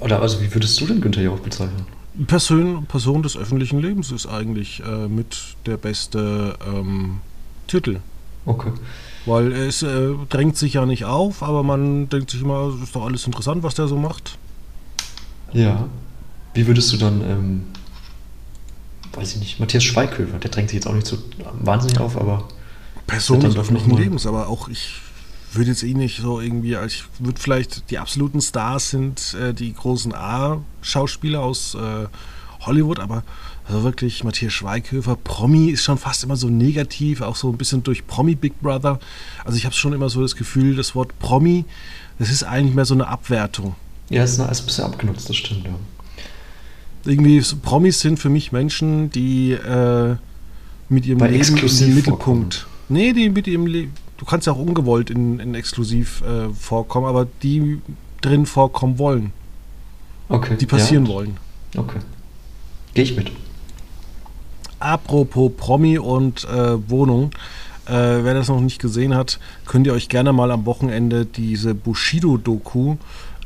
oder 0.00 0.20
also 0.20 0.40
wie 0.40 0.52
würdest 0.52 0.80
du 0.80 0.86
denn 0.86 1.00
Günther 1.00 1.22
Jauch 1.22 1.40
bezeichnen? 1.40 1.86
Person, 2.26 2.86
Person 2.86 3.22
des 3.22 3.36
öffentlichen 3.36 3.80
Lebens 3.80 4.12
ist 4.12 4.26
eigentlich 4.26 4.82
äh, 4.86 5.08
mit 5.08 5.56
der 5.66 5.76
beste 5.76 6.56
ähm, 6.66 7.18
Titel. 7.66 8.00
Okay. 8.46 8.70
Weil 9.26 9.52
es 9.52 9.82
äh, 9.82 10.10
drängt 10.28 10.56
sich 10.56 10.74
ja 10.74 10.86
nicht 10.86 11.04
auf, 11.04 11.42
aber 11.42 11.62
man 11.62 12.08
denkt 12.08 12.30
sich 12.30 12.42
immer, 12.42 12.68
es 12.74 12.82
ist 12.82 12.94
doch 12.94 13.04
alles 13.04 13.26
interessant, 13.26 13.62
was 13.62 13.74
der 13.74 13.88
so 13.88 13.96
macht. 13.96 14.38
Ja. 15.52 15.88
Wie 16.52 16.66
würdest 16.66 16.92
du 16.92 16.98
dann, 16.98 17.20
ähm, 17.22 17.62
weiß 19.14 19.34
ich 19.34 19.40
nicht, 19.40 19.60
Matthias 19.60 19.82
Schweighöfer, 19.82 20.38
der 20.38 20.50
drängt 20.50 20.68
sich 20.68 20.76
jetzt 20.76 20.86
auch 20.86 20.94
nicht 20.94 21.06
so 21.06 21.18
wahnsinnig 21.60 21.98
auf, 21.98 22.16
aber. 22.16 22.48
Person 23.06 23.40
des 23.40 23.56
öffentlichen 23.56 23.96
Lebens, 23.96 24.26
aber 24.26 24.48
auch 24.48 24.68
ich 24.68 25.00
würde 25.56 25.70
jetzt 25.70 25.82
eh 25.82 25.94
nicht 25.94 26.20
so 26.20 26.40
irgendwie, 26.40 26.76
also 26.76 26.86
ich 26.86 27.04
würde 27.18 27.40
vielleicht, 27.40 27.90
die 27.90 27.98
absoluten 27.98 28.40
Stars 28.40 28.90
sind 28.90 29.34
äh, 29.34 29.52
die 29.52 29.74
großen 29.74 30.14
A-Schauspieler 30.14 31.40
aus 31.40 31.74
äh, 31.74 32.06
Hollywood, 32.60 32.98
aber 32.98 33.22
also 33.66 33.82
wirklich 33.82 34.24
Matthias 34.24 34.52
Schweighöfer, 34.52 35.16
Promi 35.16 35.70
ist 35.70 35.84
schon 35.84 35.98
fast 35.98 36.24
immer 36.24 36.36
so 36.36 36.48
negativ, 36.48 37.22
auch 37.22 37.36
so 37.36 37.50
ein 37.50 37.56
bisschen 37.56 37.82
durch 37.82 38.06
Promi 38.06 38.34
Big 38.34 38.60
Brother. 38.60 39.00
Also 39.44 39.56
ich 39.56 39.64
habe 39.64 39.74
schon 39.74 39.92
immer 39.92 40.10
so 40.10 40.20
das 40.20 40.36
Gefühl, 40.36 40.76
das 40.76 40.94
Wort 40.94 41.18
Promi, 41.18 41.64
das 42.18 42.30
ist 42.30 42.44
eigentlich 42.44 42.74
mehr 42.74 42.84
so 42.84 42.94
eine 42.94 43.06
Abwertung. 43.08 43.74
Ja, 44.10 44.22
es 44.22 44.32
ist 44.32 44.40
ein 44.40 44.48
bisschen 44.48 44.84
abgenutzt, 44.84 45.28
das 45.28 45.36
stimmt, 45.36 45.64
ja. 45.64 45.74
Irgendwie, 47.06 47.40
so 47.40 47.56
Promis 47.56 48.00
sind 48.00 48.18
für 48.18 48.30
mich 48.30 48.52
Menschen, 48.52 49.10
die 49.10 49.52
äh, 49.52 50.16
mit 50.88 51.06
ihrem 51.06 51.18
Bei 51.18 51.28
Leben 51.28 51.56
im 51.56 51.94
Mittelpunkt. 51.94 52.54
Vorkommen. 52.54 52.74
Nee, 52.88 53.12
die 53.12 53.28
mit 53.28 53.46
ihrem 53.46 53.66
Leben. 53.66 53.92
Du 54.16 54.24
kannst 54.24 54.46
ja 54.46 54.52
auch 54.52 54.58
ungewollt 54.58 55.10
in, 55.10 55.40
in 55.40 55.54
exklusiv 55.54 56.22
äh, 56.22 56.52
vorkommen, 56.54 57.06
aber 57.06 57.26
die 57.42 57.80
drin 58.20 58.46
vorkommen 58.46 58.98
wollen. 58.98 59.32
Okay. 60.28 60.56
Die 60.56 60.66
passieren 60.66 61.06
ja. 61.06 61.12
wollen. 61.12 61.36
Okay. 61.76 61.98
Gehe 62.94 63.04
ich 63.04 63.16
mit. 63.16 63.30
Apropos 64.78 65.52
Promi 65.56 65.98
und 65.98 66.44
äh, 66.44 66.90
Wohnung. 66.90 67.32
Äh, 67.86 68.24
wer 68.24 68.34
das 68.34 68.48
noch 68.48 68.60
nicht 68.60 68.80
gesehen 68.80 69.14
hat, 69.14 69.38
könnt 69.66 69.86
ihr 69.86 69.92
euch 69.92 70.08
gerne 70.08 70.32
mal 70.32 70.50
am 70.50 70.64
Wochenende 70.64 71.26
diese 71.26 71.74
Bushido-Doku 71.74 72.96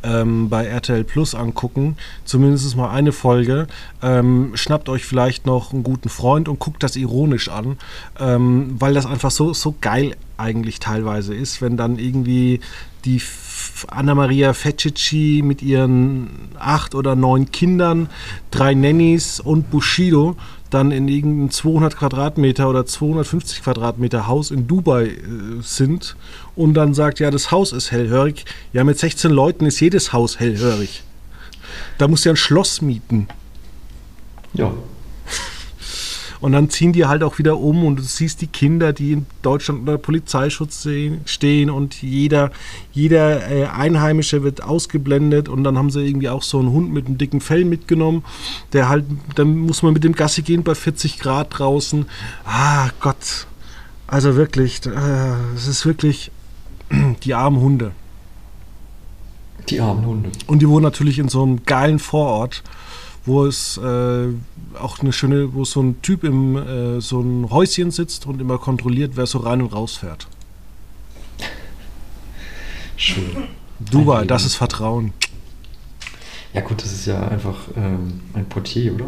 ähm, 0.03 0.49
bei 0.49 0.66
RTL 0.66 1.05
Plus 1.05 1.34
angucken. 1.34 1.96
Zumindest 2.24 2.76
mal 2.76 2.90
eine 2.90 3.12
Folge. 3.12 3.66
Ähm, 4.03 4.53
schnappt 4.55 4.88
euch 4.88 5.05
vielleicht 5.05 5.46
noch 5.46 5.72
einen 5.72 5.82
guten 5.82 6.09
Freund 6.09 6.49
und 6.49 6.59
guckt 6.59 6.82
das 6.82 6.96
ironisch 6.96 7.49
an, 7.49 7.78
ähm, 8.18 8.76
weil 8.78 8.94
das 8.94 9.07
einfach 9.07 9.30
so, 9.30 9.53
so 9.53 9.74
geil 9.80 10.16
eigentlich 10.36 10.78
teilweise 10.80 11.34
ist, 11.34 11.61
wenn 11.61 11.76
dann 11.76 11.99
irgendwie 11.99 12.61
die 13.05 13.20
Anna-Maria 13.88 14.53
Feccici 14.53 15.42
mit 15.44 15.62
ihren 15.62 16.28
acht 16.59 16.94
oder 16.94 17.16
neun 17.16 17.51
Kindern, 17.51 18.09
drei 18.51 18.74
Nannies 18.74 19.40
und 19.40 19.70
Bushido 19.70 20.36
dann 20.71 20.91
in 20.91 21.09
irgendeinem 21.09 21.51
200 21.51 21.97
Quadratmeter 21.97 22.69
oder 22.69 22.85
250 22.85 23.62
Quadratmeter 23.62 24.27
Haus 24.27 24.51
in 24.51 24.66
Dubai 24.66 25.07
äh, 25.07 25.16
sind 25.62 26.16
und 26.57 26.75
dann 26.75 26.95
sagt, 26.95 27.21
ja, 27.21 27.31
das 27.31 27.51
Haus 27.51 27.73
ist 27.73 27.91
hellhörig. 27.91 28.45
Ja, 28.73 28.85
mit 28.85 28.99
16 28.99 29.31
Leuten 29.31 29.66
ist 29.66 29.81
jedes 29.81 30.12
Haus 30.12 30.39
hellhörig. 30.41 31.03
Da 31.97 32.09
musst 32.09 32.25
du 32.25 32.31
ja 32.31 32.35
ein 32.35 32.37
Schloss 32.37 32.83
mieten. 32.83 33.29
Ja. 34.55 34.73
Und 36.41 36.53
dann 36.53 36.70
ziehen 36.70 36.93
die 36.93 37.07
halt 37.07 37.22
auch 37.22 37.39
wieder 37.39 37.59
um 37.59 37.84
und 37.84 37.97
du 37.97 38.03
siehst 38.03 38.41
die 38.41 38.47
Kinder, 38.47 38.93
die 38.93 39.12
in 39.12 39.26
Deutschland 39.43 39.80
unter 39.80 39.99
Polizeischutz 39.99 40.86
stehen 41.24 41.70
und 41.70 42.01
jeder, 42.01 42.51
jeder 42.93 43.51
äh, 43.51 43.66
Einheimische 43.66 44.43
wird 44.43 44.62
ausgeblendet 44.62 45.49
und 45.49 45.64
dann 45.64 45.76
haben 45.76 45.91
sie 45.91 46.07
irgendwie 46.07 46.28
auch 46.28 46.43
so 46.43 46.59
einen 46.59 46.70
Hund 46.70 46.93
mit 46.93 47.07
einem 47.07 47.18
dicken 47.18 47.41
Fell 47.41 47.64
mitgenommen, 47.64 48.24
der 48.72 48.89
halt, 48.89 49.05
dann 49.34 49.57
muss 49.57 49.82
man 49.82 49.93
mit 49.93 50.05
dem 50.05 50.14
Gassi 50.14 50.43
gehen 50.43 50.62
bei 50.62 50.74
40 50.74 51.18
Grad 51.18 51.59
draußen. 51.59 52.07
Ah 52.45 52.91
Gott, 53.01 53.47
also 54.07 54.36
wirklich, 54.36 54.86
äh, 54.86 55.55
es 55.55 55.66
ist 55.66 55.86
wirklich 55.86 56.30
die 57.24 57.34
armen 57.34 57.61
Hunde. 57.61 57.93
Die 59.68 59.80
armen 59.80 60.07
Hunde. 60.07 60.30
Und 60.47 60.61
die 60.61 60.68
wohnen 60.68 60.84
natürlich 60.84 61.18
in 61.18 61.28
so 61.28 61.43
einem 61.43 61.64
geilen 61.64 61.99
Vorort 61.99 62.62
wo 63.29 63.47
es 63.47 63.76
äh, 63.79 64.29
auch 64.81 64.99
eine 64.99 65.12
schöne, 65.12 65.55
wo 65.55 65.64
so 65.64 65.81
ein 65.81 66.03
Typ 66.03 66.24
im 66.24 66.57
äh, 66.57 67.01
so 67.01 67.20
ein 67.20 67.51
Häuschen 67.51 67.93
sitzt 67.93 68.26
und 68.26 68.41
immer 68.41 68.59
kontrolliert, 68.59 69.12
wer 69.14 69.26
so 69.26 69.39
rein 69.39 69.62
und 69.62 69.72
raus 69.72 69.97
fährt. 69.97 70.26
Schön. 72.97 73.45
Dubai, 73.79 74.24
das 74.24 74.45
ist 74.45 74.57
Vertrauen. 74.57 75.12
Ja 76.53 76.62
gut, 76.62 76.83
das 76.83 76.93
ist 76.93 77.07
ja 77.07 77.29
einfach 77.29 77.57
ähm, 77.76 78.20
ein 78.35 78.47
Portier, 78.47 78.95
oder? 78.95 79.07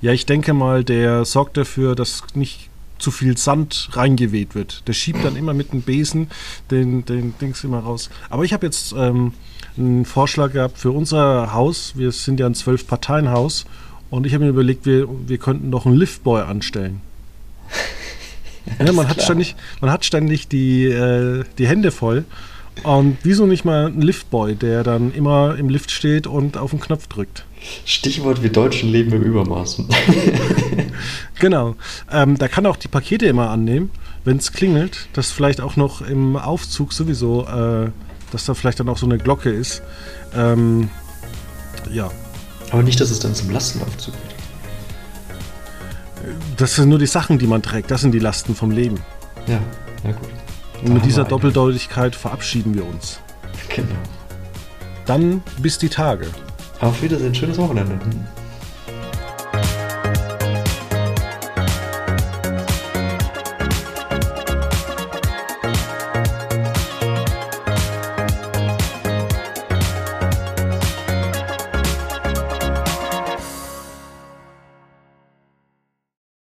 Ja, 0.00 0.12
ich 0.12 0.26
denke 0.26 0.52
mal, 0.52 0.84
der 0.84 1.24
sorgt 1.24 1.56
dafür, 1.56 1.96
dass 1.96 2.22
nicht 2.34 2.70
zu 2.98 3.10
viel 3.10 3.36
Sand 3.36 3.88
reingeweht 3.92 4.54
wird. 4.54 4.86
Der 4.86 4.92
schiebt 4.92 5.24
dann 5.24 5.36
immer 5.36 5.54
mit 5.54 5.72
dem 5.72 5.82
Besen 5.82 6.28
den, 6.70 7.04
den 7.04 7.36
Dings 7.38 7.64
immer 7.64 7.80
raus. 7.80 8.10
Aber 8.28 8.44
ich 8.44 8.52
habe 8.52 8.66
jetzt 8.66 8.94
ähm, 8.96 9.32
einen 9.76 10.04
Vorschlag 10.04 10.52
gehabt 10.52 10.78
für 10.78 10.90
unser 10.90 11.52
Haus. 11.52 11.92
Wir 11.96 12.12
sind 12.12 12.40
ja 12.40 12.46
ein 12.46 12.54
Zwölf-Parteien-Haus. 12.54 13.66
Und 14.10 14.26
ich 14.26 14.34
habe 14.34 14.44
mir 14.44 14.50
überlegt, 14.50 14.86
wir, 14.86 15.06
wir 15.26 15.38
könnten 15.38 15.70
noch 15.70 15.86
einen 15.86 15.96
Liftboy 15.96 16.42
anstellen. 16.42 17.00
ja, 18.84 18.92
man, 18.92 19.08
hat 19.08 19.22
ständig, 19.22 19.54
man 19.80 19.90
hat 19.90 20.04
ständig 20.04 20.48
die, 20.48 20.84
äh, 20.84 21.44
die 21.58 21.66
Hände 21.66 21.90
voll. 21.90 22.24
Und 22.84 23.18
wieso 23.22 23.46
nicht 23.46 23.64
mal 23.64 23.86
einen 23.86 24.02
Liftboy, 24.02 24.54
der 24.54 24.84
dann 24.84 25.12
immer 25.12 25.56
im 25.58 25.68
Lift 25.68 25.90
steht 25.90 26.26
und 26.26 26.56
auf 26.56 26.70
den 26.70 26.80
Knopf 26.80 27.06
drückt? 27.08 27.44
Stichwort, 27.84 28.42
wir 28.42 28.52
Deutschen 28.52 28.90
leben 28.90 29.12
im 29.12 29.22
Übermaß. 29.22 29.82
genau. 31.40 31.74
Ähm, 32.10 32.38
da 32.38 32.48
kann 32.48 32.66
auch 32.66 32.76
die 32.76 32.88
Pakete 32.88 33.26
immer 33.26 33.50
annehmen, 33.50 33.90
wenn 34.24 34.36
es 34.36 34.52
klingelt, 34.52 35.08
dass 35.12 35.32
vielleicht 35.32 35.60
auch 35.60 35.76
noch 35.76 36.02
im 36.02 36.36
Aufzug 36.36 36.92
sowieso 36.92 37.46
äh, 37.46 37.90
dass 38.32 38.44
da 38.44 38.54
vielleicht 38.54 38.80
dann 38.80 38.88
auch 38.88 38.98
so 38.98 39.06
eine 39.06 39.18
Glocke 39.18 39.50
ist. 39.50 39.82
Ähm, 40.34 40.90
ja. 41.90 42.10
Aber 42.70 42.82
nicht, 42.82 43.00
dass 43.00 43.10
es 43.10 43.18
dann 43.18 43.34
zum 43.34 43.50
Lastenaufzug 43.50 44.14
wird. 44.14 44.38
Das 46.56 46.74
sind 46.74 46.88
nur 46.88 46.98
die 46.98 47.06
Sachen, 47.06 47.38
die 47.38 47.46
man 47.46 47.62
trägt. 47.62 47.90
Das 47.90 48.00
sind 48.00 48.12
die 48.12 48.18
Lasten 48.18 48.54
vom 48.54 48.70
Leben. 48.70 49.00
Ja, 49.46 49.60
ja 50.04 50.12
gut. 50.12 50.28
Und 50.84 50.94
mit 50.94 51.04
dieser 51.04 51.24
Doppeldeutigkeit 51.24 52.14
verabschieden 52.14 52.74
wir 52.74 52.84
uns. 52.86 53.20
Genau. 53.74 53.88
Dann 55.06 55.42
bis 55.58 55.78
die 55.78 55.88
Tage. 55.88 56.26
Auf 56.80 57.02
Wiedersehen, 57.02 57.34
schönes 57.34 57.58
Wochenende. 57.58 57.98